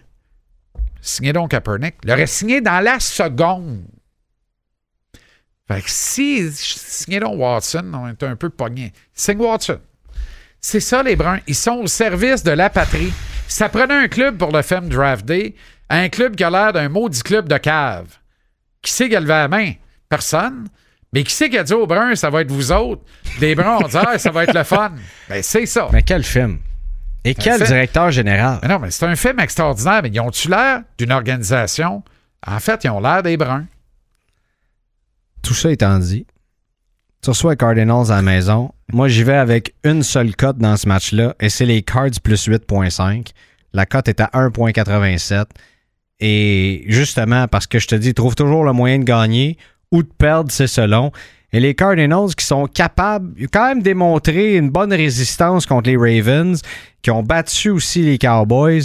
Signé 1.00 1.32
donc 1.32 1.50
Kaepernick. 1.50 1.96
L'aurait 2.04 2.26
signé 2.26 2.60
dans 2.60 2.80
la 2.80 3.00
seconde. 3.00 3.84
Fait 5.68 5.82
que 5.82 5.90
si 5.90 6.50
signé 6.52 7.20
donc 7.20 7.38
Watson, 7.38 7.90
on 7.94 8.08
est 8.08 8.22
un 8.22 8.36
peu 8.36 8.50
pogné. 8.50 8.92
Signe 9.14 9.38
Watson. 9.38 9.80
C'est 10.60 10.80
ça, 10.80 11.02
les 11.02 11.16
Bruns. 11.16 11.40
Ils 11.46 11.54
sont 11.54 11.76
au 11.76 11.86
service 11.86 12.42
de 12.42 12.50
la 12.50 12.68
patrie. 12.68 13.12
Ça 13.48 13.68
prenait 13.68 13.94
un 13.94 14.08
club 14.08 14.36
pour 14.36 14.52
le 14.52 14.62
Femme 14.62 14.88
Draft 14.88 15.24
Day, 15.24 15.54
un 15.88 16.08
club 16.08 16.36
qui 16.36 16.44
a 16.44 16.50
l'air 16.50 16.72
d'un 16.72 16.88
maudit 16.88 17.22
club 17.22 17.48
de 17.48 17.56
cave. 17.56 18.08
Qui 18.82 18.92
sait 18.92 19.08
qui 19.08 19.16
a 19.16 19.20
levé 19.20 19.32
la 19.32 19.48
main? 19.48 19.72
Personne. 20.09 20.68
Mais 21.12 21.24
qui 21.24 21.32
sait 21.32 21.51
qui 21.51 21.59
a 21.59 21.64
dit 21.64 21.72
aux 21.72 21.86
Bruns, 21.86 22.14
ça 22.14 22.30
va 22.30 22.42
être 22.42 22.51
vous 22.51 22.70
autres? 22.72 23.03
Les 23.40 23.55
Bruns 23.55 23.78
ont 23.78 23.88
dit, 23.88 23.96
ah, 23.96 24.18
ça 24.18 24.30
va 24.30 24.44
être 24.44 24.55
le 24.55 24.64
fun. 24.64 24.92
Ben, 25.28 25.42
c'est 25.42 25.66
ça. 25.66 25.88
Mais 25.92 26.03
quel 26.03 26.22
film? 26.22 26.59
Et 27.24 27.34
quel 27.34 27.62
directeur 27.62 28.10
général? 28.10 28.58
Mais 28.62 28.68
non, 28.68 28.78
mais 28.78 28.90
c'est 28.90 29.04
un 29.04 29.16
film 29.16 29.40
extraordinaire. 29.40 30.02
Mais 30.02 30.10
ils 30.10 30.20
ont-tu 30.20 30.48
l'air 30.48 30.82
d'une 30.98 31.12
organisation? 31.12 32.02
En 32.46 32.58
fait, 32.60 32.84
ils 32.84 32.90
ont 32.90 33.00
l'air 33.00 33.22
des 33.22 33.36
bruns. 33.36 33.66
Tout 35.42 35.54
ça 35.54 35.70
étant 35.70 35.98
dit, 35.98 36.26
tu 37.22 37.30
reçois 37.30 37.52
les 37.52 37.56
Cardinals 37.56 38.10
à 38.10 38.16
la 38.16 38.22
maison. 38.22 38.72
Moi, 38.92 39.08
j'y 39.08 39.22
vais 39.22 39.36
avec 39.36 39.74
une 39.84 40.02
seule 40.02 40.34
cote 40.34 40.58
dans 40.58 40.76
ce 40.76 40.88
match-là, 40.88 41.34
et 41.40 41.48
c'est 41.48 41.66
les 41.66 41.82
Cards 41.82 42.20
plus 42.22 42.48
8.5. 42.48 43.28
La 43.72 43.86
cote 43.86 44.08
est 44.08 44.20
à 44.20 44.30
1.87. 44.32 45.44
Et 46.20 46.84
justement, 46.86 47.48
parce 47.48 47.66
que 47.66 47.78
je 47.78 47.86
te 47.86 47.94
dis, 47.94 48.08
ils 48.08 48.14
trouvent 48.14 48.34
toujours 48.34 48.64
le 48.64 48.72
moyen 48.72 48.98
de 48.98 49.04
gagner 49.04 49.58
ou 49.90 50.02
de 50.02 50.08
perdre, 50.08 50.50
c'est 50.50 50.66
selon. 50.66 51.12
Et 51.53 51.61
les 51.61 51.74
Cardinals 51.74 52.34
qui 52.36 52.44
sont 52.44 52.66
capables, 52.66 53.32
quand 53.53 53.66
même 53.68 53.82
démontré 53.82 54.57
une 54.57 54.70
bonne 54.70 54.92
résistance 54.92 55.66
contre 55.66 55.90
les 55.90 55.96
Ravens, 55.96 56.61
qui 57.03 57.11
ont 57.11 57.22
battu 57.22 57.70
aussi 57.70 58.03
les 58.03 58.18
Cowboys. 58.18 58.82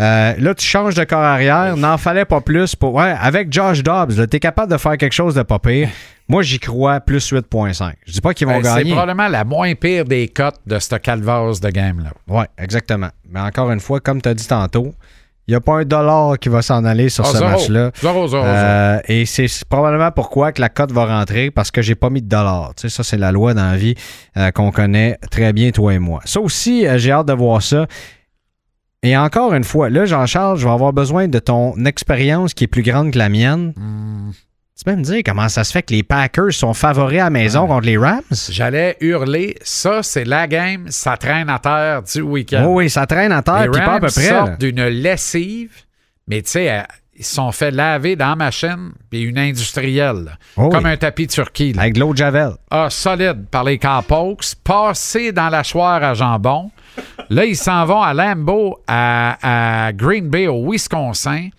Euh, 0.00 0.34
là, 0.38 0.54
tu 0.54 0.66
changes 0.66 0.94
de 0.94 1.04
corps 1.04 1.18
arrière. 1.22 1.76
N'en 1.76 1.98
fallait 1.98 2.24
pas 2.24 2.40
plus. 2.40 2.74
Pour... 2.74 2.94
Ouais, 2.94 3.14
avec 3.20 3.52
Josh 3.52 3.82
Dobbs, 3.82 4.26
tu 4.28 4.36
es 4.36 4.40
capable 4.40 4.72
de 4.72 4.78
faire 4.78 4.96
quelque 4.96 5.12
chose 5.12 5.34
de 5.34 5.42
pas 5.42 5.58
pire. 5.58 5.88
Moi, 6.26 6.42
j'y 6.42 6.58
crois 6.58 7.00
plus 7.00 7.32
8.5. 7.32 7.92
Je 8.06 8.12
dis 8.12 8.20
pas 8.20 8.32
qu'ils 8.32 8.46
vont 8.46 8.60
Ben, 8.60 8.64
C'est 8.72 8.78
gagner. 8.78 8.92
probablement 8.92 9.28
la 9.28 9.44
moins 9.44 9.74
pire 9.74 10.04
des 10.04 10.28
cotes 10.28 10.60
de 10.66 10.78
ce 10.78 10.94
calvaire 10.96 11.44
de 11.60 11.68
game-là. 11.68 12.12
Oui, 12.28 12.44
exactement. 12.56 13.10
Mais 13.28 13.40
encore 13.40 13.70
une 13.72 13.80
fois, 13.80 14.00
comme 14.00 14.22
tu 14.22 14.28
as 14.28 14.34
dit 14.34 14.46
tantôt, 14.46 14.94
il 15.50 15.54
n'y 15.54 15.56
a 15.56 15.60
pas 15.60 15.78
un 15.80 15.84
dollar 15.84 16.38
qui 16.38 16.48
va 16.48 16.62
s'en 16.62 16.84
aller 16.84 17.08
sur 17.08 17.26
Ah, 17.26 17.32
ce 17.32 17.42
match-là. 17.42 17.90
Zéro, 18.00 18.28
zéro, 18.28 18.28
zéro. 18.28 18.44
Euh, 18.44 19.00
et 19.08 19.26
c'est 19.26 19.48
probablement 19.68 20.12
pourquoi 20.12 20.52
que 20.52 20.60
la 20.60 20.68
cote 20.68 20.92
va 20.92 21.06
rentrer 21.06 21.50
parce 21.50 21.72
que 21.72 21.82
j'ai 21.82 21.96
pas 21.96 22.08
mis 22.08 22.22
de 22.22 22.28
dollars. 22.28 22.72
Tu 22.76 22.82
sais, 22.82 22.88
ça, 22.88 23.02
c'est 23.02 23.16
la 23.16 23.32
loi 23.32 23.52
dans 23.52 23.68
la 23.68 23.76
vie 23.76 23.96
euh, 24.36 24.52
qu'on 24.52 24.70
connaît 24.70 25.18
très 25.32 25.52
bien, 25.52 25.72
toi 25.72 25.92
et 25.92 25.98
moi. 25.98 26.20
Ça 26.24 26.40
aussi, 26.40 26.86
euh, 26.86 26.98
j'ai 26.98 27.10
hâte 27.10 27.26
de 27.26 27.32
voir 27.32 27.62
ça. 27.62 27.88
Et 29.02 29.16
encore 29.16 29.52
une 29.54 29.64
fois, 29.64 29.90
là, 29.90 30.04
Jean-Charles, 30.04 30.56
je 30.58 30.66
vais 30.66 30.72
avoir 30.72 30.92
besoin 30.92 31.26
de 31.26 31.40
ton 31.40 31.74
expérience 31.84 32.54
qui 32.54 32.62
est 32.62 32.68
plus 32.68 32.82
grande 32.82 33.10
que 33.10 33.18
la 33.18 33.28
mienne. 33.28 33.72
Hmm. 33.76 34.30
Tu 34.80 34.84
peux 34.84 34.96
me 34.96 35.02
dire 35.02 35.20
comment 35.26 35.50
ça 35.50 35.62
se 35.62 35.72
fait 35.72 35.82
que 35.82 35.92
les 35.92 36.02
Packers 36.02 36.54
sont 36.54 36.72
favoris 36.72 37.20
à 37.20 37.24
la 37.24 37.30
maison 37.30 37.66
contre 37.66 37.84
les 37.84 37.98
Rams? 37.98 38.22
J'allais 38.48 38.96
hurler, 39.02 39.58
ça, 39.60 40.02
c'est 40.02 40.24
la 40.24 40.46
game, 40.46 40.86
ça 40.88 41.18
traîne 41.18 41.50
à 41.50 41.58
terre 41.58 42.02
du 42.02 42.22
week-end. 42.22 42.64
Oh 42.66 42.76
oui, 42.76 42.88
ça 42.88 43.06
traîne 43.06 43.30
à 43.30 43.42
terre, 43.42 43.70
Les 43.70 43.78
pas 43.78 43.84
à 43.84 43.88
Rams 43.90 44.00
peu 44.00 44.06
près. 44.06 44.28
sortent 44.28 44.58
d'une 44.58 44.86
lessive, 44.86 45.70
mais 46.26 46.40
tu 46.40 46.52
sais, 46.52 46.70
euh, 46.70 46.80
ils 47.14 47.26
se 47.26 47.34
sont 47.34 47.52
fait 47.52 47.70
laver 47.72 48.16
dans 48.16 48.30
la 48.30 48.36
machine, 48.36 48.92
puis 49.10 49.20
une 49.20 49.38
industrielle. 49.38 50.38
Oh 50.56 50.70
comme 50.70 50.84
oui. 50.84 50.92
un 50.92 50.96
tapis 50.96 51.26
de 51.26 51.32
turquie. 51.32 51.74
là. 51.74 51.82
Avec 51.82 51.96
de 51.96 52.00
l'eau 52.00 52.12
de 52.12 52.16
Javel. 52.16 52.52
Ah, 52.70 52.88
solide 52.88 53.48
par 53.50 53.64
les 53.64 53.78
Cowpokes, 53.78 54.54
passé 54.64 55.30
dans 55.30 55.50
la 55.50 55.62
choire 55.62 56.02
à 56.02 56.14
jambon. 56.14 56.70
Là, 57.28 57.44
ils 57.44 57.54
s'en 57.54 57.84
vont 57.84 58.00
à 58.00 58.14
Lambeau, 58.14 58.78
à, 58.86 59.88
à 59.88 59.92
Green 59.92 60.30
Bay, 60.30 60.46
au 60.46 60.70
Wisconsin. 60.70 61.50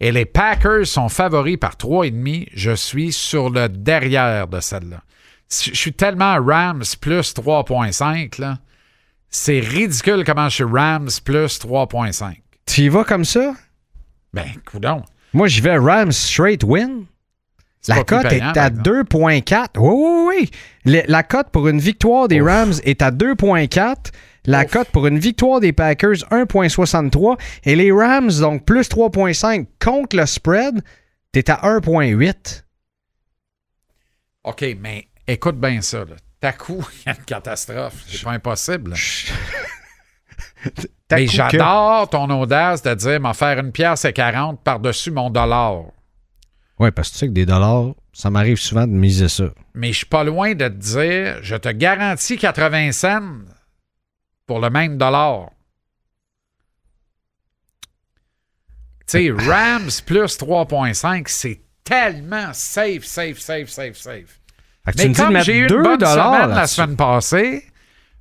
Et 0.00 0.12
les 0.12 0.24
Packers 0.24 0.86
sont 0.86 1.08
favoris 1.08 1.56
par 1.56 1.76
3,5. 1.76 2.48
Je 2.54 2.72
suis 2.72 3.12
sur 3.12 3.50
le 3.50 3.68
derrière 3.68 4.48
de 4.48 4.60
celle-là. 4.60 5.02
Je 5.50 5.74
suis 5.74 5.92
tellement 5.92 6.36
Rams 6.44 6.82
plus 7.00 7.34
3,5. 7.34 8.40
là. 8.40 8.58
C'est 9.30 9.60
ridicule 9.60 10.24
comment 10.24 10.48
je 10.48 10.54
suis 10.56 10.64
Rams 10.64 11.08
plus 11.24 11.58
3,5. 11.58 12.36
Tu 12.66 12.82
y 12.82 12.88
vas 12.88 13.04
comme 13.04 13.24
ça? 13.24 13.54
Ben, 14.32 14.46
coudon. 14.64 15.02
Moi, 15.32 15.48
j'y 15.48 15.60
vais 15.60 15.76
Rams 15.76 16.12
straight 16.12 16.62
win. 16.64 17.04
La 17.86 18.02
cote 18.04 18.24
est 18.32 18.40
à 18.40 18.52
par 18.52 18.66
exemple. 18.68 18.82
2,4. 18.88 19.66
Oui, 19.76 19.92
oui, 19.94 20.24
oui. 20.28 20.50
Le- 20.86 21.02
la 21.06 21.22
cote 21.22 21.50
pour 21.50 21.68
une 21.68 21.78
victoire 21.80 22.28
des 22.28 22.40
Rams 22.40 22.72
est 22.84 23.02
à 23.02 23.10
2,4. 23.10 24.12
La 24.46 24.66
cote 24.66 24.88
pour 24.88 25.06
une 25.06 25.18
victoire 25.18 25.60
des 25.60 25.72
Packers, 25.72 26.18
1,63. 26.30 27.38
Et 27.64 27.76
les 27.76 27.90
Rams, 27.90 28.32
donc 28.40 28.64
plus 28.64 28.88
3,5 28.88 29.66
contre 29.82 30.16
le 30.16 30.26
spread, 30.26 30.82
t'es 31.32 31.50
à 31.50 31.62
1,8. 31.62 32.64
OK, 34.44 34.64
mais 34.78 35.08
écoute 35.26 35.58
bien 35.58 35.80
ça. 35.80 36.00
Là. 36.00 36.16
T'as 36.40 36.52
coup, 36.58 36.84
il 36.92 37.06
y 37.06 37.10
a 37.10 37.16
une 37.16 37.24
catastrophe. 37.24 38.04
C'est 38.06 38.22
pas 38.22 38.32
impossible. 38.32 38.94
Mais 41.10 41.26
j'adore 41.26 42.08
ton 42.08 42.28
audace 42.30 42.82
de 42.82 42.94
dire 42.94 43.20
m'en 43.20 43.34
faire 43.34 43.58
une 43.58 43.70
pièce 43.70 44.04
et 44.04 44.12
40 44.12 44.60
par-dessus 44.62 45.10
mon 45.10 45.30
dollar. 45.30 45.84
Oui, 46.78 46.90
parce 46.90 47.08
que 47.08 47.12
tu 47.12 47.18
sais 47.18 47.26
que 47.28 47.32
des 47.32 47.46
dollars, 47.46 47.94
ça 48.12 48.30
m'arrive 48.30 48.56
souvent 48.56 48.86
de 48.86 48.92
miser 48.92 49.28
ça. 49.28 49.44
Mais 49.74 49.92
je 49.92 49.98
suis 49.98 50.06
pas 50.06 50.24
loin 50.24 50.54
de 50.54 50.66
te 50.66 50.72
dire, 50.72 51.38
je 51.42 51.54
te 51.54 51.68
garantis 51.68 52.36
80 52.36 52.92
cents 52.92 53.22
pour 54.46 54.60
le 54.60 54.70
même 54.70 54.98
dollar. 54.98 55.50
Tu 59.06 59.18
sais, 59.18 59.30
Rams 59.46 59.90
plus 60.06 60.38
3.5, 60.38 61.24
c'est 61.26 61.60
tellement 61.84 62.52
safe, 62.52 63.04
safe, 63.04 63.38
safe, 63.38 63.68
safe, 63.68 63.96
safe. 63.96 64.40
Mais 64.98 65.12
comme 65.12 65.38
j'ai 65.42 65.58
eu 65.58 65.62
une 65.62 65.68
2 65.68 65.82
bonne 65.82 65.98
dollars 65.98 66.34
semaine 66.34 66.56
la 66.56 66.66
semaine 66.66 66.96
passée, 66.96 67.64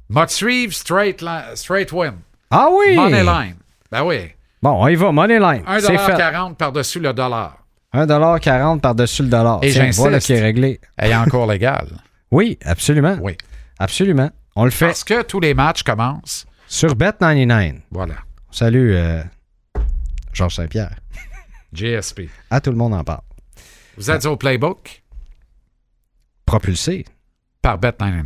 m'a 0.10 0.28
straight, 0.28 1.24
straight 1.56 1.92
win. 1.92 2.16
Ah 2.52 2.70
oui! 2.72 2.96
Money 2.96 3.24
line. 3.24 3.56
Ben 3.92 4.04
oui. 4.04 4.32
Bon, 4.62 4.82
on 4.82 4.88
y 4.88 4.96
va, 4.96 5.12
money 5.12 5.40
line. 5.40 5.64
C'est 5.80 5.98
fait. 5.98 6.14
1,40$ 6.14 6.56
par-dessus 6.56 7.00
le 7.00 7.14
dollar. 7.14 7.58
1,40$ 7.94 8.80
par-dessus 8.80 9.24
le 9.24 9.30
dollar. 9.30 9.60
Et 9.62 9.72
j'insiste. 9.72 10.00
voilà 10.00 10.20
qui 10.20 10.34
est 10.34 10.42
réglé. 10.42 10.80
Ayant 10.98 11.24
encore 11.24 11.48
légal. 11.48 11.88
Oui, 12.32 12.58
absolument. 12.64 13.18
Oui. 13.22 13.38
Absolument. 13.78 14.32
On 14.56 14.66
le 14.66 14.72
fait 14.72 14.88
Parce 14.88 15.04
que 15.04 15.24
tous 15.24 15.40
les 15.40 15.54
matchs 15.54 15.84
commencent. 15.84 16.46
sur 16.68 16.96
Bet99. 16.96 17.82
Voilà. 17.92 18.16
Salut, 18.52 18.94
euh, 18.96 19.24
Georges 20.32 20.56
Saint-Pierre. 20.56 20.96
GSP. 21.74 22.22
À 22.50 22.62
tout 22.62 22.70
le 22.70 22.78
monde 22.78 22.94
en 22.94 23.04
parle. 23.04 23.22
Vous 23.98 24.12
êtes 24.12 24.26
au 24.26 24.38
playbook? 24.38 25.04
Propulsé. 26.46 27.06
par 27.62 27.80
Bet99. 27.80 28.26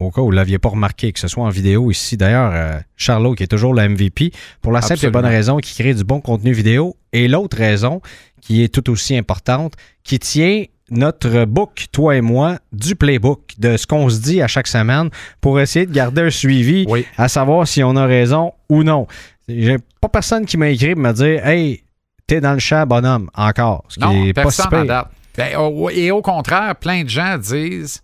Au 0.00 0.10
cas 0.10 0.20
où 0.20 0.24
vous 0.26 0.30
ne 0.32 0.36
l'aviez 0.36 0.58
pas 0.58 0.68
remarqué, 0.70 1.12
que 1.12 1.20
ce 1.20 1.28
soit 1.28 1.44
en 1.44 1.48
vidéo 1.48 1.90
ici. 1.90 2.16
D'ailleurs, 2.16 2.52
euh, 2.52 2.80
Charlot, 2.96 3.34
qui 3.34 3.44
est 3.44 3.46
toujours 3.46 3.72
le 3.72 3.88
MVP, 3.88 4.32
pour 4.60 4.72
la 4.72 4.82
simple 4.82 5.06
et 5.06 5.10
bonne 5.10 5.24
raison 5.24 5.58
qu'il 5.58 5.74
crée 5.82 5.94
du 5.94 6.04
bon 6.04 6.20
contenu 6.20 6.52
vidéo. 6.52 6.96
Et 7.12 7.28
l'autre 7.28 7.56
raison, 7.56 8.02
qui 8.40 8.62
est 8.62 8.68
tout 8.74 8.90
aussi 8.90 9.16
importante, 9.16 9.74
qui 10.02 10.18
tient 10.18 10.64
notre 10.90 11.44
book, 11.46 11.86
toi 11.92 12.16
et 12.16 12.20
moi, 12.20 12.58
du 12.72 12.94
playbook, 12.94 13.52
de 13.58 13.76
ce 13.76 13.86
qu'on 13.86 14.08
se 14.10 14.20
dit 14.20 14.42
à 14.42 14.48
chaque 14.48 14.66
semaine 14.66 15.10
pour 15.40 15.58
essayer 15.60 15.86
de 15.86 15.92
garder 15.92 16.22
un 16.22 16.30
suivi 16.30 16.84
Oui. 16.88 17.06
à 17.16 17.28
savoir 17.28 17.66
si 17.66 17.82
on 17.82 17.96
a 17.96 18.04
raison 18.06 18.52
ou 18.68 18.82
non. 18.82 19.06
J'ai 19.48 19.76
pas 20.00 20.08
personne 20.08 20.44
qui 20.46 20.56
m'a 20.56 20.68
écrit 20.68 20.94
pour 20.94 21.02
me 21.02 21.12
dire 21.12 21.46
Hey, 21.46 21.82
t'es 22.26 22.40
dans 22.40 22.52
le 22.52 22.58
champ, 22.58 22.86
bonhomme, 22.86 23.30
encore. 23.34 23.84
Ce 23.88 23.94
qui 23.94 24.00
Non, 24.00 24.24
est 24.26 24.32
pas 24.32 24.50
si 24.50 24.62
personne 24.62 24.86
pire. 24.86 25.06
Ben, 25.36 25.56
au- 25.56 25.90
et 25.90 26.10
au 26.10 26.22
contraire, 26.22 26.76
plein 26.76 27.02
de 27.04 27.08
gens 27.08 27.36
disent 27.38 28.02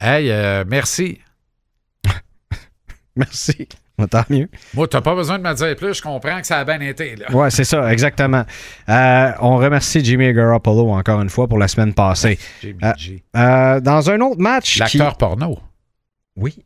Hey, 0.00 0.30
euh, 0.30 0.64
merci. 0.66 1.18
Merci. 3.16 3.68
Tant 4.10 4.24
mieux. 4.30 4.48
Moi, 4.74 4.86
t'as 4.88 5.00
pas 5.00 5.14
besoin 5.14 5.38
de 5.38 5.44
me 5.44 5.54
dire 5.54 5.74
plus, 5.76 5.94
je 5.94 6.02
comprends 6.02 6.40
que 6.40 6.46
ça 6.46 6.58
a 6.58 6.64
bien 6.64 6.80
été. 6.80 7.16
Là. 7.16 7.30
Ouais, 7.34 7.50
c'est 7.50 7.64
ça, 7.64 7.92
exactement. 7.92 8.44
Euh, 8.88 9.32
on 9.40 9.56
remercie 9.56 10.04
Jimmy 10.04 10.32
Garoppolo 10.32 10.90
encore 10.90 11.20
une 11.20 11.30
fois 11.30 11.46
pour 11.48 11.58
la 11.58 11.68
semaine 11.68 11.94
passée. 11.94 12.38
JBG. 12.62 13.22
Euh, 13.36 13.80
dans 13.80 14.10
un 14.10 14.20
autre 14.20 14.40
match. 14.40 14.74
qui- 14.74 14.78
L'acteur 14.98 15.16
porno. 15.16 15.58
Oui, 16.36 16.56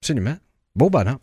absolument. 0.00 0.36
Beau 0.76 0.90
bonhomme. 0.90 1.18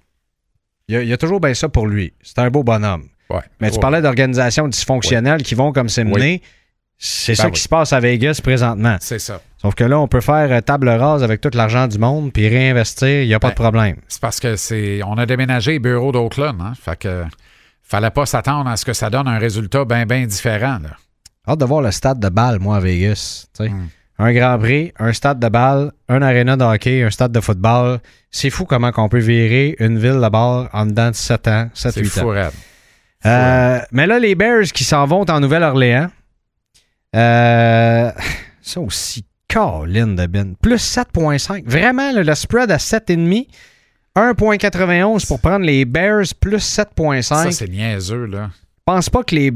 Il 0.87 0.95
y, 0.95 0.97
a, 0.97 1.01
il 1.03 1.07
y 1.09 1.13
a 1.13 1.17
toujours 1.17 1.39
bien 1.39 1.53
ça 1.53 1.69
pour 1.69 1.87
lui. 1.87 2.13
C'est 2.21 2.39
un 2.39 2.49
beau 2.49 2.63
bonhomme. 2.63 3.05
Ouais. 3.29 3.39
Mais 3.61 3.71
tu 3.71 3.79
parlais 3.79 4.01
d'organisations 4.01 4.67
dysfonctionnelles 4.67 5.41
qui 5.43 5.55
vont 5.55 5.71
comme 5.71 5.87
c'est 5.87 6.03
mené. 6.03 6.41
C'est 7.03 7.33
ça 7.33 7.43
Ben 7.45 7.49
qui 7.49 7.57
oui. 7.57 7.63
se 7.63 7.67
passe 7.67 7.93
à 7.93 7.99
Vegas 7.99 8.41
présentement. 8.43 8.95
C'est 8.99 9.17
ça. 9.17 9.41
Sauf 9.59 9.73
que 9.73 9.83
là, 9.83 9.99
on 9.99 10.07
peut 10.07 10.21
faire 10.21 10.51
euh, 10.51 10.61
table 10.61 10.87
rase 10.87 11.23
avec 11.23 11.41
tout 11.41 11.49
l'argent 11.55 11.87
du 11.87 11.97
monde 11.97 12.31
puis 12.31 12.47
réinvestir. 12.47 13.23
Il 13.23 13.27
n'y 13.27 13.33
a 13.33 13.39
pas 13.39 13.47
Ben, 13.47 13.53
de 13.53 13.59
problème. 13.59 13.95
C'est 14.07 14.21
parce 14.21 14.39
que 14.39 14.55
c'est. 14.55 15.01
On 15.03 15.17
a 15.17 15.25
déménagé 15.25 15.71
les 15.73 15.79
bureaux 15.79 16.11
d'Oakland, 16.11 16.61
hein? 16.61 16.73
Fait 16.79 16.95
que 16.97 17.23
fallait 17.81 18.11
pas 18.11 18.27
s'attendre 18.27 18.69
à 18.69 18.77
ce 18.77 18.85
que 18.85 18.93
ça 18.93 19.09
donne 19.09 19.27
un 19.27 19.39
résultat 19.39 19.83
bien, 19.83 20.05
bien 20.05 20.27
différent. 20.27 20.77
Là. 20.83 20.91
Hâte 21.47 21.59
de 21.59 21.65
voir 21.65 21.81
le 21.81 21.89
stade 21.89 22.19
de 22.19 22.29
balle, 22.29 22.59
moi, 22.59 22.77
à 22.77 22.79
Vegas. 22.79 23.47
tu 23.57 23.63
sais. 23.63 23.69
Mm. 23.71 23.87
Un 24.19 24.33
Grand 24.33 24.59
Prix, 24.59 24.91
un 24.99 25.11
stade 25.13 25.39
de 25.39 25.49
balle, 25.49 25.91
un 26.07 26.21
aréna 26.21 26.55
de 26.55 26.63
hockey, 26.63 27.01
un 27.01 27.09
stade 27.09 27.31
de 27.31 27.39
football. 27.39 27.97
C'est 28.29 28.51
fou 28.51 28.65
comment 28.65 28.91
qu'on 28.91 29.09
peut 29.09 29.17
virer 29.17 29.75
une 29.79 29.97
ville 29.97 30.21
de 30.21 30.29
bord 30.29 30.69
en 30.73 30.85
dedans 30.85 31.09
de 31.09 31.15
7 31.15 31.47
ans, 31.47 31.69
7, 31.73 31.93
C'est 31.93 32.01
8 32.01 32.09
fou, 32.09 32.27
ans. 32.27 32.33
raide. 32.33 32.51
Euh, 33.25 33.79
mais 33.91 34.05
là, 34.05 34.19
les 34.19 34.35
Bears 34.35 34.65
qui 34.65 34.83
s'en 34.83 35.05
vont 35.07 35.25
en 35.27 35.39
Nouvelle-Orléans. 35.39 36.09
Euh, 37.15 38.11
ça 38.61 38.79
aussi, 38.81 39.25
Colin 39.49 40.07
de 40.07 40.25
Ben. 40.27 40.55
Plus 40.55 40.75
7,5. 40.95 41.63
Vraiment, 41.65 42.11
le 42.13 42.35
spread 42.35 42.71
à 42.71 42.77
7,5. 42.77 43.47
1,91 44.15 45.25
pour 45.25 45.39
prendre 45.39 45.65
les 45.65 45.85
Bears, 45.85 46.25
plus 46.39 46.57
7,5. 46.57 47.21
Ça, 47.21 47.51
c'est 47.51 47.69
niaiseux, 47.69 48.25
là. 48.25 48.49
pense 48.85 49.09
pas 49.09 49.23
que 49.23 49.35
les. 49.35 49.51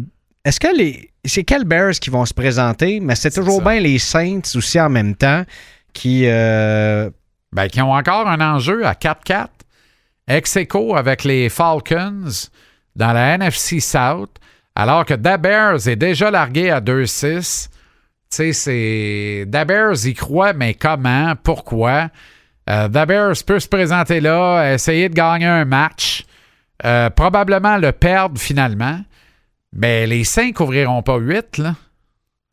Est-ce 0.45 0.59
que 0.59 0.75
les. 0.75 1.11
C'est 1.25 1.43
quels 1.43 1.65
Bears 1.65 1.93
qui 1.93 2.09
vont 2.09 2.25
se 2.25 2.33
présenter, 2.33 2.99
mais 2.99 3.15
c'est 3.15 3.31
toujours 3.31 3.61
ça. 3.63 3.71
bien 3.71 3.79
les 3.81 3.97
Saints 3.99 4.41
aussi 4.55 4.79
en 4.79 4.89
même 4.89 5.15
temps 5.15 5.43
qui. 5.93 6.23
euh, 6.25 7.09
Ben, 7.51 7.67
qui 7.67 7.81
ont 7.81 7.91
encore 7.91 8.27
un 8.27 8.39
enjeu 8.39 8.85
à 8.85 8.93
4-4. 8.93 9.47
Ex 10.27 10.55
aequo 10.57 10.95
avec 10.95 11.23
les 11.23 11.49
Falcons 11.49 12.29
dans 12.95 13.11
la 13.13 13.35
NFC 13.35 13.79
South, 13.79 14.31
alors 14.75 15.05
que 15.05 15.13
Da 15.13 15.37
Bears 15.37 15.87
est 15.87 15.95
déjà 15.95 16.29
largué 16.29 16.69
à 16.69 16.81
2-6. 16.81 17.69
Tu 17.69 17.71
sais, 18.29 18.53
c'est. 18.53 19.45
Da 19.47 19.65
Bears 19.65 20.05
y 20.05 20.13
croit, 20.13 20.53
mais 20.53 20.73
comment? 20.73 21.33
Pourquoi? 21.41 22.09
Euh, 22.69 22.87
Da 22.87 23.05
Bears 23.05 23.35
peut 23.45 23.59
se 23.59 23.67
présenter 23.67 24.19
là, 24.19 24.73
essayer 24.73 25.07
de 25.09 25.13
gagner 25.13 25.45
un 25.45 25.65
match, 25.65 26.25
euh, 26.83 27.09
probablement 27.09 27.77
le 27.77 27.91
perdre 27.91 28.39
finalement. 28.39 28.99
Mais 29.73 30.07
les 30.07 30.23
5 30.23 30.53
couvriront 30.53 31.03
pas 31.03 31.17
8, 31.17 31.57
là. 31.59 31.75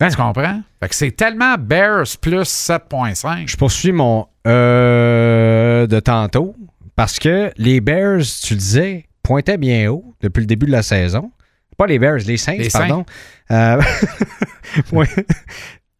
Hein? 0.00 0.08
Tu 0.10 0.16
comprends? 0.16 0.62
Fait 0.80 0.88
que 0.88 0.94
c'est 0.94 1.12
tellement 1.12 1.54
Bears 1.56 2.18
plus 2.20 2.42
7.5. 2.42 3.46
je 3.46 3.56
poursuis 3.56 3.92
mon 3.92 4.26
euh, 4.46 5.86
de 5.86 6.00
tantôt 6.00 6.56
parce 6.96 7.20
que 7.20 7.52
les 7.56 7.80
Bears, 7.80 8.22
tu 8.42 8.54
le 8.54 8.58
disais, 8.58 9.06
pointaient 9.22 9.58
bien 9.58 9.90
haut 9.90 10.14
depuis 10.20 10.40
le 10.40 10.46
début 10.46 10.66
de 10.66 10.72
la 10.72 10.82
saison. 10.82 11.30
Pas 11.76 11.86
les 11.86 11.98
Bears, 11.98 12.18
les 12.26 12.36
Saints, 12.36 12.56
Les 12.58 12.68
pardon. 12.68 13.04
Euh, 13.50 13.80
ouais. 14.92 15.06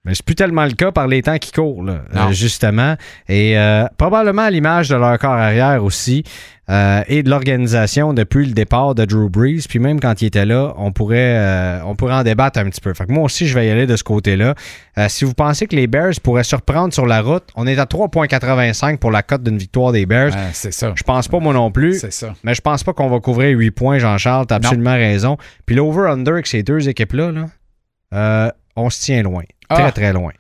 Mais 0.05 0.15
c'est 0.15 0.25
plus 0.25 0.35
tellement 0.35 0.65
le 0.65 0.73
cas 0.73 0.91
par 0.91 1.07
les 1.07 1.23
temps 1.23 1.39
qui 1.39 1.53
courent, 1.53 1.85
là, 1.85 2.03
justement. 2.33 2.97
Et 3.29 3.57
euh, 3.57 3.87
probablement 3.97 4.43
à 4.43 4.51
l'image 4.51 4.89
de 4.89 4.97
leur 4.97 5.17
corps 5.19 5.31
arrière 5.33 5.85
aussi 5.85 6.25
euh, 6.73 7.03
et 7.07 7.23
de 7.23 7.29
l'organisation 7.29 8.15
depuis 8.15 8.47
le 8.47 8.53
départ 8.55 8.95
de 8.95 9.05
Drew 9.05 9.29
Brees. 9.29 9.67
Puis 9.69 9.79
même 9.79 10.01
quand 10.01 10.23
il 10.23 10.27
était 10.27 10.47
là, 10.47 10.73
on 10.79 10.91
pourrait, 10.91 11.37
euh, 11.39 11.81
on 11.85 11.95
pourrait 11.95 12.15
en 12.15 12.23
débattre 12.23 12.59
un 12.59 12.65
petit 12.71 12.81
peu. 12.81 12.95
Fait 12.95 13.05
que 13.05 13.13
moi 13.13 13.25
aussi, 13.25 13.47
je 13.47 13.55
vais 13.55 13.67
y 13.67 13.71
aller 13.71 13.87
de 13.87 13.95
ce 13.97 14.03
côté-là. 14.03 14.55
Euh, 14.97 15.07
si 15.09 15.25
vous 15.25 15.35
pensez 15.35 15.67
que 15.67 15.77
les 15.77 15.87
Bears 15.87 16.15
pourraient 16.23 16.45
surprendre 16.45 16.95
sur 16.95 17.05
la 17.07 17.21
route, 17.21 17.45
on 17.57 17.67
est 17.67 17.79
à 17.79 17.85
3,85 17.85 18.97
pour 18.99 19.11
la 19.11 19.23
cote 19.23 19.43
d'une 19.43 19.59
victoire 19.59 19.93
des 19.93 20.07
Bears. 20.07 20.33
Ouais, 20.33 20.51
c'est 20.55 20.73
ça. 20.73 20.93
Je 20.97 21.03
pense 21.03 21.29
pas, 21.29 21.39
moi 21.41 21.53
non 21.53 21.71
plus. 21.71 21.99
C'est 22.01 22.13
ça. 22.13 22.35
Mais 22.43 22.55
je 22.55 22.61
pense 22.63 22.83
pas 22.85 22.93
qu'on 22.95 23.11
va 23.11 23.21
couvrir 23.21 23.57
8 23.59 23.71
points, 23.73 23.99
Jean-Charles. 23.99 24.47
T'as 24.47 24.57
absolument 24.57 24.95
raison. 24.95 25.37
Puis 25.67 25.77
l'over-under 25.77 26.33
avec 26.33 26.47
ces 26.47 26.63
deux 26.63 26.89
équipes-là, 26.89 27.33
là, 27.33 28.53
on 28.77 28.89
se 28.91 29.01
tient 29.03 29.23
loin. 29.23 29.43
Très, 29.69 29.83
Ah. 29.85 29.93
très 29.93 30.13
loin. 30.13 30.33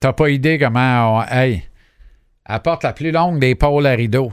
T'as 0.00 0.12
pas 0.12 0.28
idée 0.30 0.58
comment 0.58 1.18
on. 1.18 1.22
Hey, 1.22 1.64
apporte 2.44 2.84
la 2.84 2.92
plus 2.92 3.10
longue 3.10 3.38
des 3.38 3.54
pôles 3.54 3.86
à 3.86 3.92
rideau. 3.92 4.32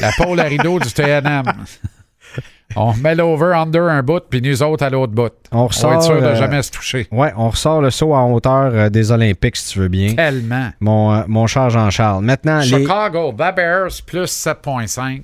La 0.00 0.10
pôle 0.12 0.40
à 0.40 0.44
rideau 0.44 0.78
du 0.78 0.90
TNM. 0.92 1.44
On 2.76 2.94
met 2.94 3.14
l'over-under 3.14 3.82
un 3.90 4.02
bout, 4.02 4.22
puis 4.30 4.40
nous 4.40 4.62
autres 4.62 4.82
à 4.82 4.88
l'autre 4.88 5.12
bout. 5.12 5.32
On 5.50 5.58
On 5.58 5.60
va 5.62 5.66
ressort, 5.66 5.92
être 5.92 6.02
sûr 6.04 6.20
de 6.22 6.26
euh, 6.26 6.36
jamais 6.36 6.62
se 6.62 6.70
toucher. 6.70 7.06
Ouais, 7.10 7.30
on 7.36 7.50
ressort 7.50 7.82
le 7.82 7.90
saut 7.90 8.14
en 8.14 8.32
hauteur 8.32 8.72
euh, 8.74 8.88
des 8.88 9.12
Olympiques, 9.12 9.56
si 9.56 9.72
tu 9.74 9.80
veux 9.80 9.88
bien. 9.88 10.14
Tellement. 10.14 10.70
Mon, 10.80 11.12
euh, 11.12 11.22
mon 11.28 11.46
cher 11.46 11.68
Jean-Charles. 11.68 12.24
Maintenant, 12.24 12.60
les... 12.60 12.64
Chicago, 12.64 13.32
The 13.32 13.54
Bears 13.54 13.90
plus 14.06 14.24
7.5. 14.46 15.22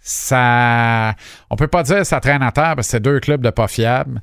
Ça. 0.00 1.14
On 1.50 1.56
peut 1.56 1.66
pas 1.68 1.82
dire 1.82 1.98
que 1.98 2.04
ça 2.04 2.20
traîne 2.20 2.42
à 2.42 2.52
terre 2.52 2.74
parce 2.76 2.86
que 2.86 2.92
c'est 2.92 3.00
deux 3.00 3.20
clubs 3.20 3.42
de 3.42 3.50
pas 3.50 3.68
fiables, 3.68 4.22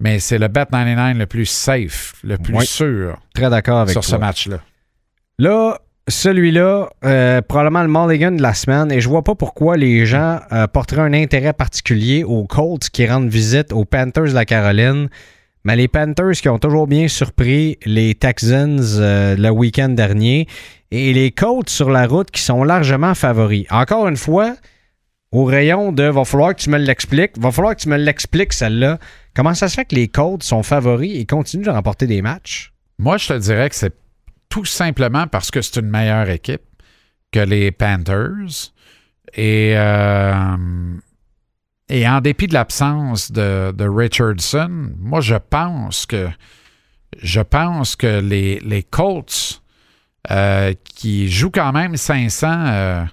mais 0.00 0.18
c'est 0.18 0.38
le 0.38 0.48
Bet 0.48 0.66
99 0.70 1.18
le 1.18 1.26
plus 1.26 1.44
safe, 1.46 2.14
le 2.24 2.38
plus 2.38 2.54
Oui. 2.54 2.66
sûr 2.66 3.18
Très 3.34 3.50
d'accord 3.50 3.80
avec 3.80 3.92
sur 3.92 4.00
toi. 4.00 4.10
ce 4.10 4.16
match-là. 4.16 4.58
Là, 5.38 5.78
celui-là, 6.08 6.90
euh, 7.04 7.40
probablement 7.40 7.82
le 7.82 7.88
mulligan 7.88 8.32
de 8.32 8.42
la 8.42 8.54
semaine, 8.54 8.92
et 8.92 9.00
je 9.00 9.08
vois 9.08 9.22
pas 9.22 9.34
pourquoi 9.34 9.76
les 9.76 10.04
gens 10.04 10.40
euh, 10.52 10.66
porteraient 10.66 11.02
un 11.02 11.14
intérêt 11.14 11.52
particulier 11.52 12.24
aux 12.24 12.44
Colts 12.44 12.90
qui 12.90 13.06
rendent 13.06 13.28
visite 13.28 13.72
aux 13.72 13.84
Panthers 13.84 14.24
de 14.24 14.34
la 14.34 14.44
Caroline. 14.44 15.08
Mais 15.64 15.76
les 15.76 15.88
Panthers 15.88 16.32
qui 16.32 16.48
ont 16.50 16.58
toujours 16.58 16.86
bien 16.86 17.08
surpris 17.08 17.78
les 17.86 18.14
Texans 18.14 18.82
euh, 18.98 19.34
le 19.34 19.48
week-end 19.48 19.88
dernier 19.88 20.46
et 20.90 21.14
les 21.14 21.30
Colts 21.30 21.70
sur 21.70 21.88
la 21.88 22.06
route 22.06 22.30
qui 22.30 22.42
sont 22.42 22.64
largement 22.64 23.14
favoris. 23.14 23.64
Encore 23.70 24.06
une 24.06 24.18
fois, 24.18 24.56
au 25.32 25.44
rayon 25.44 25.90
de 25.90 26.04
va 26.04 26.26
falloir 26.26 26.54
que 26.54 26.60
tu 26.60 26.68
me 26.68 26.76
l'expliques, 26.76 27.38
va 27.38 27.50
falloir 27.50 27.74
que 27.74 27.80
tu 27.80 27.88
me 27.88 27.96
l'expliques 27.96 28.52
celle-là. 28.52 28.98
Comment 29.34 29.54
ça 29.54 29.68
se 29.68 29.76
fait 29.76 29.86
que 29.86 29.94
les 29.94 30.08
Colts 30.08 30.42
sont 30.42 30.62
favoris 30.62 31.18
et 31.18 31.24
continuent 31.24 31.64
de 31.64 31.70
remporter 31.70 32.06
des 32.06 32.20
matchs? 32.20 32.74
Moi, 32.98 33.16
je 33.16 33.28
te 33.28 33.38
dirais 33.38 33.70
que 33.70 33.74
c'est 33.74 33.94
tout 34.54 34.64
simplement 34.64 35.26
parce 35.26 35.50
que 35.50 35.60
c'est 35.62 35.80
une 35.80 35.90
meilleure 35.90 36.30
équipe 36.30 36.62
que 37.32 37.40
les 37.40 37.72
Panthers. 37.72 38.70
Et, 39.34 39.72
euh, 39.76 40.56
en 41.90 42.20
dépit 42.20 42.46
de 42.46 42.54
l'absence 42.54 43.32
de, 43.32 43.88
Richardson, 43.88 44.92
moi, 45.00 45.20
je 45.20 45.34
pense 45.34 46.06
que 46.06 46.28
je 47.20 47.40
pense 47.40 47.96
que 47.96 48.20
les, 48.20 48.86
Colts, 48.88 49.60
euh, 50.30 50.72
qui 50.84 51.28
jouent 51.28 51.50
quand 51.50 51.72
même 51.72 51.96
500, 51.96 53.06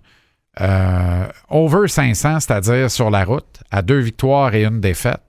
euh, 0.62 1.28
over 1.50 1.88
500, 1.88 2.42
c'est-à-dire 2.42 2.92
sur 2.92 3.10
la 3.10 3.26
route, 3.26 3.64
à 3.72 3.82
deux 3.82 4.00
victoires 4.00 4.54
et 4.54 4.64
une 4.64 4.80
défaite, 4.80 5.24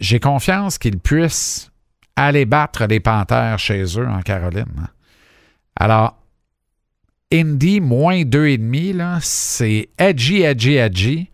j'ai 0.00 0.20
confiance 0.20 0.78
qu'ils 0.78 0.98
puissent 0.98 1.70
aller 2.16 2.44
battre 2.44 2.86
les 2.86 3.00
Panthères 3.00 3.58
chez 3.58 3.82
eux 3.98 4.08
en 4.08 4.20
Caroline. 4.20 4.88
Alors, 5.76 6.16
Indy, 7.32 7.80
moins 7.80 8.22
2,5, 8.22 8.96
là, 8.96 9.18
c'est 9.20 9.88
edgy, 9.98 10.42
edgy, 10.42 10.76
edgy. 10.76 11.30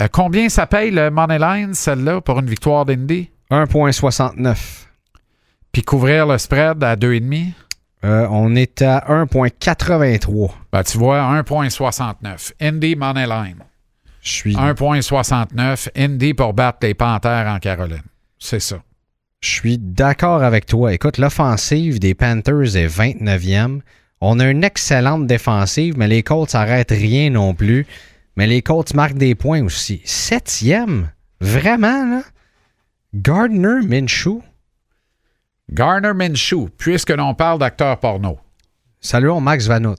Euh, 0.00 0.08
combien 0.12 0.48
ça 0.48 0.66
paye 0.66 0.90
le 0.90 1.10
Moneyline, 1.10 1.74
celle-là, 1.74 2.20
pour 2.20 2.38
une 2.38 2.48
victoire 2.48 2.84
d'Indy? 2.84 3.30
1,69. 3.50 4.86
Puis 5.72 5.82
couvrir 5.82 6.26
le 6.26 6.38
spread 6.38 6.84
à 6.84 6.94
2,5? 6.94 7.52
Euh, 8.04 8.28
on 8.30 8.54
est 8.54 8.82
à 8.82 9.04
1,83. 9.08 10.50
Ben, 10.70 10.84
tu 10.84 10.98
vois, 10.98 11.20
1,69. 11.42 12.52
Indy 12.60 12.94
Moneyline. 12.94 13.64
Je 14.20 14.30
suis, 14.30 14.54
1,69. 14.54 15.88
Indy 15.96 16.34
pour 16.34 16.52
battre 16.52 16.78
les 16.82 16.94
Panthères 16.94 17.48
en 17.48 17.58
Caroline. 17.58 18.02
C'est 18.38 18.60
ça. 18.60 18.76
Je 19.40 19.50
suis 19.50 19.78
d'accord 19.78 20.42
avec 20.42 20.66
toi. 20.66 20.92
Écoute, 20.92 21.18
l'offensive 21.18 21.98
des 22.00 22.14
Panthers 22.14 22.76
est 22.76 22.88
29e. 22.88 23.80
On 24.20 24.40
a 24.40 24.50
une 24.50 24.64
excellente 24.64 25.26
défensive, 25.26 25.96
mais 25.96 26.08
les 26.08 26.22
Colts 26.22 26.54
n'arrêtent 26.54 26.90
rien 26.90 27.30
non 27.30 27.54
plus. 27.54 27.86
Mais 28.36 28.46
les 28.46 28.62
Colts 28.62 28.94
marquent 28.94 29.18
des 29.18 29.34
points 29.34 29.62
aussi. 29.62 30.00
Septième? 30.04 31.10
Vraiment, 31.40 32.04
là? 32.04 32.22
Gardner 33.14 33.86
Minshew? 33.86 34.42
Garner 35.70 36.12
Minshew, 36.14 36.68
puisque 36.76 37.10
l'on 37.10 37.34
parle 37.34 37.58
d'acteur 37.58 37.98
porno. 38.00 38.38
Saluons 39.00 39.40
Max 39.40 39.66
Vanout. 39.66 39.96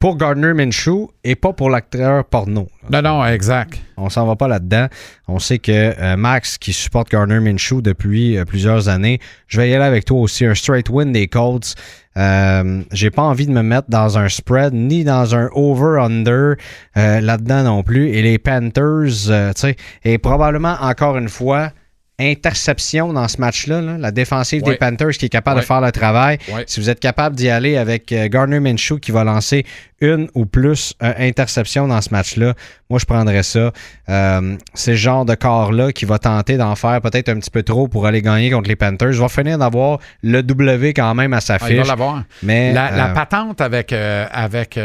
Pour 0.00 0.16
Gardner 0.16 0.54
Minshew 0.54 1.08
et 1.24 1.34
pas 1.34 1.52
pour 1.52 1.68
l'acteur 1.68 2.24
porno. 2.24 2.68
Non, 2.90 3.02
non, 3.02 3.26
exact. 3.26 3.78
On 3.98 4.08
s'en 4.08 4.26
va 4.26 4.34
pas 4.34 4.48
là-dedans. 4.48 4.86
On 5.28 5.38
sait 5.38 5.58
que 5.58 5.70
euh, 5.70 6.16
Max, 6.16 6.56
qui 6.56 6.72
supporte 6.72 7.10
Gardner 7.10 7.38
Minshew 7.38 7.82
depuis 7.82 8.38
euh, 8.38 8.46
plusieurs 8.46 8.88
années, 8.88 9.18
je 9.46 9.60
vais 9.60 9.68
y 9.68 9.74
aller 9.74 9.84
avec 9.84 10.06
toi 10.06 10.20
aussi. 10.20 10.46
Un 10.46 10.54
straight 10.54 10.88
win 10.88 11.12
des 11.12 11.28
Colts. 11.28 11.74
Euh, 12.16 12.82
J'ai 12.92 13.10
pas 13.10 13.20
envie 13.20 13.46
de 13.46 13.52
me 13.52 13.62
mettre 13.62 13.90
dans 13.90 14.16
un 14.16 14.30
spread 14.30 14.72
ni 14.72 15.04
dans 15.04 15.34
un 15.34 15.50
over-under 15.52 16.54
là-dedans 16.96 17.64
non 17.64 17.82
plus. 17.82 18.08
Et 18.08 18.22
les 18.22 18.38
Panthers, 18.38 19.04
tu 19.04 19.60
sais, 19.60 19.76
et 20.04 20.16
probablement 20.16 20.76
encore 20.80 21.18
une 21.18 21.28
fois, 21.28 21.72
interception 22.20 23.12
dans 23.12 23.26
ce 23.28 23.40
match-là. 23.40 23.80
là. 23.80 23.98
La 23.98 24.10
défensive 24.10 24.62
Ouais. 24.62 24.72
des 24.72 24.78
Panthers 24.78 25.10
qui 25.12 25.26
est 25.26 25.30
capable 25.30 25.56
Ouais. 25.56 25.62
de 25.62 25.66
faire 25.66 25.80
le 25.80 25.90
travail. 25.92 26.38
Ouais. 26.52 26.64
Si 26.66 26.78
vous 26.80 26.90
êtes 26.90 27.00
capable 27.00 27.34
d'y 27.36 27.48
aller 27.48 27.76
avec 27.76 28.12
euh, 28.12 28.28
Gardner 28.28 28.60
Minshew 28.60 28.98
qui 29.00 29.10
va 29.12 29.24
lancer 29.24 29.64
une 30.00 30.28
ou 30.34 30.46
plus 30.46 30.94
euh, 31.02 31.12
interceptions 31.18 31.86
dans 31.88 32.00
ce 32.00 32.10
match-là, 32.10 32.54
moi 32.88 32.98
je 32.98 33.04
prendrais 33.04 33.42
ça. 33.42 33.72
Euh, 34.08 34.56
c'est 34.74 34.92
le 34.92 34.96
genre 34.96 35.24
de 35.24 35.34
corps-là 35.34 35.92
qui 35.92 36.04
va 36.04 36.18
tenter 36.18 36.56
d'en 36.56 36.74
faire 36.76 37.00
peut-être 37.00 37.28
un 37.28 37.38
petit 37.38 37.50
peu 37.50 37.62
trop 37.62 37.88
pour 37.88 38.06
aller 38.06 38.22
gagner 38.22 38.50
contre 38.50 38.68
les 38.68 38.76
Panthers. 38.76 39.12
Va 39.12 39.28
finir 39.28 39.58
d'avoir 39.58 39.98
le 40.22 40.42
W 40.42 40.94
quand 40.94 41.14
même 41.14 41.32
à 41.32 41.40
sa 41.40 41.54
Ah, 41.54 41.58
il 41.70 41.76
va 41.76 41.82
fiche. 41.82 41.88
l'avoir. 41.88 42.22
mais 42.42 42.72
La, 42.72 42.90
la 42.90 43.08
patente 43.08 43.60
avec, 43.60 43.92
euh, 43.92 44.26
avec 44.32 44.78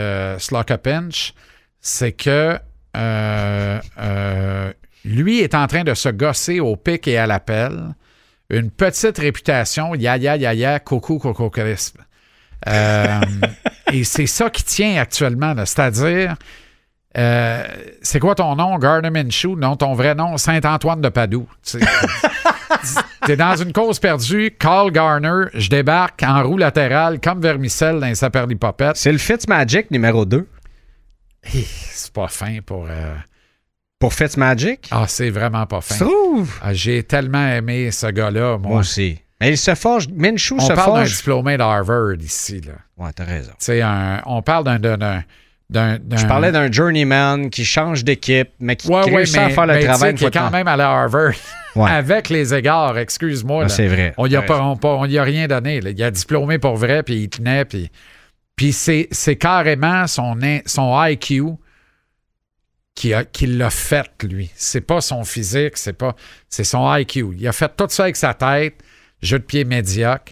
Pinch, 0.84 1.34
c'est 1.82 2.12
que 2.12 2.58
euh, 2.98 3.80
euh, 4.00 4.72
lui 5.06 5.40
est 5.40 5.56
en 5.56 5.68
train 5.68 5.84
de 5.84 5.94
se 5.94 6.10
gosser 6.10 6.60
au 6.60 6.76
pic 6.76 7.08
et 7.08 7.18
à 7.18 7.28
l'appel. 7.28 7.96
Une 8.50 8.70
petite 8.72 9.18
réputation, 9.18 9.96
ya 9.96 10.18
ya 10.18 10.36
ya 10.36 10.54
ya, 10.54 10.80
coucou 10.80 11.18
coco 11.20 11.50
crisp. 11.50 11.98
Euh, 12.68 13.20
et 13.94 14.04
c'est 14.04 14.28
ça 14.28 14.50
qui 14.50 14.64
tient 14.64 15.00
actuellement, 15.02 15.54
c'est-à-dire, 15.58 16.36
euh, 17.18 17.64
c'est 18.02 18.20
quoi 18.20 18.36
ton 18.36 18.56
nom, 18.56 18.78
Gardner 18.78 19.10
Minshew? 19.10 19.56
Non, 19.56 19.76
ton 19.78 19.94
vrai 19.94 20.16
nom, 20.16 20.38
Saint-Antoine 20.38 21.02
de 21.02 21.10
Padoue. 21.10 21.48
T'es 23.26 23.36
dans 23.38 23.56
une 23.56 23.72
cause 23.74 24.00
perdue, 24.00 24.52
Carl 24.60 24.92
Garner, 24.92 25.46
je 25.54 25.70
débarque 25.70 26.22
en 26.24 26.44
roue 26.44 26.58
latérale 26.58 27.20
comme 27.20 27.42
vermicelle 27.42 28.00
dans 28.00 28.08
les 28.08 28.16
saperlipopette. 28.16 28.96
c'est 28.98 29.12
le 29.12 29.18
Fitzmagic 29.18 29.90
numéro 29.92 30.26
2 30.26 30.48
C'est 31.44 32.14
pas 32.14 32.28
fin 32.28 32.60
pour. 32.66 32.86
euh, 32.90 33.16
pour 34.06 34.14
Fitzmagic? 34.14 34.88
Ah, 34.92 35.06
c'est 35.08 35.30
vraiment 35.32 35.66
pas 35.66 35.82
fin. 35.82 36.06
trouves? 36.06 36.60
Ah, 36.62 36.74
J'ai 36.74 37.02
tellement 37.04 37.48
aimé 37.48 37.90
ce 37.92 38.08
gars-là, 38.08 38.58
Moi 38.60 38.70
moi. 38.70 38.80
aussi. 38.82 39.18
Mais 39.42 39.50
il 39.50 39.58
se 39.58 39.74
forge. 39.76 40.08
Minshew 40.16 40.54
On 40.58 40.60
se 40.60 40.68
parle 40.74 40.78
d'un 40.94 40.98
forge. 41.00 41.16
diplômé 41.18 41.58
d'Harvard 41.58 42.14
ici, 42.22 42.62
là. 42.62 42.74
Ouais, 42.98 43.12
t'as 43.16 43.24
raison. 43.26 43.52
Un- 43.84 44.22
on 44.28 44.42
parle 44.44 44.64
d'un. 44.78 45.24
Je 45.72 46.26
parlais 46.28 46.52
d'un 46.52 46.72
journeyman 46.72 47.50
qui 47.50 47.66
change 47.66 48.04
d'équipe, 48.04 48.50
mais 48.60 48.76
qui, 48.76 48.88
Ouais, 48.88 49.02
qui 49.04 49.10
ouais, 49.10 49.16
réussit 49.18 49.38
mais, 49.38 49.44
à 49.46 49.50
faire 49.50 49.66
le 49.66 49.84
travail 49.84 50.14
qui 50.14 50.26
est 50.26 50.32
quand 50.32 50.46
temps. 50.46 50.52
même 50.52 50.68
allé 50.68 50.84
à 50.84 50.92
Harvard 50.92 51.34
Ouais. 51.76 51.90
avec 51.92 52.30
les 52.30 52.54
égards, 52.54 52.98
excuse-moi. 53.00 53.64
Ah, 53.66 53.70
c'est 53.70 53.88
vrai. 53.88 54.14
On 54.18 54.28
y 54.28 54.36
a 54.36 54.44
pas, 54.44 54.62
on, 54.62 54.78
on 54.82 55.06
y 55.06 55.18
a 55.18 55.24
rien 55.24 55.48
donné. 55.48 55.82
là. 55.82 55.90
Il 55.90 56.04
a 56.04 56.12
diplômé 56.12 56.60
pour 56.60 56.76
vrai, 56.78 57.02
puis 57.04 57.16
il 57.24 57.30
tenait, 57.30 57.66
puis, 57.66 57.90
puis 58.56 58.72
c'est, 58.72 59.08
c'est 59.12 59.36
carrément 59.36 60.06
son, 60.08 60.38
son 60.68 61.04
IQ 61.06 61.42
qui, 62.96 63.14
a, 63.14 63.24
qui 63.26 63.46
l'a 63.48 63.70
fait, 63.70 64.10
lui. 64.24 64.50
C'est 64.56 64.82
pas 64.82 65.02
son 65.02 65.24
physique, 65.26 65.78
c'est 65.78 65.94
pas, 65.94 66.16
c'est 66.50 66.64
son 66.64 66.94
IQ. 66.96 67.36
Il 67.38 67.48
a 67.48 67.52
fait 67.52 67.72
tout 67.76 67.88
ça 67.90 68.04
avec 68.04 68.16
sa 68.16 68.34
tête, 68.34 68.76
jeu 69.22 69.38
de 69.40 69.44
pied 69.44 69.66
médiocre. 69.66 70.32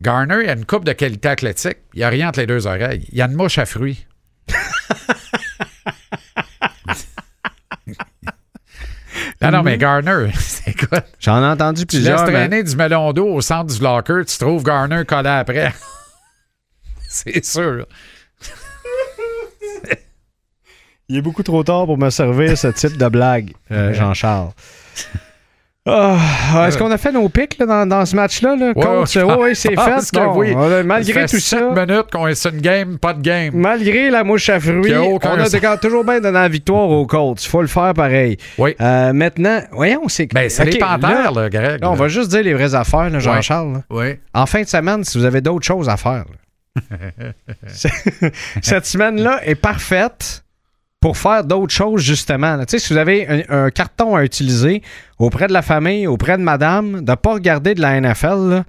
Garner, 0.00 0.38
il 0.44 0.48
a 0.48 0.52
une 0.54 0.64
coupe 0.64 0.84
de 0.84 0.92
qualité 0.92 1.28
athlétique. 1.28 1.78
Il 1.92 1.98
n'y 1.98 2.04
a 2.04 2.08
rien 2.08 2.28
entre 2.28 2.40
les 2.40 2.46
deux 2.46 2.66
oreilles. 2.66 3.06
Il 3.12 3.18
y 3.18 3.22
a 3.22 3.26
une 3.26 3.34
mouche 3.34 3.58
à 3.58 3.66
fruits. 3.66 4.06
Non, 9.40 9.50
lui. 9.58 9.62
mais 9.64 9.78
Garner, 9.78 10.30
écoute, 10.66 11.04
J'en 11.20 11.42
ai 11.42 11.46
entendu 11.46 11.86
tu 11.86 11.96
laisses 11.96 12.06
plusieurs. 12.06 12.26
mais- 12.26 12.32
traîner 12.48 12.62
du 12.64 12.74
melon 12.76 13.12
d'eau 13.12 13.28
au 13.34 13.40
centre 13.40 13.72
du 13.74 13.80
locker, 13.82 14.24
tu 14.26 14.36
trouves 14.38 14.62
Garner 14.64 15.04
collé 15.06 15.28
après. 15.28 15.72
C'est 17.08 17.44
sûr. 17.44 17.86
Il 21.10 21.16
est 21.16 21.22
beaucoup 21.22 21.42
trop 21.42 21.62
tard 21.64 21.86
pour 21.86 21.96
me 21.96 22.10
servir 22.10 22.56
ce 22.58 22.68
type 22.68 22.96
de 22.98 23.08
blague, 23.08 23.52
euh, 23.72 23.92
Jean-Charles. 23.94 24.50
Ah, 25.90 26.66
Est-ce 26.68 26.76
qu'on 26.76 26.90
a 26.90 26.98
fait 26.98 27.12
nos 27.12 27.30
pics 27.30 27.56
là, 27.58 27.64
dans, 27.64 27.86
dans 27.88 28.04
ce 28.04 28.14
match-là? 28.14 28.56
Là, 28.56 28.74
contre- 28.74 29.10
je 29.10 29.20
Ouais, 29.20 29.34
ouais, 29.36 29.54
c'est 29.54 29.70
fait. 29.70 29.74
que 29.74 30.18
bon. 30.22 30.36
oui. 30.38 30.52
On 30.54 30.70
a- 30.70 30.82
malgré 30.82 31.22
tout 31.22 31.38
sept 31.38 31.60
ça, 31.60 31.70
minutes 31.70 32.10
qu'on 32.12 32.26
est 32.28 32.34
sur 32.34 32.52
une 32.52 32.60
game, 32.60 32.98
pas 32.98 33.14
de 33.14 33.22
game. 33.22 33.52
malgré 33.54 34.10
la 34.10 34.22
mouche 34.22 34.50
à 34.50 34.60
fruits, 34.60 34.94
aucun 34.94 35.30
on 35.38 35.40
a 35.40 35.48
quand- 35.48 35.80
toujours 35.80 36.04
bien 36.04 36.20
donné 36.20 36.34
la 36.34 36.48
victoire 36.48 36.90
aux 36.90 37.06
Colts. 37.06 37.42
Il 37.42 37.48
faut 37.48 37.62
le 37.62 37.68
faire 37.68 37.94
pareil. 37.94 38.36
Oui. 38.58 38.74
Euh, 38.82 39.14
maintenant, 39.14 39.62
voyons, 39.72 40.08
c'est 40.08 40.26
Ben, 40.26 40.50
c'est 40.50 40.64
Ok, 40.66 40.72
les 40.74 40.78
Panthères, 40.78 41.32
là, 41.32 41.42
là, 41.44 41.48
Greg. 41.48 41.80
là, 41.80 41.88
on 41.88 41.92
là. 41.92 41.96
va 42.00 42.08
juste 42.08 42.28
dire 42.32 42.42
les 42.42 42.52
vraies 42.52 42.74
affaires, 42.74 43.08
là, 43.08 43.18
Jean-Charles. 43.18 43.80
Oui. 43.88 44.16
En 44.34 44.44
fin 44.44 44.60
de 44.60 44.68
semaine, 44.68 45.04
si 45.04 45.16
vous 45.16 45.24
avez 45.24 45.40
d'autres 45.40 45.64
choses 45.66 45.88
à 45.88 45.96
faire, 45.96 46.26
là. 46.76 46.82
cette 48.60 48.84
semaine-là 48.84 49.40
est 49.46 49.54
parfaite 49.54 50.44
pour 51.00 51.16
faire 51.16 51.44
d'autres 51.44 51.72
choses, 51.72 52.02
justement. 52.02 52.56
là. 52.56 52.64
Si 52.66 52.92
vous 52.92 52.98
avez 52.98 53.44
un, 53.48 53.70
carton 53.70 54.16
à 54.16 54.24
utiliser 54.24 54.82
auprès 55.18 55.46
de 55.46 55.52
la 55.52 55.62
famille, 55.62 56.06
auprès 56.06 56.36
de 56.36 56.42
madame, 56.42 57.04
de 57.04 57.10
ne 57.10 57.16
pas 57.16 57.34
regarder 57.34 57.74
de 57.74 57.80
la 57.80 58.00
NFL, 58.00 58.64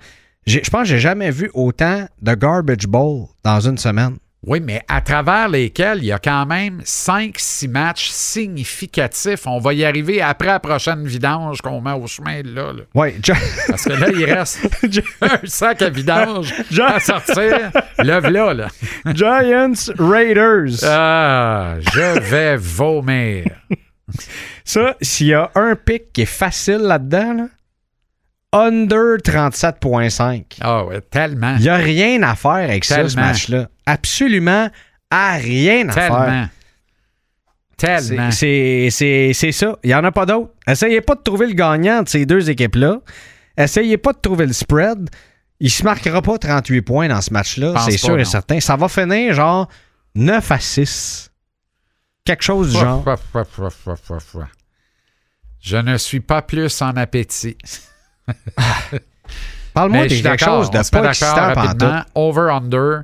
je 0.46 0.60
pense 0.70 0.82
que 0.84 0.88
j'ai 0.90 1.00
jamais 1.00 1.32
vu 1.32 1.50
autant 1.54 2.06
de 2.22 2.34
garbage 2.34 2.88
bowl 2.88 3.28
dans 3.44 3.60
une 3.60 3.78
semaine. 3.78 4.18
Oui, 4.48 4.62
mais 4.62 4.82
à 4.88 5.02
travers 5.02 5.50
lesquels 5.50 5.98
il 5.98 6.06
y 6.06 6.12
a 6.14 6.18
quand 6.20 6.46
même 6.46 6.80
5-6 6.86 7.70
matchs 7.70 8.10
significatifs. 8.10 9.46
On 9.46 9.60
va 9.60 9.74
y 9.74 9.84
arriver 9.84 10.22
après 10.22 10.48
la 10.48 10.62
prochaine 10.62 11.06
vidange 11.06 11.62
qu'on 11.62 11.82
met 11.82 11.92
au 11.92 12.08
chemin 12.08 12.42
de 12.42 12.54
là. 12.56 12.72
là. 12.72 12.84
Oui, 12.96 13.16
Parce 13.68 13.84
que 13.84 13.94
là, 13.94 14.08
il 14.16 14.24
reste 14.24 14.60
un 15.22 15.40
sac 15.44 15.82
à 15.82 15.90
vidange 15.90 16.54
à 16.82 17.00
sortir. 17.02 17.72
Le 17.98 18.20
là, 18.30 18.54
là. 18.54 18.68
Giants 19.14 19.94
Raiders. 19.98 20.84
Ah, 20.86 21.76
je 21.94 22.20
vais 22.20 22.56
vomir. 22.56 23.44
Ça, 24.64 24.96
s'il 25.02 25.28
y 25.28 25.34
a 25.34 25.52
un 25.56 25.76
pic 25.76 26.14
qui 26.14 26.22
est 26.22 26.26
facile 26.26 26.78
là-dedans, 26.78 27.34
là, 27.34 27.48
under 28.52 29.18
37.5. 29.18 30.58
Ah 30.62 30.86
ouais, 30.86 31.02
tellement. 31.02 31.56
Il 31.58 31.62
n'y 31.64 31.70
a 31.70 31.76
rien 31.76 32.24
à 32.24 32.36
faire 32.36 32.52
avec 32.52 32.86
ça, 32.86 33.08
ce 33.08 33.16
match-là. 33.16 33.68
Absolument 33.92 34.70
à 35.10 35.34
rien 35.34 35.88
à 35.90 35.92
faire. 35.92 36.10
Tellement. 36.16 36.50
Tellement. 37.78 38.32
C'est- 38.32 39.52
ça. 39.52 39.78
Il 39.84 39.88
n'y 39.88 39.96
en 39.96 40.04
a 40.04 40.12
pas 40.12 40.26
d'autres. 40.26 40.52
Essayez 40.68 41.02
pas 41.02 41.16
de 41.16 41.22
trouver 41.22 41.48
le 41.48 41.54
gagnant 41.54 42.04
de 42.04 42.10
ces 42.10 42.26
deux 42.26 42.50
équipes-là. 42.50 43.00
Essayez 43.58 43.98
pas 43.98 44.14
de 44.14 44.20
trouver 44.20 44.46
le 44.46 44.54
spread. 44.54 45.10
Il 45.60 45.70
se 45.70 45.84
marquera 45.84 46.22
pas 46.22 46.38
38 46.38 46.82
points 46.82 47.08
dans 47.10 47.22
ce 47.22 47.34
match-là, 47.34 47.74
c'est 47.86 47.98
sûr 47.98 48.20
et 48.20 48.26
certain. 48.26 48.60
Ça 48.60 48.76
va 48.78 48.88
finir 48.88 49.34
genre 49.34 49.68
9 50.16 50.52
à 50.52 50.60
6. 50.60 51.32
Quelque 52.24 52.44
chose 52.44 52.72
du 52.74 52.78
genre. 52.80 53.04
Je 55.62 55.78
ne 55.78 55.98
suis 55.98 56.22
pas 56.22 56.42
plus 56.42 56.82
en 56.82 56.92
appétit. 56.96 57.58
Parle-moi 59.74 60.04
Mais 60.04 60.10
je 60.10 60.24
de 60.24 60.30
quelque 60.30 60.46
chose 60.46 60.70
de 60.72 60.78
pas 60.92 61.10
excitant. 61.10 62.04
Over-under, 62.16 63.02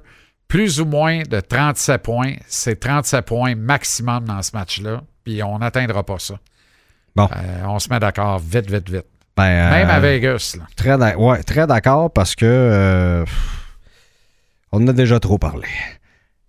plus 0.48 0.80
ou 0.80 0.86
moins 0.86 1.22
de 1.24 1.40
37 1.40 2.02
points. 2.02 2.34
C'est 2.48 2.80
37 2.80 3.26
points 3.26 3.56
maximum 3.56 4.26
dans 4.26 4.42
ce 4.42 4.52
match-là. 4.54 5.02
Puis 5.24 5.42
on 5.44 5.60
n'atteindra 5.60 6.04
pas 6.04 6.20
ça. 6.20 6.36
Bon. 7.16 7.28
Euh, 7.36 7.64
on 7.66 7.80
se 7.80 7.90
met 7.90 8.00
d'accord 8.00 8.40
vite, 8.40 8.70
vite, 8.70 8.90
vite. 8.90 9.06
Ben, 9.38 9.44
euh, 9.44 9.70
Même 9.72 9.90
à 9.90 10.00
Vegas. 10.00 10.56
Là. 10.58 10.66
Très, 10.76 10.98
d'ac- 10.98 11.18
ouais, 11.18 11.44
très 11.44 11.66
d'accord 11.68 12.12
parce 12.12 12.36
que 12.36 12.46
euh, 12.46 13.26
on 14.72 14.84
en 14.84 14.88
a 14.88 14.94
déjà 14.94 15.20
trop 15.20 15.38
parlé. 15.38 15.68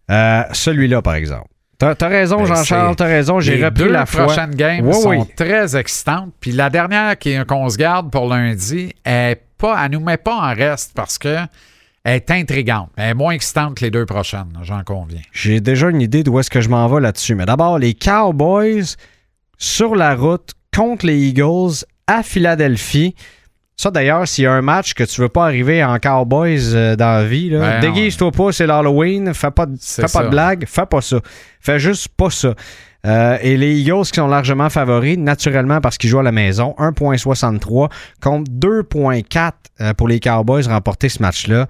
Celui-là, 0.08 1.02
par 1.02 1.14
exemple. 1.14 1.48
T'as 1.78 1.94
as 2.00 2.08
raison, 2.08 2.38
Ben, 2.38 2.46
Jean-Charles, 2.46 2.96
t'as 2.96 3.04
raison, 3.04 3.38
j'ai 3.40 3.56
Les 3.58 3.64
repris 3.66 3.84
deux 3.84 3.90
la 3.90 4.06
foi. 4.06 4.24
prochaines 4.26 4.54
games 4.54 4.86
Oui, 4.86 4.94
sont 4.94 5.08
oui. 5.10 5.18
très 5.36 5.76
excitantes. 5.76 6.32
Puis 6.40 6.52
la 6.52 6.70
dernière 6.70 7.18
qui- 7.18 7.36
qu'on 7.44 7.68
se 7.68 7.76
garde 7.76 8.10
pour 8.10 8.28
lundi, 8.28 8.94
elle 9.04 9.36
pas, 9.58 9.84
elle 9.84 9.90
nous 9.92 10.00
met 10.00 10.16
pas 10.16 10.34
en 10.36 10.54
reste 10.54 10.92
parce 10.94 11.18
que 11.18 11.36
elle 12.06 12.14
est 12.16 12.30
intrigante. 12.30 12.90
Elle 12.96 13.10
est 13.10 13.14
moins 13.14 13.32
excitante 13.32 13.74
que 13.76 13.84
les 13.84 13.90
deux 13.90 14.06
prochaines, 14.06 14.52
j'en 14.62 14.82
conviens. 14.84 15.20
J'ai 15.32 15.60
déjà 15.60 15.90
une 15.90 16.00
idée 16.00 16.22
d'où 16.22 16.38
est-ce 16.38 16.50
que 16.50 16.60
je 16.60 16.68
m'en 16.68 16.86
vais 16.88 17.00
là-dessus. 17.00 17.34
Mais 17.34 17.46
d'abord, 17.46 17.78
les 17.78 17.94
Cowboys 17.94 18.84
sur 19.58 19.94
la 19.96 20.14
route 20.14 20.52
contre 20.74 21.06
les 21.06 21.18
Eagles 21.18 21.84
à 22.06 22.22
Philadelphie. 22.22 23.14
Ça, 23.78 23.90
d'ailleurs, 23.90 24.26
s'il 24.28 24.44
y 24.44 24.46
a 24.46 24.52
un 24.52 24.62
match 24.62 24.94
que 24.94 25.04
tu 25.04 25.20
veux 25.20 25.28
pas 25.28 25.44
arriver 25.44 25.84
en 25.84 25.98
Cowboys 25.98 26.74
euh, 26.74 26.96
dans 26.96 27.18
la 27.18 27.24
vie, 27.26 27.50
Ben 27.50 27.80
déguise-toi 27.80 28.30
pas, 28.30 28.52
c'est 28.52 28.66
l'Halloween, 28.66 29.34
fais 29.34 29.50
pas, 29.50 29.66
de- 29.66 29.76
fais 29.78 30.02
pas 30.02 30.24
de 30.24 30.28
blague, 30.30 30.64
fais 30.66 30.86
pas 30.86 31.00
ça. 31.02 31.18
Fais 31.60 31.78
juste 31.78 32.08
pas 32.16 32.30
ça. 32.30 32.54
Euh, 33.06 33.36
et 33.42 33.56
les 33.56 33.78
Eagles 33.80 34.04
qui 34.06 34.14
sont 34.16 34.26
largement 34.28 34.70
favoris, 34.70 35.18
naturellement 35.18 35.80
parce 35.80 35.98
qu'ils 35.98 36.08
jouent 36.10 36.20
à 36.20 36.22
la 36.24 36.32
maison, 36.32 36.74
1.63 36.78 37.90
contre 38.22 38.50
2.4 38.50 39.52
euh, 39.80 39.92
pour 39.94 40.08
les 40.08 40.20
Cowboys 40.20 40.66
remporter 40.66 41.08
ce 41.08 41.20
match-là. 41.22 41.66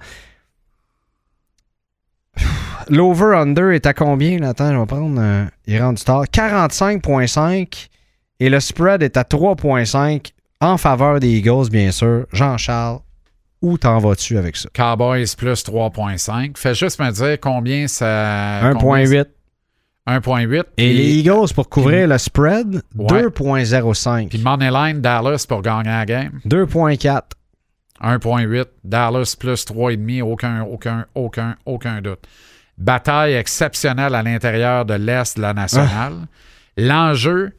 L'over-under 2.89 3.71
est 3.71 3.85
à 3.85 3.93
combien? 3.93 4.39
Là? 4.39 4.49
Attends, 4.49 4.71
je 4.73 4.77
vais 4.79 4.85
prendre. 4.85 5.19
euh, 5.19 5.45
il 5.65 5.81
rentre 5.81 5.99
du 5.99 6.03
tard. 6.05 6.23
45,5 6.25 7.87
et 8.39 8.49
le 8.49 8.59
spread 8.59 9.03
est 9.03 9.17
à 9.17 9.23
3,5 9.23 10.31
en 10.61 10.77
faveur 10.77 11.19
des 11.19 11.29
Eagles, 11.29 11.69
bien 11.69 11.91
sûr. 11.91 12.25
Jean-Charles, 12.31 12.99
où 13.61 13.77
t'en 13.77 13.97
vas-tu 13.99 14.37
avec 14.37 14.55
ça? 14.55 14.69
Cowboys 14.73 15.25
plus 15.37 15.63
3.5. 15.63 16.57
Fais 16.57 16.73
juste 16.75 16.99
me 16.99 17.11
dire 17.11 17.37
combien 17.41 17.87
ça. 17.87 18.71
combien 18.79 19.03
1,8. 19.03 19.25
1.8. 20.07 20.63
Et 20.77 20.93
les 20.93 21.15
Eagles, 21.19 21.53
pour 21.53 21.67
couvrir 21.67 22.07
le 22.07 22.17
spread, 22.17 22.81
Ouais. 22.95 23.23
2,05. 23.23 24.29
Puis 24.29 24.37
Moneyline, 24.41 25.01
Dallas 25.01 25.45
pour 25.47 25.61
gagner 25.61 25.89
la 25.89 26.05
game. 26.05 26.39
2,4. 26.45 27.21
1.8. 28.01 28.65
Dallas 28.83 29.35
plus 29.39 29.65
3,5. 29.65 30.21
Aucun, 30.21 30.61
aucun, 30.63 31.05
aucun, 31.15 31.55
aucun 31.65 32.01
doute. 32.01 32.25
Bataille 32.77 33.33
exceptionnelle 33.33 34.13
à 34.13 34.23
l'intérieur 34.23 34.85
de 34.85 34.93
l'Est 34.93 35.37
de 35.37 35.41
la 35.41 35.53
nationale. 35.53 36.27
L'enjeu, 36.77 37.53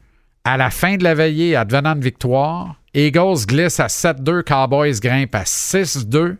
à 0.45 0.57
la 0.57 0.69
fin 0.69 0.95
de 0.95 1.03
la 1.03 1.13
veillée, 1.13 1.55
advenant 1.55 1.95
de 1.95 2.03
victoire, 2.03 2.75
Eagles 2.93 3.45
glisse 3.45 3.79
à 3.79 3.87
7-2, 3.87 4.43
Cowboys 4.43 4.99
grimpe 5.01 5.35
à 5.35 5.43
6-2. 5.43 6.37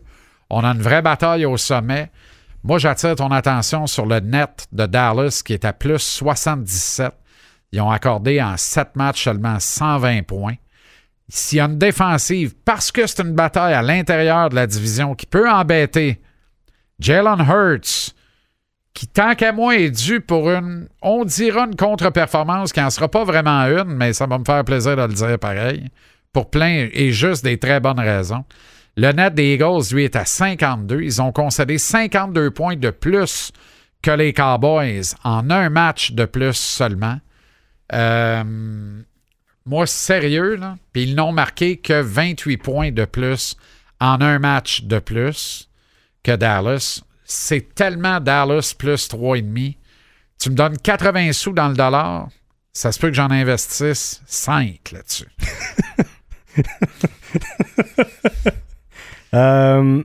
On 0.48 0.64
a 0.64 0.68
une 0.68 0.82
vraie 0.82 1.02
bataille 1.02 1.44
au 1.44 1.56
sommet. 1.56 2.10
Moi, 2.64 2.78
j'attire 2.78 3.14
ton 3.16 3.30
attention 3.30 3.86
sur 3.86 4.06
le 4.06 4.20
net 4.20 4.66
de 4.72 4.86
Dallas 4.86 5.42
qui 5.44 5.52
est 5.52 5.64
à 5.64 5.72
plus 5.72 5.98
77. 5.98 7.12
Ils 7.72 7.80
ont 7.80 7.90
accordé 7.90 8.42
en 8.42 8.56
7 8.56 8.96
matchs 8.96 9.24
seulement 9.24 9.60
120 9.60 10.22
points. 10.26 10.56
S'il 11.32 11.58
y 11.58 11.60
a 11.60 11.66
une 11.66 11.78
défensive, 11.78 12.54
parce 12.64 12.90
que 12.90 13.06
c'est 13.06 13.22
une 13.22 13.34
bataille 13.34 13.72
à 13.72 13.82
l'intérieur 13.82 14.48
de 14.48 14.56
la 14.56 14.66
division 14.66 15.14
qui 15.14 15.26
peut 15.26 15.48
embêter 15.48 16.20
Jalen 16.98 17.40
Hurts, 17.48 18.12
qui, 18.92 19.06
tant 19.06 19.36
qu'à 19.36 19.52
moi, 19.52 19.76
est 19.76 19.90
dû 19.90 20.20
pour 20.20 20.50
une, 20.50 20.88
on 21.00 21.24
dira 21.24 21.66
une 21.66 21.76
contre-performance 21.76 22.72
qui 22.72 22.80
n'en 22.80 22.90
sera 22.90 23.08
pas 23.08 23.22
vraiment 23.22 23.62
une, 23.62 23.94
mais 23.94 24.12
ça 24.12 24.26
va 24.26 24.38
me 24.38 24.44
faire 24.44 24.64
plaisir 24.64 24.96
de 24.96 25.02
le 25.02 25.14
dire 25.14 25.38
pareil, 25.38 25.88
pour 26.32 26.50
plein 26.50 26.88
et 26.92 27.12
juste 27.12 27.44
des 27.44 27.58
très 27.58 27.78
bonnes 27.78 28.00
raisons. 28.00 28.44
Le 28.96 29.12
net 29.12 29.34
des 29.34 29.54
Eagles, 29.54 29.94
lui, 29.94 30.04
est 30.04 30.16
à 30.16 30.24
52. 30.24 31.00
Ils 31.00 31.22
ont 31.22 31.30
concédé 31.30 31.78
52 31.78 32.50
points 32.50 32.76
de 32.76 32.90
plus 32.90 33.52
que 34.02 34.10
les 34.10 34.32
Cowboys 34.32 35.14
en 35.22 35.48
un 35.48 35.70
match 35.70 36.12
de 36.12 36.24
plus 36.24 36.56
seulement. 36.56 37.18
Euh, 37.92 38.42
moi, 39.66 39.86
sérieux, 39.86 40.56
là, 40.56 40.76
puis 40.92 41.04
ils 41.04 41.14
n'ont 41.14 41.32
marqué 41.32 41.76
que 41.76 42.00
28 42.00 42.56
points 42.56 42.90
de 42.92 43.04
plus 43.04 43.56
en 44.00 44.20
un 44.20 44.38
match 44.38 44.82
de 44.84 44.98
plus 44.98 45.68
que 46.22 46.34
Dallas. 46.34 47.02
C'est 47.24 47.74
tellement 47.74 48.20
Dallas 48.20 48.74
plus 48.76 49.08
3,5. 49.08 49.76
Tu 50.38 50.50
me 50.50 50.54
donnes 50.54 50.78
80 50.78 51.32
sous 51.32 51.52
dans 51.52 51.68
le 51.68 51.74
dollar, 51.74 52.28
ça 52.72 52.92
se 52.92 52.98
peut 52.98 53.08
que 53.08 53.14
j'en 53.14 53.30
investisse 53.30 54.22
5 54.26 54.92
là-dessus. 54.92 55.28
Euh, 59.32 60.02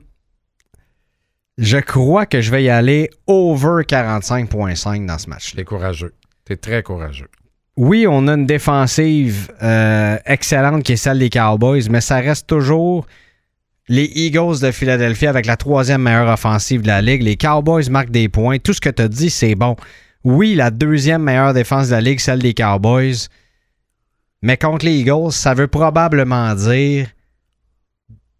je 1.58 1.78
crois 1.78 2.26
que 2.26 2.40
je 2.40 2.52
vais 2.52 2.62
y 2.62 2.70
aller 2.70 3.10
over 3.26 3.82
45,5 3.82 5.04
dans 5.04 5.18
ce 5.18 5.28
match-là. 5.28 5.56
T'es 5.56 5.64
courageux. 5.64 6.14
T'es 6.44 6.56
très 6.56 6.84
courageux. 6.84 7.28
Oui, 7.76 8.06
on 8.08 8.26
a 8.26 8.34
une 8.34 8.46
défensive 8.46 9.52
euh, 9.62 10.16
excellente 10.24 10.82
qui 10.82 10.92
est 10.92 10.96
celle 10.96 11.18
des 11.18 11.28
Cowboys, 11.28 11.82
mais 11.90 12.00
ça 12.00 12.16
reste 12.16 12.46
toujours 12.46 13.06
les 13.88 14.10
Eagles 14.14 14.60
de 14.60 14.70
Philadelphie 14.70 15.26
avec 15.26 15.46
la 15.46 15.56
troisième 15.56 16.02
meilleure 16.02 16.32
offensive 16.32 16.82
de 16.82 16.86
la 16.86 17.02
ligue. 17.02 17.22
Les 17.22 17.36
Cowboys 17.36 17.88
marquent 17.90 18.10
des 18.10 18.28
points. 18.28 18.58
Tout 18.58 18.72
ce 18.72 18.80
que 18.80 18.88
tu 18.88 19.02
as 19.02 19.08
dit, 19.08 19.30
c'est 19.30 19.54
bon. 19.54 19.76
Oui, 20.24 20.54
la 20.54 20.70
deuxième 20.70 21.22
meilleure 21.22 21.54
défense 21.54 21.88
de 21.88 21.92
la 21.92 22.00
ligue, 22.00 22.18
celle 22.18 22.40
des 22.40 22.54
Cowboys. 22.54 23.28
Mais 24.42 24.56
contre 24.56 24.86
les 24.86 24.96
Eagles, 24.96 25.32
ça 25.32 25.54
veut 25.54 25.68
probablement 25.68 26.54
dire 26.54 27.08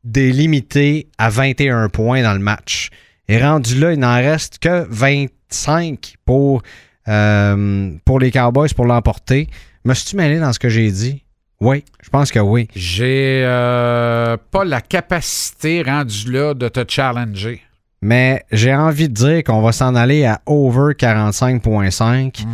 des 0.02 0.32
limités 0.32 1.08
à 1.18 1.28
21 1.28 1.88
points 1.90 2.22
dans 2.22 2.32
le 2.32 2.38
match. 2.38 2.90
Et 3.28 3.42
rendu 3.42 3.78
là, 3.78 3.92
il 3.92 3.98
n'en 3.98 4.16
reste 4.16 4.58
que 4.60 4.86
25 4.88 6.14
pour, 6.24 6.62
euh, 7.08 7.90
pour 8.04 8.18
les 8.18 8.30
Cowboys 8.30 8.72
pour 8.74 8.86
l'emporter. 8.86 9.48
Me 9.84 9.94
suis-tu 9.94 10.16
mêlé 10.16 10.38
dans 10.40 10.52
ce 10.52 10.58
que 10.58 10.68
j'ai 10.68 10.90
dit? 10.90 11.22
Oui, 11.60 11.84
je 12.02 12.10
pense 12.10 12.30
que 12.30 12.38
oui. 12.38 12.68
J'ai 12.74 13.42
euh, 13.44 14.36
pas 14.50 14.64
la 14.64 14.80
capacité 14.80 15.82
rendue 15.82 16.30
là 16.30 16.54
de 16.54 16.68
te 16.68 16.84
challenger. 16.86 17.62
Mais 18.02 18.44
j'ai 18.52 18.74
envie 18.74 19.08
de 19.08 19.14
dire 19.14 19.42
qu'on 19.42 19.62
va 19.62 19.72
s'en 19.72 19.94
aller 19.94 20.24
à 20.26 20.40
over 20.46 20.92
45.5. 20.94 22.44
Hmm. 22.44 22.48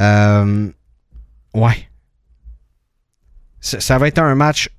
Euh, 0.00 0.68
ouais. 1.54 1.88
Ça 3.60 3.78
ça 3.78 3.98
va 3.98 4.08
être 4.08 4.18
un 4.18 4.34
match, 4.34 4.70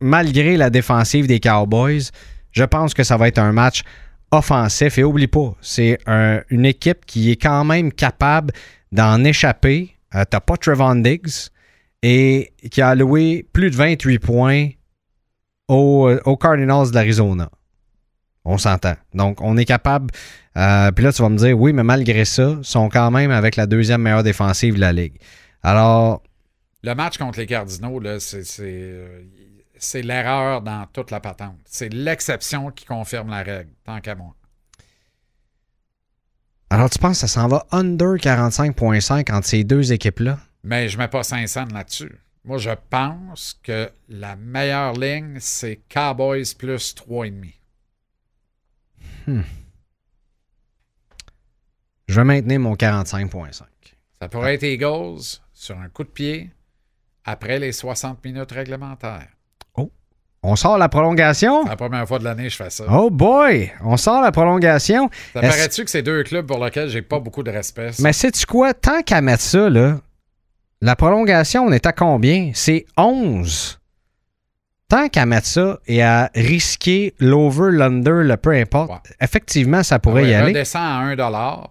malgré 0.00 0.58
la 0.58 0.68
défensive 0.68 1.26
des 1.26 1.40
Cowboys, 1.40 2.10
je 2.52 2.64
pense 2.64 2.92
que 2.92 3.02
ça 3.02 3.16
va 3.16 3.28
être 3.28 3.38
un 3.38 3.52
match 3.52 3.82
offensif. 4.30 4.98
Et 4.98 5.04
oublie 5.04 5.26
pas, 5.26 5.54
c'est 5.60 5.98
un- 6.06 6.42
une 6.50 6.64
équipe 6.66 7.04
qui 7.06 7.30
est 7.30 7.36
quand 7.36 7.64
même 7.64 7.92
capable 7.92 8.52
d'en 8.92 9.22
échapper. 9.24 9.90
Euh, 10.14 10.24
T'as 10.28 10.40
pas 10.40 10.56
Trevon 10.56 10.96
Diggs 10.96 11.50
et 12.02 12.52
qui 12.70 12.80
a 12.82 12.90
alloué 12.90 13.46
plus 13.52 13.70
de 13.70 13.76
28 13.76 14.18
points 14.18 14.68
aux, 15.68 16.10
aux 16.24 16.36
Cardinals 16.36 16.90
de 16.90 16.94
l'Arizona. 16.94 17.50
On 18.44 18.58
s'entend. 18.58 18.94
Donc, 19.14 19.40
on 19.40 19.56
est 19.56 19.64
capable. 19.64 20.12
euh, 20.56 20.92
Puis 20.92 21.04
là, 21.04 21.12
tu 21.12 21.20
vas 21.22 21.28
me 21.28 21.36
dire, 21.36 21.58
oui, 21.58 21.72
mais 21.72 21.82
malgré 21.82 22.24
ça, 22.24 22.54
ils 22.58 22.64
sont 22.64 22.88
quand 22.88 23.10
même 23.10 23.32
avec 23.32 23.56
la 23.56 23.66
deuxième 23.66 24.02
meilleure 24.02 24.22
défensive 24.22 24.74
de 24.74 24.80
la 24.80 24.92
Ligue. 24.92 25.18
Alors, 25.64 26.22
Le 26.84 26.94
match 26.94 27.18
contre 27.18 27.40
les 27.40 27.46
Cardinals, 27.46 28.00
là, 28.00 28.20
c'est, 28.20 28.44
c'est, 29.78 30.02
l'erreur 30.02 30.62
dans 30.62 30.86
toute 30.92 31.10
la 31.10 31.20
patente. 31.20 31.58
C'est 31.64 31.92
l'exception 31.92 32.70
qui 32.70 32.84
confirme 32.84 33.30
la 33.30 33.42
règle, 33.42 33.70
tant 33.84 34.00
qu'à 34.00 34.14
moi. 34.14 34.34
alors 36.70 36.90
tu 36.90 36.98
penses 36.98 37.20
que 37.20 37.26
ça 37.26 37.28
s'en 37.28 37.48
va 37.48 37.66
under 37.70 38.16
45.5 38.16 39.32
entre 39.32 39.46
ces 39.46 39.64
deux 39.64 39.92
équipes-là? 39.92 40.38
Mais 40.64 40.88
je 40.88 40.98
mets 40.98 41.08
pas 41.08 41.22
500 41.22 41.66
là-dessus. 41.72 42.18
Moi, 42.44 42.58
je 42.58 42.70
pense 42.90 43.58
que 43.62 43.90
la 44.08 44.36
meilleure 44.36 44.92
ligne, 44.92 45.38
c'est 45.40 45.80
Cowboys 45.88 46.54
plus 46.56 46.94
3,5. 46.94 47.52
Je 52.08 52.14
vais 52.14 52.24
maintenir 52.24 52.60
mon 52.60 52.74
45.5. 52.74 53.62
Ça 54.20 54.28
pourrait 54.28 54.54
être 54.54 54.62
Eagles 54.62 55.40
sur 55.52 55.78
un 55.78 55.88
coup 55.88 56.04
de 56.04 56.08
pied 56.08 56.50
après 57.24 57.58
les 57.58 57.72
60 57.72 58.24
minutes 58.24 58.52
réglementaires. 58.52 59.35
On 60.48 60.54
sort 60.54 60.78
la 60.78 60.88
prolongation? 60.88 61.64
C'est 61.64 61.70
la 61.70 61.76
première 61.76 62.06
fois 62.06 62.18
de 62.20 62.24
l'année 62.24 62.44
que 62.44 62.50
je 62.50 62.56
fais 62.56 62.70
ça. 62.70 62.84
Oh 62.88 63.10
boy! 63.10 63.72
On 63.82 63.96
sort 63.96 64.22
la 64.22 64.30
prolongation. 64.30 65.10
Ça 65.34 65.40
Est-ce- 65.40 65.50
paraît-tu 65.56 65.84
que 65.84 65.90
c'est 65.90 66.02
deux 66.02 66.22
clubs 66.22 66.46
pour 66.46 66.64
lesquels 66.64 66.88
j'ai 66.88 67.02
pas 67.02 67.18
beaucoup 67.18 67.42
de 67.42 67.50
respect? 67.50 67.92
ça? 67.92 68.02
Mais 68.02 68.12
sais-tu 68.12 68.46
quoi? 68.46 68.72
Tant 68.72 69.02
qu'à 69.02 69.20
mettre 69.20 69.42
ça, 69.42 69.68
là, 69.68 69.98
la 70.80 70.94
prolongation, 70.94 71.64
on 71.64 71.72
est 71.72 71.84
à 71.86 71.92
combien? 71.92 72.52
C'est 72.54 72.86
11. 72.96 73.80
Tant 74.88 75.08
qu'à 75.08 75.26
mettre 75.26 75.48
ça 75.48 75.80
et 75.88 76.00
à 76.00 76.30
risquer 76.34 77.12
l'over, 77.18 77.72
l'under, 77.72 78.22
le 78.22 78.36
peu 78.36 78.52
importe, 78.52 78.90
Ouais. 78.90 79.14
effectivement, 79.20 79.82
ça 79.82 79.96
Ah 79.96 79.98
pourrait 79.98 80.22
ouais, 80.22 80.30
y 80.30 80.34
aller. 80.34 80.52
Redescends 80.52 80.78
à 80.78 81.02
1 81.02 81.16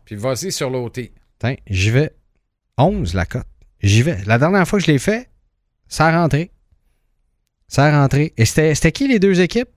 puis 0.03 0.15
vas-y 0.17 0.51
sur 0.51 0.69
l'OT. 0.69 0.91
Tiens, 1.39 1.55
j'y 1.69 1.91
vais. 1.91 2.11
11 2.77 3.13
la 3.13 3.25
cote. 3.25 3.45
J'y 3.81 4.01
vais. 4.01 4.17
La 4.25 4.37
dernière 4.37 4.67
fois 4.67 4.79
que 4.79 4.85
je 4.85 4.91
l'ai 4.91 4.99
fait, 4.99 5.29
ça 5.87 6.07
a 6.07 6.19
rentré. 6.21 6.51
Ça 7.67 7.85
a 7.85 7.91
rentré. 8.01 8.33
Et 8.37 8.45
c'était 8.45 8.75
c'était 8.75 8.91
qui 8.91 9.07
les 9.07 9.19
deux 9.19 9.41
équipes? 9.41 9.69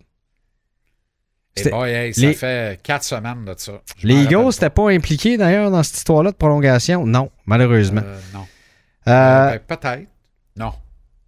Et 1.57 1.61
C'était- 1.61 1.71
boy, 1.71 1.91
hey, 1.91 2.15
ça 2.15 2.21
les- 2.21 2.35
fait 2.35 2.81
quatre 2.83 3.03
semaines 3.05 3.45
de 3.45 3.55
ça. 3.57 3.81
Je 3.97 4.07
Les 4.07 4.23
Eagles 4.25 4.47
n'étaient 4.47 4.71
pas 4.71 4.91
impliqués 4.91 5.37
d'ailleurs 5.37 5.71
dans 5.71 5.83
cette 5.83 5.97
histoire-là 5.97 6.31
de 6.31 6.37
prolongation? 6.37 7.05
Non, 7.07 7.31
malheureusement. 7.47 8.03
Euh, 8.05 8.19
non. 8.33 8.47
Euh, 9.09 9.11
Euh, 9.11 9.51
ben, 9.59 9.77
Peut-être. 9.77 10.09
Non. 10.57 10.73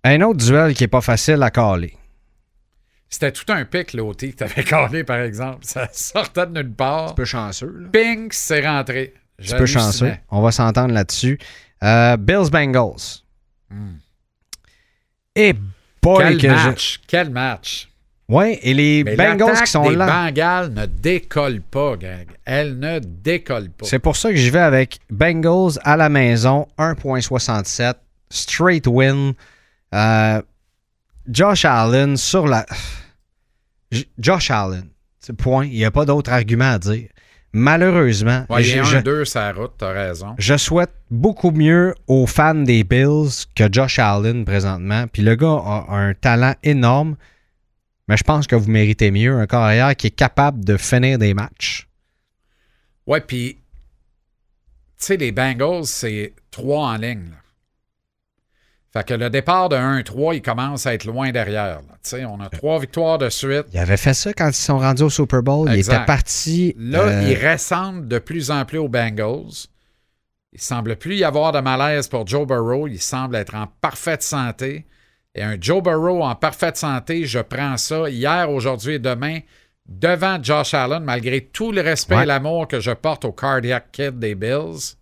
un 0.04 0.20
autre 0.22 0.38
duel 0.44 0.74
qui 0.74 0.84
est 0.84 0.88
pas 0.88 1.00
facile 1.00 1.42
à 1.42 1.50
caler. 1.50 1.96
C'était 3.08 3.32
tout 3.32 3.50
un 3.52 3.64
pic, 3.64 3.92
l'OT, 3.92 4.14
que 4.30 4.36
t'avais 4.36 4.62
collé, 4.62 5.02
par 5.02 5.18
exemple. 5.18 5.60
Ça 5.62 5.88
sortait 5.92 6.46
de 6.46 6.52
nulle 6.52 6.72
part. 6.72 7.14
peu 7.16 7.24
chanceux. 7.24 7.74
Là. 7.80 7.88
Ping, 7.92 8.28
c'est 8.30 8.64
rentré. 8.64 9.14
Un 9.50 9.56
peu 9.56 9.66
chanceux. 9.66 10.12
On 10.30 10.42
va 10.42 10.52
s'entendre 10.52 10.92
là-dessus. 10.94 11.38
Euh, 11.82 12.16
Bills 12.16 12.50
Bengals. 12.52 13.22
Hmm. 13.70 13.94
Et 15.34 15.54
boy 16.02 16.18
Quel 16.24 16.38
que 16.38 16.48
je- 16.48 16.66
match! 16.66 17.00
Quel 17.06 17.30
match! 17.30 17.86
Ouais, 18.28 18.60
et 18.62 18.74
les 18.74 19.02
Mais 19.02 19.16
Bengals 19.16 19.60
qui 19.60 19.70
sont 19.70 19.88
des 19.90 19.96
là. 19.96 20.06
Bengals 20.06 20.72
ne 20.72 20.86
décolle 20.86 21.60
pas, 21.62 21.96
gang. 21.96 22.26
Elle 22.44 22.78
ne 22.78 23.00
décolle 23.00 23.70
pas. 23.70 23.86
C'est 23.86 23.98
pour 23.98 24.16
ça 24.16 24.30
que 24.30 24.36
j'y 24.36 24.50
vais 24.50 24.60
avec 24.60 25.00
Bengals 25.10 25.80
à 25.82 25.96
la 25.96 26.08
maison, 26.08 26.68
1.67, 26.78 27.94
straight 28.30 28.86
win. 28.86 29.32
Euh, 29.94 30.40
Josh 31.28 31.64
Allen 31.64 32.16
sur 32.16 32.46
la. 32.46 32.64
Josh 34.18 34.50
Allen, 34.52 34.88
c'est 35.18 35.32
point. 35.36 35.66
Il 35.66 35.72
n'y 35.72 35.84
a 35.84 35.90
pas 35.90 36.04
d'autre 36.04 36.32
argument 36.32 36.70
à 36.72 36.78
dire. 36.78 37.08
Malheureusement, 37.52 38.46
Ouais, 38.48 38.62
je- 38.62 38.78
un, 38.96 39.02
deux, 39.02 39.24
sa 39.24 39.52
route, 39.52 39.72
t'as 39.76 39.92
raison. 39.92 40.34
je 40.38 40.56
souhaite 40.56 40.92
beaucoup 41.10 41.50
mieux 41.50 41.94
aux 42.06 42.26
fans 42.26 42.54
des 42.54 42.84
Bills 42.84 43.46
que 43.56 43.64
Josh 43.72 43.98
Allen 43.98 44.44
présentement. 44.44 45.06
Puis 45.12 45.22
le 45.22 45.34
gars 45.34 45.58
a 45.64 45.86
un 45.90 46.14
talent 46.14 46.54
énorme, 46.62 47.16
mais 48.06 48.16
je 48.16 48.22
pense 48.22 48.46
que 48.46 48.54
vous 48.54 48.70
méritez 48.70 49.10
mieux. 49.10 49.36
Un 49.40 49.46
carrière 49.46 49.96
qui 49.96 50.06
est 50.08 50.10
capable 50.16 50.64
de 50.64 50.76
finir 50.76 51.18
des 51.18 51.34
matchs. 51.34 51.88
Ouais, 53.06 53.20
puis, 53.20 53.54
tu 53.54 53.60
sais, 54.98 55.16
les 55.16 55.32
Bengals, 55.32 55.86
c'est 55.86 56.34
trois 56.52 56.86
en 56.90 56.96
ligne. 56.96 57.30
là. 57.30 57.36
Fait 58.92 59.06
que 59.06 59.14
le 59.14 59.30
départ 59.30 59.68
de 59.68 59.76
1-3, 59.76 60.34
il 60.34 60.42
commence 60.42 60.84
à 60.86 60.94
être 60.94 61.04
loin 61.04 61.30
derrière. 61.30 61.80
là. 62.12 62.26
On 62.28 62.40
a 62.40 62.48
trois 62.48 62.80
victoires 62.80 63.18
de 63.18 63.28
suite. 63.28 63.66
Il 63.72 63.78
avait 63.78 63.96
fait 63.96 64.14
ça 64.14 64.32
quand 64.32 64.48
ils 64.48 64.54
sont 64.54 64.78
rendus 64.78 65.02
au 65.04 65.10
Super 65.10 65.42
Bowl. 65.44 65.68
Il 65.72 65.78
était 65.78 66.04
parti. 66.06 66.74
Là, 66.76 67.02
euh, 67.02 67.22
il 67.28 67.46
ressemble 67.48 68.08
de 68.08 68.18
plus 68.18 68.50
en 68.50 68.64
plus 68.64 68.78
aux 68.78 68.88
Bengals. 68.88 69.68
Il 70.52 70.60
semble 70.60 70.96
plus 70.96 71.14
y 71.16 71.22
avoir 71.24 71.52
de 71.52 71.60
malaise 71.60 72.08
pour 72.08 72.26
Joe 72.26 72.44
Burrow. 72.44 72.88
Il 72.88 73.00
semble 73.00 73.36
être 73.36 73.54
en 73.54 73.68
parfaite 73.80 74.24
santé. 74.24 74.86
Et 75.36 75.42
un 75.44 75.56
Joe 75.60 75.80
Burrow 75.80 76.24
en 76.24 76.34
parfaite 76.34 76.76
santé, 76.76 77.24
je 77.26 77.38
prends 77.38 77.76
ça 77.76 78.10
hier, 78.10 78.50
aujourd'hui 78.50 78.94
et 78.94 78.98
demain 78.98 79.38
devant 79.86 80.42
Josh 80.42 80.74
Allen, 80.74 81.04
malgré 81.04 81.40
tout 81.40 81.70
le 81.70 81.80
respect 81.80 82.16
Ouais. 82.16 82.22
et 82.24 82.26
l'amour 82.26 82.66
que 82.66 82.80
je 82.80 82.90
porte 82.90 83.24
au 83.24 83.30
cardiac 83.32 83.92
kid 83.92 84.18
des 84.18 84.34
Bills. 84.34 84.96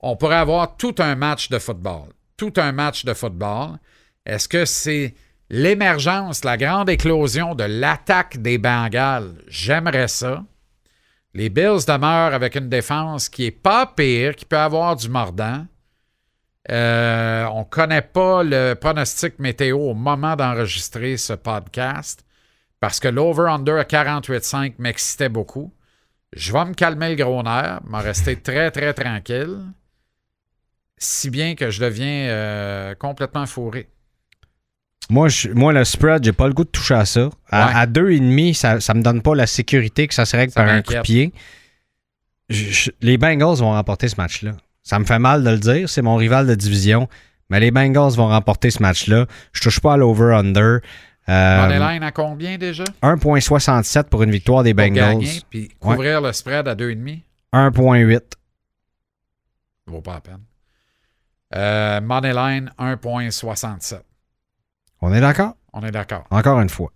On 0.00 0.16
pourrait 0.16 0.34
avoir 0.36 0.76
tout 0.76 0.94
un 0.98 1.14
match 1.14 1.48
de 1.50 1.60
football. 1.60 2.08
Tout 2.36 2.52
un 2.56 2.72
match 2.72 3.04
de 3.04 3.14
football. 3.14 3.78
Est-ce 4.26 4.48
que 4.48 4.64
c'est 4.64 5.14
l'émergence, 5.50 6.44
la 6.44 6.56
grande 6.56 6.88
éclosion 6.90 7.54
de 7.54 7.64
l'attaque 7.64 8.40
des 8.40 8.58
Bengals? 8.58 9.34
J'aimerais 9.48 10.08
ça. 10.08 10.44
Les 11.34 11.48
Bills 11.48 11.84
demeurent 11.86 12.34
avec 12.34 12.54
une 12.54 12.68
défense 12.68 13.28
qui 13.28 13.46
est 13.46 13.50
pas 13.50 13.86
pire, 13.86 14.36
qui 14.36 14.44
peut 14.44 14.56
avoir 14.56 14.96
du 14.96 15.08
mordant. 15.08 15.66
Euh, 16.70 17.44
on 17.52 17.60
ne 17.60 17.64
connaît 17.64 18.02
pas 18.02 18.42
le 18.42 18.74
pronostic 18.74 19.38
météo 19.38 19.78
au 19.78 19.94
moment 19.94 20.34
d'enregistrer 20.34 21.16
ce 21.16 21.34
podcast 21.34 22.24
parce 22.80 23.00
que 23.00 23.08
l'over-under 23.08 23.78
à 23.78 23.84
48,5 23.84 24.74
m'excitait 24.78 25.28
beaucoup. 25.28 25.72
Je 26.34 26.52
vais 26.52 26.64
me 26.64 26.74
calmer 26.74 27.14
le 27.14 27.22
gros 27.22 27.42
nerf, 27.42 27.80
m'en 27.84 28.00
rester 28.00 28.36
très, 28.36 28.70
très 28.70 28.92
tranquille, 28.92 29.58
si 30.98 31.30
bien 31.30 31.54
que 31.54 31.70
je 31.70 31.80
deviens 31.80 32.28
euh, 32.28 32.94
complètement 32.94 33.46
fourré. 33.46 33.88
moi, 35.10 35.28
je- 35.28 35.48
moi, 35.50 35.72
le 35.72 35.84
spread, 35.84 36.24
j'ai 36.24 36.32
pas 36.32 36.46
le 36.48 36.54
goût 36.54 36.64
de 36.64 36.70
toucher 36.70 36.94
à 36.94 37.04
ça. 37.04 37.28
À, 37.50 37.66
Ouais. 37.66 37.72
à 37.74 37.86
deux 37.86 38.10
et 38.10 38.20
demi, 38.20 38.54
ça, 38.54 38.80
ça 38.80 38.94
me 38.94 39.02
donne 39.02 39.20
pas 39.22 39.34
la 39.34 39.46
sécurité 39.46 40.08
que 40.08 40.14
ça 40.14 40.24
se 40.24 40.34
règle 40.36 40.52
Ça 40.52 40.62
par 40.64 40.72
un 40.72 40.80
coup 40.82 40.92
de 40.92 40.96
m'inquiète. 40.98 41.02
pied. 41.02 41.32
Je- 42.48 42.70
je- 42.70 42.90
les 43.02 43.18
Bengals 43.18 43.56
vont 43.56 43.70
remporter 43.72 44.08
ce 44.08 44.16
match-là. 44.16 44.52
Ça 44.82 44.98
me 44.98 45.04
fait 45.04 45.18
mal 45.18 45.44
de 45.44 45.50
le 45.50 45.58
dire, 45.58 45.88
c'est 45.88 46.02
mon 46.02 46.16
rival 46.16 46.46
de 46.46 46.54
division, 46.54 47.08
mais 47.50 47.60
les 47.60 47.70
Bengals 47.70 48.12
vont 48.12 48.28
remporter 48.28 48.70
ce 48.70 48.80
match-là. 48.82 49.26
Je 49.52 49.60
touche 49.62 49.80
pas 49.80 49.94
à 49.94 49.96
l'over-under. 49.96 50.80
Euh, 51.28 51.62
Moneyline 51.66 52.02
à 52.02 52.12
combien 52.12 52.58
déjà? 52.58 52.84
1.67 53.02 54.08
pour 54.10 54.22
une 54.22 54.30
victoire 54.30 54.62
des 54.62 54.74
Bengals. 54.74 55.14
gagner, 55.18 55.40
puis 55.50 55.68
couvrir 55.80 56.20
le 56.20 56.32
spread 56.32 56.68
à 56.68 56.74
2,5? 56.74 57.22
1.8. 57.52 58.20
Ça 59.86 59.92
vaut 59.92 60.02
pas 60.02 60.14
la 60.14 60.20
peine. 60.20 60.40
Euh, 61.54 62.00
Moneyline 62.00 62.70
1,67. 62.78 64.00
On 65.00 65.12
est 65.12 65.20
d'accord? 65.20 65.54
On 65.72 65.82
est 65.82 65.90
d'accord. 65.90 66.24
Encore 66.30 66.60
une 66.60 66.68
fois. 66.68 66.90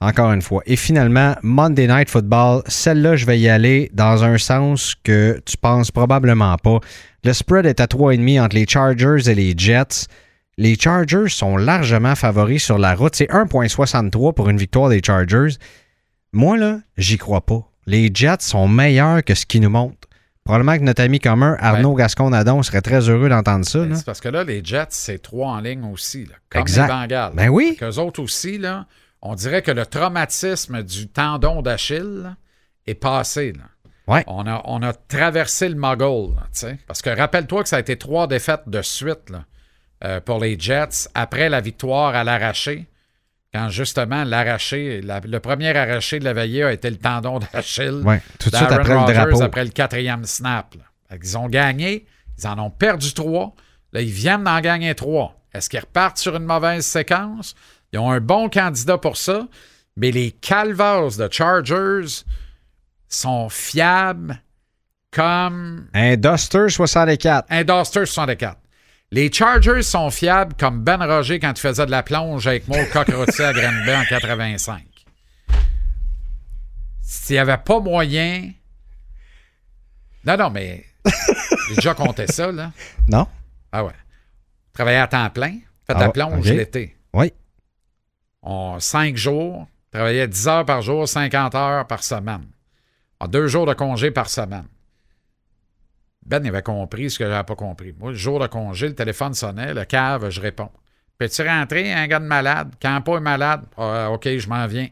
Encore 0.00 0.32
une 0.32 0.42
fois. 0.42 0.62
Et 0.66 0.76
finalement, 0.76 1.36
Monday 1.42 1.86
Night 1.86 2.10
Football, 2.10 2.62
celle-là, 2.66 3.16
je 3.16 3.24
vais 3.24 3.38
y 3.38 3.48
aller 3.48 3.90
dans 3.92 4.24
un 4.24 4.36
sens 4.38 4.96
que 5.04 5.40
tu 5.46 5.56
penses 5.56 5.90
probablement 5.90 6.56
pas. 6.56 6.80
Le 7.24 7.32
spread 7.32 7.66
est 7.66 7.80
à 7.80 7.86
3,5 7.86 8.40
entre 8.42 8.56
les 8.56 8.66
Chargers 8.66 9.30
et 9.30 9.34
les 9.34 9.54
Jets. 9.56 10.06
Les 10.58 10.76
Chargers 10.78 11.28
sont 11.28 11.56
largement 11.56 12.14
favoris 12.14 12.64
sur 12.64 12.78
la 12.78 12.94
route. 12.94 13.14
C'est 13.14 13.30
1,63 13.30 14.34
pour 14.34 14.48
une 14.48 14.58
victoire 14.58 14.88
des 14.88 15.00
Chargers. 15.04 15.56
Moi, 16.32 16.56
là, 16.56 16.80
j'y 16.96 17.16
crois 17.16 17.44
pas. 17.46 17.70
Les 17.86 18.10
Jets 18.12 18.40
sont 18.40 18.68
meilleurs 18.68 19.22
que 19.22 19.34
ce 19.34 19.46
qu'ils 19.46 19.62
nous 19.62 19.70
montrent. 19.70 20.01
Probablement 20.44 20.76
que 20.76 20.82
notre 20.82 21.02
ami 21.02 21.20
commun, 21.20 21.56
Arnaud 21.60 21.94
Gascon-Nadon, 21.94 22.62
serait 22.64 22.80
très 22.80 23.08
heureux 23.08 23.28
d'entendre 23.28 23.64
ça. 23.64 23.80
Ben, 23.84 23.94
c'est 23.94 24.04
parce 24.04 24.20
que 24.20 24.28
là, 24.28 24.42
les 24.42 24.64
Jets, 24.64 24.86
c'est 24.90 25.22
trois 25.22 25.52
en 25.52 25.60
ligne 25.60 25.84
aussi. 25.84 26.24
Là, 26.26 26.34
comme 26.50 26.62
Exact. 26.62 26.82
les 26.82 26.88
Bengals. 26.92 27.32
Ben 27.34 27.48
oui. 27.48 27.76
Qu'eux 27.78 27.98
autres 27.98 28.20
aussi, 28.20 28.58
là, 28.58 28.86
on 29.20 29.36
dirait 29.36 29.62
que 29.62 29.70
le 29.70 29.86
traumatisme 29.86 30.82
du 30.82 31.06
tendon 31.08 31.62
d'Achille 31.62 32.34
est 32.88 32.94
passé. 32.94 33.52
Là. 33.52 33.62
Ouais. 34.12 34.24
On, 34.26 34.44
a, 34.48 34.62
on 34.64 34.82
a 34.82 34.92
traversé 34.92 35.68
le 35.68 35.76
mogul. 35.76 36.34
là, 36.34 36.72
parce 36.88 37.02
que 37.02 37.10
rappelle-toi 37.10 37.62
que 37.62 37.68
ça 37.68 37.76
a 37.76 37.80
été 37.80 37.96
trois 37.96 38.26
défaites 38.26 38.68
de 38.68 38.82
suite 38.82 39.30
là, 39.30 39.44
euh, 40.02 40.20
pour 40.20 40.40
les 40.40 40.58
Jets 40.58 41.08
après 41.14 41.48
la 41.48 41.60
victoire 41.60 42.16
à 42.16 42.24
l'arraché. 42.24 42.88
Quand 43.54 43.68
justement 43.68 44.24
l'arraché, 44.24 45.02
la- 45.02 45.20
le 45.20 45.38
premier 45.40 45.76
arraché 45.76 46.18
de 46.18 46.24
la 46.24 46.32
veillée 46.32 46.64
a 46.64 46.72
été 46.72 46.88
le 46.88 46.96
tendon 46.96 47.38
d'Achille. 47.38 48.00
Ouais, 48.04 48.22
tout 48.38 48.48
de 48.50 48.56
suite 48.56 48.70
après 48.72 48.94
le 48.94 49.12
drapeau. 49.12 49.42
après 49.42 49.64
le 49.64 49.70
quatrième 49.70 50.24
snap. 50.24 50.74
qu'ils 51.20 51.36
ont 51.36 51.48
gagné, 51.48 52.06
ils 52.38 52.46
en 52.46 52.58
ont 52.58 52.70
perdu 52.70 53.12
trois. 53.12 53.54
Là, 53.92 54.00
ils 54.00 54.10
viennent 54.10 54.44
d'en 54.44 54.60
gagner 54.60 54.94
trois. 54.94 55.38
Est-ce 55.52 55.68
qu'ils 55.68 55.80
repartent 55.80 56.16
sur 56.16 56.34
une 56.34 56.44
mauvaise 56.46 56.86
séquence? 56.86 57.54
Ils 57.92 57.98
ont 57.98 58.10
un 58.10 58.20
bon 58.20 58.48
candidat 58.48 58.96
pour 58.96 59.18
ça, 59.18 59.46
mais 59.98 60.10
les 60.10 60.30
Calvas 60.30 61.18
de 61.18 61.28
Chargers 61.30 62.24
sont 63.06 63.50
fiables 63.50 64.40
comme 65.10 65.88
Un 65.92 66.16
Duster 66.16 66.70
64. 66.70 67.44
un 67.50 67.64
Duster 67.64 68.06
64. 68.06 68.56
Les 69.12 69.30
Chargers 69.30 69.82
sont 69.82 70.10
fiables 70.10 70.54
comme 70.58 70.82
Ben 70.82 70.96
Roger 70.96 71.38
quand 71.38 71.52
il 71.52 71.60
faisait 71.60 71.84
de 71.84 71.90
la 71.90 72.02
plonge 72.02 72.46
avec 72.46 72.66
Maud 72.66 72.88
Cockrotier 72.90 73.44
à 73.44 73.52
Granby 73.52 73.90
en 73.94 74.04
85. 74.08 74.82
S'il 77.02 77.34
n'y 77.34 77.38
avait 77.38 77.58
pas 77.58 77.78
moyen. 77.78 78.50
Non, 80.24 80.38
non, 80.38 80.48
mais. 80.48 80.86
J'ai 81.68 81.74
déjà 81.74 81.92
compté 81.92 82.26
ça, 82.26 82.50
là. 82.50 82.72
Non? 83.06 83.28
Ah 83.70 83.84
ouais. 83.84 83.92
Travailler 84.72 84.96
à 84.96 85.06
temps 85.08 85.28
plein. 85.28 85.58
Fait 85.86 85.92
de 85.92 85.98
Ah 85.98 86.00
la 86.00 86.06
ouais, 86.06 86.12
plonge 86.12 86.50
l'été. 86.50 86.96
Oui. 87.12 87.34
On, 88.40 88.80
cinq 88.80 89.18
jours. 89.18 89.68
Travaillait 89.92 90.26
10 90.26 90.48
heures 90.48 90.64
par 90.64 90.80
jour, 90.80 91.06
50 91.06 91.54
heures 91.54 91.86
par 91.86 92.02
semaine. 92.02 92.46
En 93.20 93.28
deux 93.28 93.46
jours 93.46 93.66
de 93.66 93.74
congé 93.74 94.10
par 94.10 94.30
semaine. 94.30 94.64
Ben 96.24 96.46
avait 96.46 96.62
compris 96.62 97.10
ce 97.10 97.18
que 97.18 97.26
j'avais 97.26 97.44
pas 97.44 97.56
compris. 97.56 97.94
Moi, 97.98 98.10
le 98.10 98.16
jour 98.16 98.38
de 98.38 98.46
congé, 98.46 98.88
le 98.88 98.94
téléphone 98.94 99.34
sonnait, 99.34 99.74
le 99.74 99.84
cave, 99.84 100.30
je 100.30 100.40
réponds. 100.40 100.70
Peux-tu 101.18 101.42
rentrer, 101.42 101.92
un 101.92 102.06
gars 102.06 102.20
de 102.20 102.24
malade? 102.24 102.74
Quand 102.80 103.00
pas 103.00 103.16
est 103.16 103.20
malade, 103.20 103.64
Ah, 103.76 104.10
OK, 104.10 104.28
je 104.28 104.48
m'en 104.48 104.66
viens. 104.66 104.88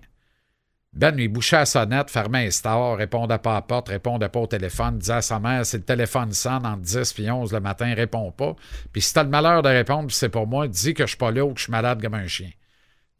Ben 0.92 1.14
lui 1.14 1.28
bouchait 1.28 1.56
la 1.56 1.66
sonnette, 1.66 2.10
fermait 2.10 2.46
les 2.46 2.50
stores, 2.50 2.96
répondait 2.96 3.38
pas 3.38 3.52
à 3.52 3.54
la 3.54 3.62
porte, 3.62 3.90
répondait 3.90 4.28
pas 4.28 4.40
au 4.40 4.46
téléphone, 4.48 4.98
disait 4.98 5.12
à 5.14 5.22
sa 5.22 5.38
mère, 5.38 5.64
si 5.64 5.76
le 5.76 5.84
téléphone 5.84 6.32
sonne 6.32 6.66
entre 6.66 6.82
10 6.82 7.14
et 7.20 7.30
11 7.30 7.52
le 7.52 7.60
matin, 7.60 7.94
répond 7.94 8.32
pas. 8.32 8.56
Puis 8.92 9.00
si 9.00 9.14
t'as 9.14 9.22
le 9.22 9.28
malheur 9.28 9.62
de 9.62 9.68
répondre, 9.68 10.10
c'est 10.10 10.30
pour 10.30 10.48
moi, 10.48 10.66
dis 10.66 10.94
que 10.94 11.04
je 11.04 11.10
suis 11.10 11.16
pas 11.16 11.30
là 11.30 11.44
ou 11.44 11.52
que 11.52 11.58
je 11.60 11.64
suis 11.64 11.70
malade 11.70 12.02
comme 12.02 12.14
un 12.14 12.26
chien. 12.26 12.50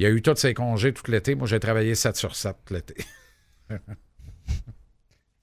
Il 0.01 0.07
a 0.07 0.09
eu 0.09 0.21
tous 0.21 0.35
ses 0.35 0.53
congés 0.53 0.93
tout 0.93 1.09
l'été. 1.11 1.37
Moi, 1.37 1.47
j'ai 1.47 1.61
travaillé 1.61 1.95
7 1.95 2.17
sur 2.17 2.35
7 2.35 2.57
tout 2.65 2.75
l'été. 2.75 2.95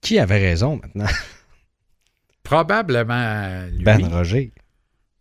Qui 0.01 0.19
avait 0.19 0.39
raison 0.39 0.81
maintenant? 0.81 1.05
Probablement 2.47 3.65
lui. 3.71 3.83
Ben 3.83 4.05
Roger. 4.07 4.51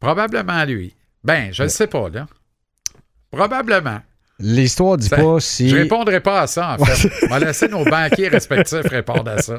Probablement 0.00 0.64
lui. 0.64 0.94
Ben, 1.24 1.52
je 1.52 1.64
ne 1.64 1.68
sais 1.68 1.88
pas, 1.88 2.08
là. 2.08 2.26
Probablement. 3.32 3.98
L'histoire 4.38 4.96
dit 4.96 5.08
pas 5.08 5.40
si. 5.40 5.68
Je 5.68 5.76
répondrai 5.76 6.20
pas 6.20 6.42
à 6.42 6.46
ça, 6.46 6.76
en 6.78 6.84
fait. 6.84 7.10
On 7.24 7.28
va 7.28 7.38
laisser 7.40 7.68
nos 7.68 7.84
banquiers 7.84 8.28
respectifs 8.28 8.86
répondre 8.86 9.30
à 9.30 9.38
ça. 9.42 9.58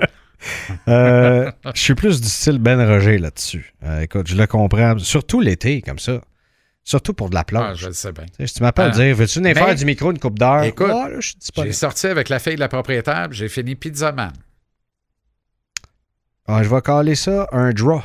Euh, 0.87 1.51
je 1.73 1.81
suis 1.81 1.95
plus 1.95 2.21
du 2.21 2.27
style 2.29 2.59
Ben 2.59 2.79
Roger 2.87 3.17
là-dessus. 3.17 3.73
Euh, 3.83 4.01
écoute, 4.01 4.27
je 4.27 4.35
le 4.37 4.45
comprends. 4.47 4.97
Surtout 4.99 5.41
l'été, 5.41 5.81
comme 5.81 5.99
ça. 5.99 6.21
Surtout 6.83 7.13
pour 7.13 7.29
de 7.29 7.33
la 7.35 7.41
Ah, 7.41 7.43
plage. 7.43 7.79
je 7.79 7.87
le 7.87 7.93
sais 7.93 8.11
bien. 8.13 8.25
Tu 8.27 8.33
sais, 8.37 8.47
si 8.47 8.53
tu 8.53 8.63
m'appelles 8.63 8.91
Ah. 8.93 8.97
dire, 8.97 9.13
veux-tu 9.15 9.39
venir 9.39 9.57
faire 9.57 9.75
du 9.75 9.83
micro 9.83 10.11
une 10.11 10.19
coupe 10.19 10.39
d'heure? 10.39 10.63
Écoute, 10.63 10.87
Ah, 10.89 11.09
suis 11.19 11.35
J'ai 11.63 11.73
sorti 11.73 12.07
avec 12.07 12.29
la 12.29 12.39
fille 12.39 12.55
de 12.55 12.59
la 12.61 12.69
propriétaire, 12.69 13.27
j'ai 13.31 13.49
fini 13.49 13.75
pizzaman. 13.75 14.31
Ah, 16.47 16.63
je 16.63 16.69
vais 16.69 16.81
caler 16.81 17.15
ça 17.15 17.47
un 17.51 17.71
draw. 17.71 18.01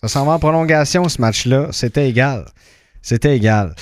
Ça 0.00 0.08
s'en 0.08 0.24
va 0.24 0.32
en 0.32 0.38
prolongation, 0.38 1.08
ce 1.08 1.20
match-là. 1.20 1.68
C'était 1.72 2.08
égal. 2.08 2.44
C'était 3.02 3.36
égal. 3.36 3.74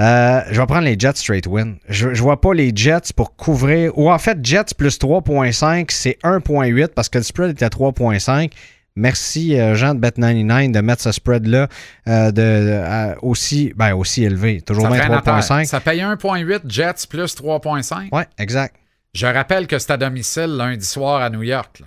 Euh, 0.00 0.40
je 0.50 0.60
vais 0.60 0.66
prendre 0.66 0.84
les 0.84 0.98
Jets 0.98 1.14
straight 1.16 1.46
win. 1.46 1.76
Je, 1.88 2.14
je 2.14 2.22
vois 2.22 2.40
pas 2.40 2.52
les 2.52 2.72
Jets 2.74 3.12
pour 3.14 3.36
couvrir. 3.36 3.96
Ou 3.96 4.10
en 4.10 4.18
fait, 4.18 4.38
Jets 4.44 4.74
plus 4.76 4.98
3.5, 4.98 5.86
c'est 5.90 6.18
1.8 6.24 6.88
parce 6.88 7.08
que 7.08 7.18
le 7.18 7.24
spread 7.24 7.50
était 7.50 7.64
à 7.64 7.68
3.5. 7.68 8.50
Merci, 8.96 9.58
euh, 9.58 9.74
Jean 9.74 9.94
de 9.94 10.00
Bet99, 10.06 10.70
de 10.70 10.80
mettre 10.80 11.02
ce 11.02 11.10
spread-là 11.10 11.68
euh, 12.08 12.30
de, 12.30 13.18
aussi, 13.22 13.72
ben, 13.74 13.94
aussi 13.94 14.24
élevé. 14.24 14.62
Toujours 14.62 14.86
bien 14.88 15.02
fait 15.02 15.12
un 15.12 15.18
affaire. 15.18 15.38
3.5. 15.38 15.64
ça 15.64 15.80
paye 15.80 16.00
1,8 16.00 16.60
Jets 16.68 17.06
plus 17.08 17.34
3,5. 17.34 18.14
Ouais, 18.14 18.26
exact. 18.38 18.76
Je 19.12 19.26
rappelle 19.26 19.66
que 19.66 19.78
c'est 19.78 19.92
à 19.92 19.96
domicile 19.96 20.56
lundi 20.56 20.84
soir 20.84 21.22
à 21.22 21.30
New 21.30 21.42
York. 21.42 21.80
là. 21.80 21.86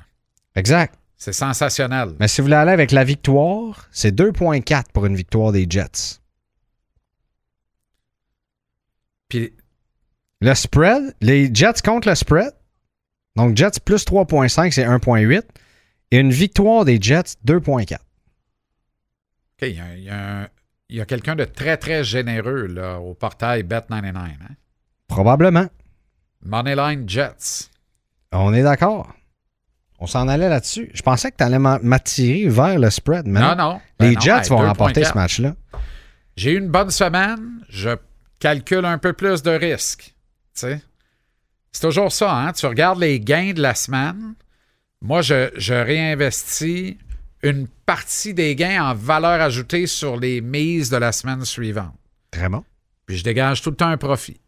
Exact. 0.55 0.95
C'est 1.17 1.33
sensationnel. 1.33 2.13
Mais 2.19 2.27
si 2.27 2.41
vous 2.41 2.45
voulez 2.45 2.55
aller 2.57 2.71
avec 2.71 2.91
la 2.91 3.03
victoire, 3.03 3.87
c'est 3.91 4.15
2.4 4.15 4.91
pour 4.93 5.05
une 5.07 5.15
victoire 5.15 5.51
des 5.51 5.65
Jets. 5.67 6.19
Puis 9.27 9.53
Le 10.39 10.53
spread, 10.53 11.15
les 11.21 11.53
Jets 11.53 11.81
contre 11.83 12.07
le 12.07 12.15
spread. 12.15 12.51
Donc, 13.35 13.57
Jets 13.57 13.79
plus 13.83 14.05
3.5, 14.05 14.71
c'est 14.71 14.85
1.8. 14.85 15.41
Et 16.11 16.19
une 16.19 16.31
victoire 16.31 16.85
des 16.85 17.01
Jets, 17.01 17.35
2.4. 17.45 17.95
OK, 17.95 17.99
il 19.61 20.95
y 20.95 21.01
a, 21.01 21.05
quelqu'un 21.05 21.35
de 21.35 21.43
très, 21.45 21.77
très 21.77 22.03
généreux 22.03 22.67
là, 22.67 22.99
au 22.99 23.15
portail 23.15 23.63
Bet99. 23.63 24.15
Hein? 24.15 24.35
Probablement. 25.07 25.67
Moneyline 26.43 27.09
Jets. 27.09 27.69
On 28.31 28.53
est 28.53 28.63
d'accord. 28.63 29.16
On 29.99 30.05
s'en 30.07 30.27
allait 30.27 30.49
là-dessus. 30.49 30.89
Je 30.93 31.01
pensais 31.01 31.31
que 31.31 31.37
tu 31.37 31.43
allais 31.43 31.57
m'a- 31.59 31.79
m'attirer 31.81 32.47
vers 32.49 32.77
le 32.77 32.89
spread. 32.89 33.25
Mais 33.27 33.39
Non, 33.39 33.55
non. 33.55 33.81
Ben 33.99 34.09
les 34.09 34.15
non, 34.15 34.21
Jets 34.21 34.31
hey, 34.43 34.49
vont 34.49 34.61
2.4. 34.61 34.67
remporter 34.67 35.03
ce 35.03 35.13
match-là. 35.13 35.55
J'ai 36.35 36.51
eu 36.51 36.57
une 36.59 36.69
bonne 36.69 36.91
semaine. 36.91 37.61
Je 37.69 37.89
calcule 38.39 38.85
un 38.85 38.99
peu 38.99 39.13
plus 39.13 39.41
de 39.41 39.49
risques. 39.51 40.13
C'est 40.53 40.79
toujours 41.81 42.11
ça, 42.11 42.31
hein? 42.35 42.53
Tu 42.53 42.65
regardes 42.65 42.99
les 42.99 43.19
gains 43.19 43.53
de 43.53 43.61
la 43.61 43.75
semaine. 43.75 44.33
Moi, 45.01 45.21
je, 45.21 45.49
je 45.57 45.73
réinvestis 45.73 46.97
une 47.43 47.67
partie 47.85 48.33
des 48.33 48.55
gains 48.55 48.83
en 48.83 48.93
valeur 48.95 49.41
ajoutée 49.41 49.85
sur 49.87 50.17
les 50.17 50.41
mises 50.41 50.89
de 50.89 50.97
la 50.97 51.11
semaine 51.11 51.45
suivante. 51.45 51.93
Très 52.31 52.49
bon. 52.49 52.63
Puis 53.05 53.17
je 53.17 53.23
dégage 53.23 53.61
tout 53.61 53.69
le 53.69 53.75
temps 53.75 53.87
un 53.89 53.97
profit. 53.97 54.39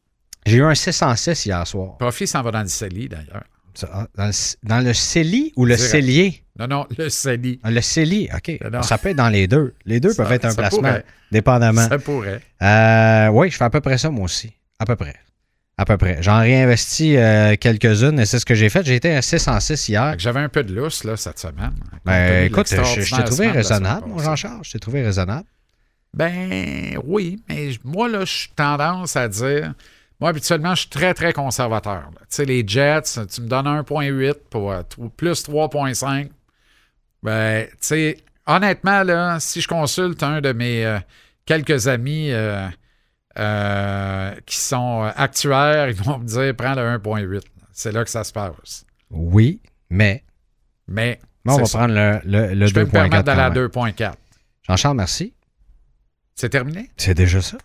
J'ai 0.46 0.58
eu 0.58 0.64
un 0.64 0.74
606 0.76 1.46
hier 1.46 1.66
soir. 1.68 1.98
Profit 1.98 2.26
s'en 2.28 2.42
va 2.42 2.52
dans 2.52 2.62
le 2.62 2.68
CELI, 2.68 3.10
d'ailleurs. 3.10 3.44
Ah, 3.92 4.08
Dans 4.16 4.26
le, 4.28 4.32
dans 4.64 4.80
le 4.86 4.94
CELI 4.94 5.54
ou 5.56 5.66
le 5.66 5.76
Direct. 5.76 5.92
CELIer? 5.92 6.44
Non, 6.60 6.68
non, 6.68 6.88
le 6.98 7.10
CELI. 7.10 7.60
Ah, 7.64 7.72
Le 7.72 7.82
CELI, 7.82 8.30
OK. 8.36 8.60
Non. 8.72 8.82
Ça 8.84 8.98
peut 8.98 9.10
être 9.10 9.16
dans 9.18 9.30
les 9.30 9.48
deux. 9.48 9.74
Les 9.86 10.00
deux 10.00 10.12
Ça- 10.12 10.24
peuvent 10.24 10.34
être 10.34 10.46
un 10.46 10.54
placement, 10.56 10.80
pourrait. 10.80 11.06
dépendamment. 11.32 11.88
Ça 11.88 11.98
pourrait. 12.00 12.42
Euh, 12.62 13.28
oui, 13.30 13.50
je 13.50 13.58
fais 13.58 13.64
à 13.64 13.70
peu 13.70 13.80
près 13.82 13.98
ça, 13.98 14.10
moi 14.10 14.26
aussi. 14.26 14.52
À 14.80 14.86
peu 14.86 14.96
près. 14.96 15.16
À 15.78 15.86
peu 15.86 15.96
près. 15.96 16.18
J'en 16.22 16.40
réinvestis 16.40 17.16
euh, 17.16 17.56
quelques-unes 17.56 18.20
et 18.20 18.26
c'est 18.26 18.40
ce 18.40 18.46
que 18.46 18.56
j'ai 18.56 18.68
fait. 18.68 18.86
J'ai 18.86 18.96
été 18.96 19.16
à 19.16 19.22
6 19.22 19.48
en 19.48 19.60
6 19.62 19.88
hier. 19.88 20.16
J'avais 20.18 20.42
un 20.42 20.50
peu 20.50 20.62
de 20.64 20.74
lousse 20.76 21.06
là, 21.06 21.16
cette 21.16 21.40
semaine. 21.40 21.72
Ben, 22.04 22.46
écoute, 22.48 22.68
je, 22.70 23.02
je 23.02 23.16
t'ai 23.16 23.24
trouvé 23.24 23.48
raisonnable, 23.50 24.08
mon. 24.10 24.20
Jean-Charles. 24.20 24.60
Je 24.64 24.74
t'ai 24.74 24.80
trouvé 24.80 25.02
raisonnable. 25.04 25.46
Ben 26.14 26.98
oui, 27.06 27.42
mais 27.48 27.70
moi, 27.84 28.10
là, 28.10 28.26
je 28.26 28.32
suis 28.34 28.50
tendance 28.56 29.16
à 29.16 29.28
dire. 29.30 29.74
Moi, 30.20 30.30
habituellement, 30.32 30.76
je 30.76 30.82
suis 30.82 30.90
très, 30.90 31.14
très 31.14 31.32
conservateur. 31.34 32.10
Tu 32.20 32.26
sais, 32.30 32.46
les 32.46 32.64
Jets, 32.68 33.26
tu 33.34 33.42
me 33.42 33.48
donnes 33.48 33.68
1,8 33.68 34.34
pour 34.50 34.72
euh, 34.72 34.82
plus 35.16 35.44
3,5. 35.48 36.30
Ben, 37.24 37.68
tu 37.68 37.76
sais, 37.80 38.18
honnêtement, 38.46 39.04
là, 39.04 39.40
si 39.40 39.62
je 39.62 39.68
consulte 39.68 40.22
un 40.24 40.42
de 40.42 40.52
mes 40.52 40.86
euh, 40.86 41.00
quelques 41.46 41.88
amis 41.88 42.32
euh, 42.32 42.68
euh, 43.38 44.36
qui 44.46 44.58
sont 44.58 45.10
actuaires, 45.16 45.88
ils 45.90 45.96
vont 45.96 46.18
me 46.20 46.26
dire 46.26 46.54
prends 46.56 46.76
le 46.76 46.82
1,8. 46.98 47.42
C'est 47.72 47.92
là 47.94 48.04
que 48.04 48.10
ça 48.10 48.24
se 48.26 48.34
passe. 48.34 48.86
Oui, 49.10 49.62
mais, 49.90 50.24
Mais, 50.88 51.20
mais 51.46 51.54
on 51.54 51.58
va 51.60 51.66
ça. 51.66 51.78
prendre 51.80 51.94
le, 51.94 52.20
le, 52.26 52.54
le 52.56 52.68
je 52.68 52.74
peux 52.74 52.82
me 52.82 52.86
2.4 52.88 52.92
permettre 52.92 53.24
d'aller 53.24 53.42
à 53.42 53.50
quand 53.70 53.84
même. 53.84 53.94
2,4. 53.94 54.14
Jean-Charles, 54.68 54.98
merci. 54.98 55.34
C'est 56.36 56.50
terminé? 56.50 56.90
C'est 56.98 57.14
déjà 57.14 57.42
ça. 57.42 57.58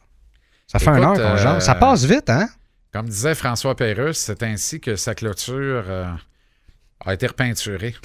Ça 0.75 0.81
fait 0.81 0.91
Écoute, 0.91 1.05
un 1.05 1.09
heure 1.09 1.15
qu'on 1.15 1.21
euh, 1.21 1.37
jase. 1.37 1.65
Ça 1.65 1.75
passe 1.77 2.05
vite, 2.05 2.29
hein? 2.31 2.49
Comme 2.93 3.09
disait 3.09 3.35
François 3.35 3.77
Pérusse, 3.77 4.19
c'est 4.19 4.43
ainsi 4.43 4.81
que 4.81 4.97
sa 4.97 5.15
clôture 5.15 5.85
euh, 5.89 6.11
a 7.05 7.15
été 7.15 7.27
repeinturée. 7.29 7.95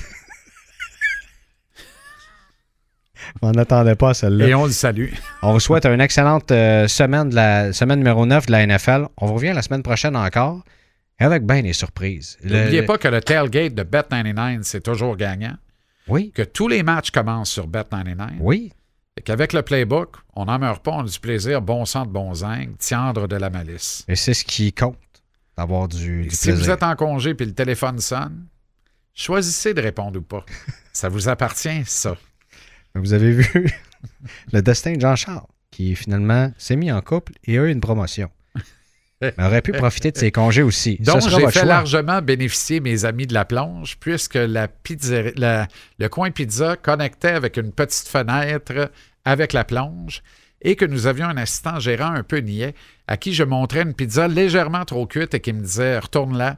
On 3.41 3.51
n'attendait 3.51 3.95
pas 3.95 4.13
celle-là. 4.13 4.47
Et 4.47 4.55
on 4.55 4.65
le 4.65 4.71
salue. 4.71 5.11
On 5.43 5.53
vous 5.53 5.59
souhaite 5.59 5.85
une 5.85 6.01
excellente 6.01 6.51
euh, 6.51 6.87
semaine 6.87 7.29
de 7.29 7.35
la 7.35 7.73
semaine 7.73 7.99
numéro 7.99 8.25
9 8.25 8.45
de 8.47 8.51
la 8.51 8.65
NFL. 8.65 9.07
On 9.17 9.27
vous 9.27 9.35
revient 9.35 9.51
la 9.53 9.61
semaine 9.61 9.83
prochaine 9.83 10.15
encore 10.15 10.63
avec 11.19 11.45
bien 11.45 11.61
des 11.61 11.73
surprises. 11.73 12.37
N'oubliez 12.43 12.83
pas 12.83 12.97
que 12.97 13.07
le 13.07 13.21
tailgate 13.21 13.75
de 13.75 13.83
Bet99, 13.83 14.63
c'est 14.63 14.81
toujours 14.81 15.15
gagnant. 15.17 15.55
Oui, 16.07 16.31
Que 16.33 16.41
tous 16.41 16.67
les 16.67 16.81
matchs 16.81 17.11
commencent 17.11 17.51
sur 17.51 17.67
Bet99. 17.67 18.37
oui. 18.39 18.71
Qu'avec 19.25 19.53
le 19.53 19.61
playbook, 19.61 20.15
on 20.35 20.45
n'en 20.45 20.59
meurt 20.59 20.83
pas, 20.83 20.91
on 20.91 21.01
a 21.01 21.07
du 21.07 21.19
plaisir, 21.19 21.61
bon 21.61 21.85
sang 21.85 22.05
de 22.05 22.11
bon 22.11 22.33
zinc, 22.33 22.77
tiendre 22.77 23.27
de 23.27 23.35
la 23.35 23.49
malice. 23.49 24.03
Et 24.07 24.15
c'est 24.15 24.33
ce 24.33 24.43
qui 24.45 24.71
compte, 24.73 24.97
d'avoir 25.57 25.87
du, 25.87 26.29
si 26.31 26.47
plaisir. 26.47 26.55
vous 26.55 26.69
êtes 26.69 26.83
en 26.83 26.95
congé 26.95 27.33
puis 27.33 27.45
le 27.45 27.53
téléphone 27.53 27.99
sonne, 27.99 28.45
choisissez 29.13 29.73
de 29.73 29.81
répondre 29.81 30.19
ou 30.19 30.21
pas. 30.23 30.45
Ça 30.93 31.07
vous 31.09 31.29
appartient, 31.29 31.83
ça. 31.85 32.17
Vous 32.95 33.13
avez 33.13 33.31
vu 33.31 33.71
le 34.51 34.61
destin 34.61 34.93
de 34.93 35.01
Jean-Charles, 35.01 35.45
qui 35.71 35.95
finalement 35.95 36.51
s'est 36.57 36.75
mis 36.75 36.91
en 36.91 36.99
couple 37.01 37.33
et 37.45 37.57
a 37.57 37.63
eu 37.65 37.71
une 37.71 37.79
promotion. 37.79 38.29
Mais 39.21 39.33
aurait 39.37 39.61
pu 39.61 39.71
profiter 39.73 40.11
de 40.11 40.17
ses 40.17 40.31
congés 40.31 40.63
aussi. 40.63 40.97
Donc, 41.01 41.21
j'ai 41.21 41.45
fait 41.47 41.51
choix. 41.51 41.65
largement 41.65 42.21
bénéficier 42.21 42.79
mes 42.79 43.05
amis 43.05 43.27
de 43.27 43.33
la 43.33 43.45
plonge, 43.45 43.97
puisque 43.99 44.35
la- 44.35 44.67
le 44.85 46.07
coin 46.07 46.31
pizza 46.31 46.75
connectait 46.77 47.31
avec 47.31 47.57
une 47.57 47.71
petite 47.71 48.07
fenêtre 48.07 48.89
avec 49.29 49.53
la 49.53 49.63
plonge 49.63 50.23
et 50.61 50.75
que 50.75 50.85
nous 50.85 51.07
avions 51.07 51.27
un 51.27 51.37
assistant 51.37 51.79
gérant 51.79 52.11
un 52.11 52.23
peu 52.23 52.39
niais 52.39 52.75
à 53.07 53.17
qui 53.17 53.33
je 53.33 53.43
montrais 53.43 53.83
une 53.83 53.93
pizza 53.93 54.27
légèrement 54.27 54.85
trop 54.85 55.05
cuite 55.05 55.33
et 55.33 55.39
qui 55.39 55.53
me 55.53 55.61
disait 55.61 55.99
Retourne-la, 55.99 56.57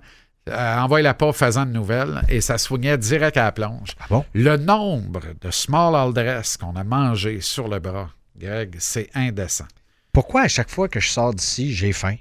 euh, 0.50 0.78
envoie-la 0.80 1.14
pas, 1.14 1.34
faisant 1.34 1.66
de 1.66 1.72
nouvelles. 1.72 2.22
Et 2.30 2.42
ça 2.42 2.58
soignait 2.58 2.98
direct 2.98 3.38
à 3.38 3.44
la 3.44 3.52
plonge. 3.52 3.96
Ah 4.00 4.06
bon? 4.10 4.26
Le 4.34 4.58
nombre 4.58 5.22
de 5.40 5.52
small 5.52 5.96
all 5.96 6.14
dress 6.14 6.58
qu'on 6.58 6.76
a 6.76 6.84
mangé 6.84 7.42
sur 7.42 7.68
le 7.68 7.80
bras, 7.80 8.10
Greg, 8.38 8.76
c'est 8.80 9.10
indécent. 9.14 9.68
Pourquoi 10.14 10.42
à 10.42 10.48
chaque 10.48 10.70
fois 10.70 10.88
que 10.88 11.00
je 11.00 11.10
sors 11.10 11.34
d'ici, 11.34 11.74
j'ai 11.74 11.94
faim? 11.94 12.16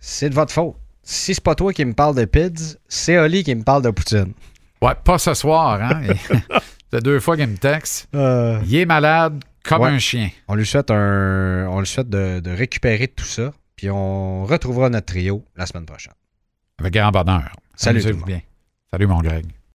C'est 0.00 0.30
de 0.30 0.34
votre 0.34 0.52
faute. 0.52 0.76
Si 1.02 1.34
c'est 1.34 1.42
pas 1.42 1.54
toi 1.54 1.72
qui 1.72 1.84
me 1.84 1.94
parle 1.94 2.14
de 2.14 2.24
pids, 2.24 2.76
c'est 2.88 3.18
Oli 3.18 3.42
qui 3.42 3.54
me 3.54 3.64
parle 3.64 3.82
de 3.82 3.90
poutine. 3.90 4.32
Ouais, 4.80 4.94
pas 5.02 5.18
ce 5.18 5.34
soir, 5.34 5.80
hein? 5.82 6.02
C'est 6.92 7.02
deux 7.02 7.20
fois 7.20 7.36
qu'il 7.36 7.46
me 7.46 7.56
texte. 7.56 8.08
Euh, 8.14 8.60
Il 8.64 8.74
est 8.76 8.86
malade 8.86 9.42
comme 9.64 9.82
Ouais. 9.82 9.90
un 9.90 9.98
chien. 9.98 10.30
on 10.48 10.54
lui 10.54 10.66
souhaite 10.66 10.90
un, 10.90 11.66
on 11.70 11.80
lui 11.80 11.86
souhaite 11.86 12.08
de, 12.08 12.40
de 12.40 12.50
récupérer 12.50 13.08
tout 13.08 13.24
ça, 13.24 13.52
puis 13.76 13.90
on 13.90 14.44
retrouvera 14.44 14.88
notre 14.90 15.06
trio 15.06 15.44
la 15.56 15.66
semaine 15.66 15.86
prochaine. 15.86 16.14
Avec 16.78 16.94
grand 16.94 17.10
bonheur. 17.10 17.52
Salut 17.76 18.00
tout 18.02 18.08
le 18.08 18.14
monde. 18.14 18.26
bien. 18.26 18.40
Salut 18.90 19.06
mon 19.06 19.20
Greg. 19.20 19.46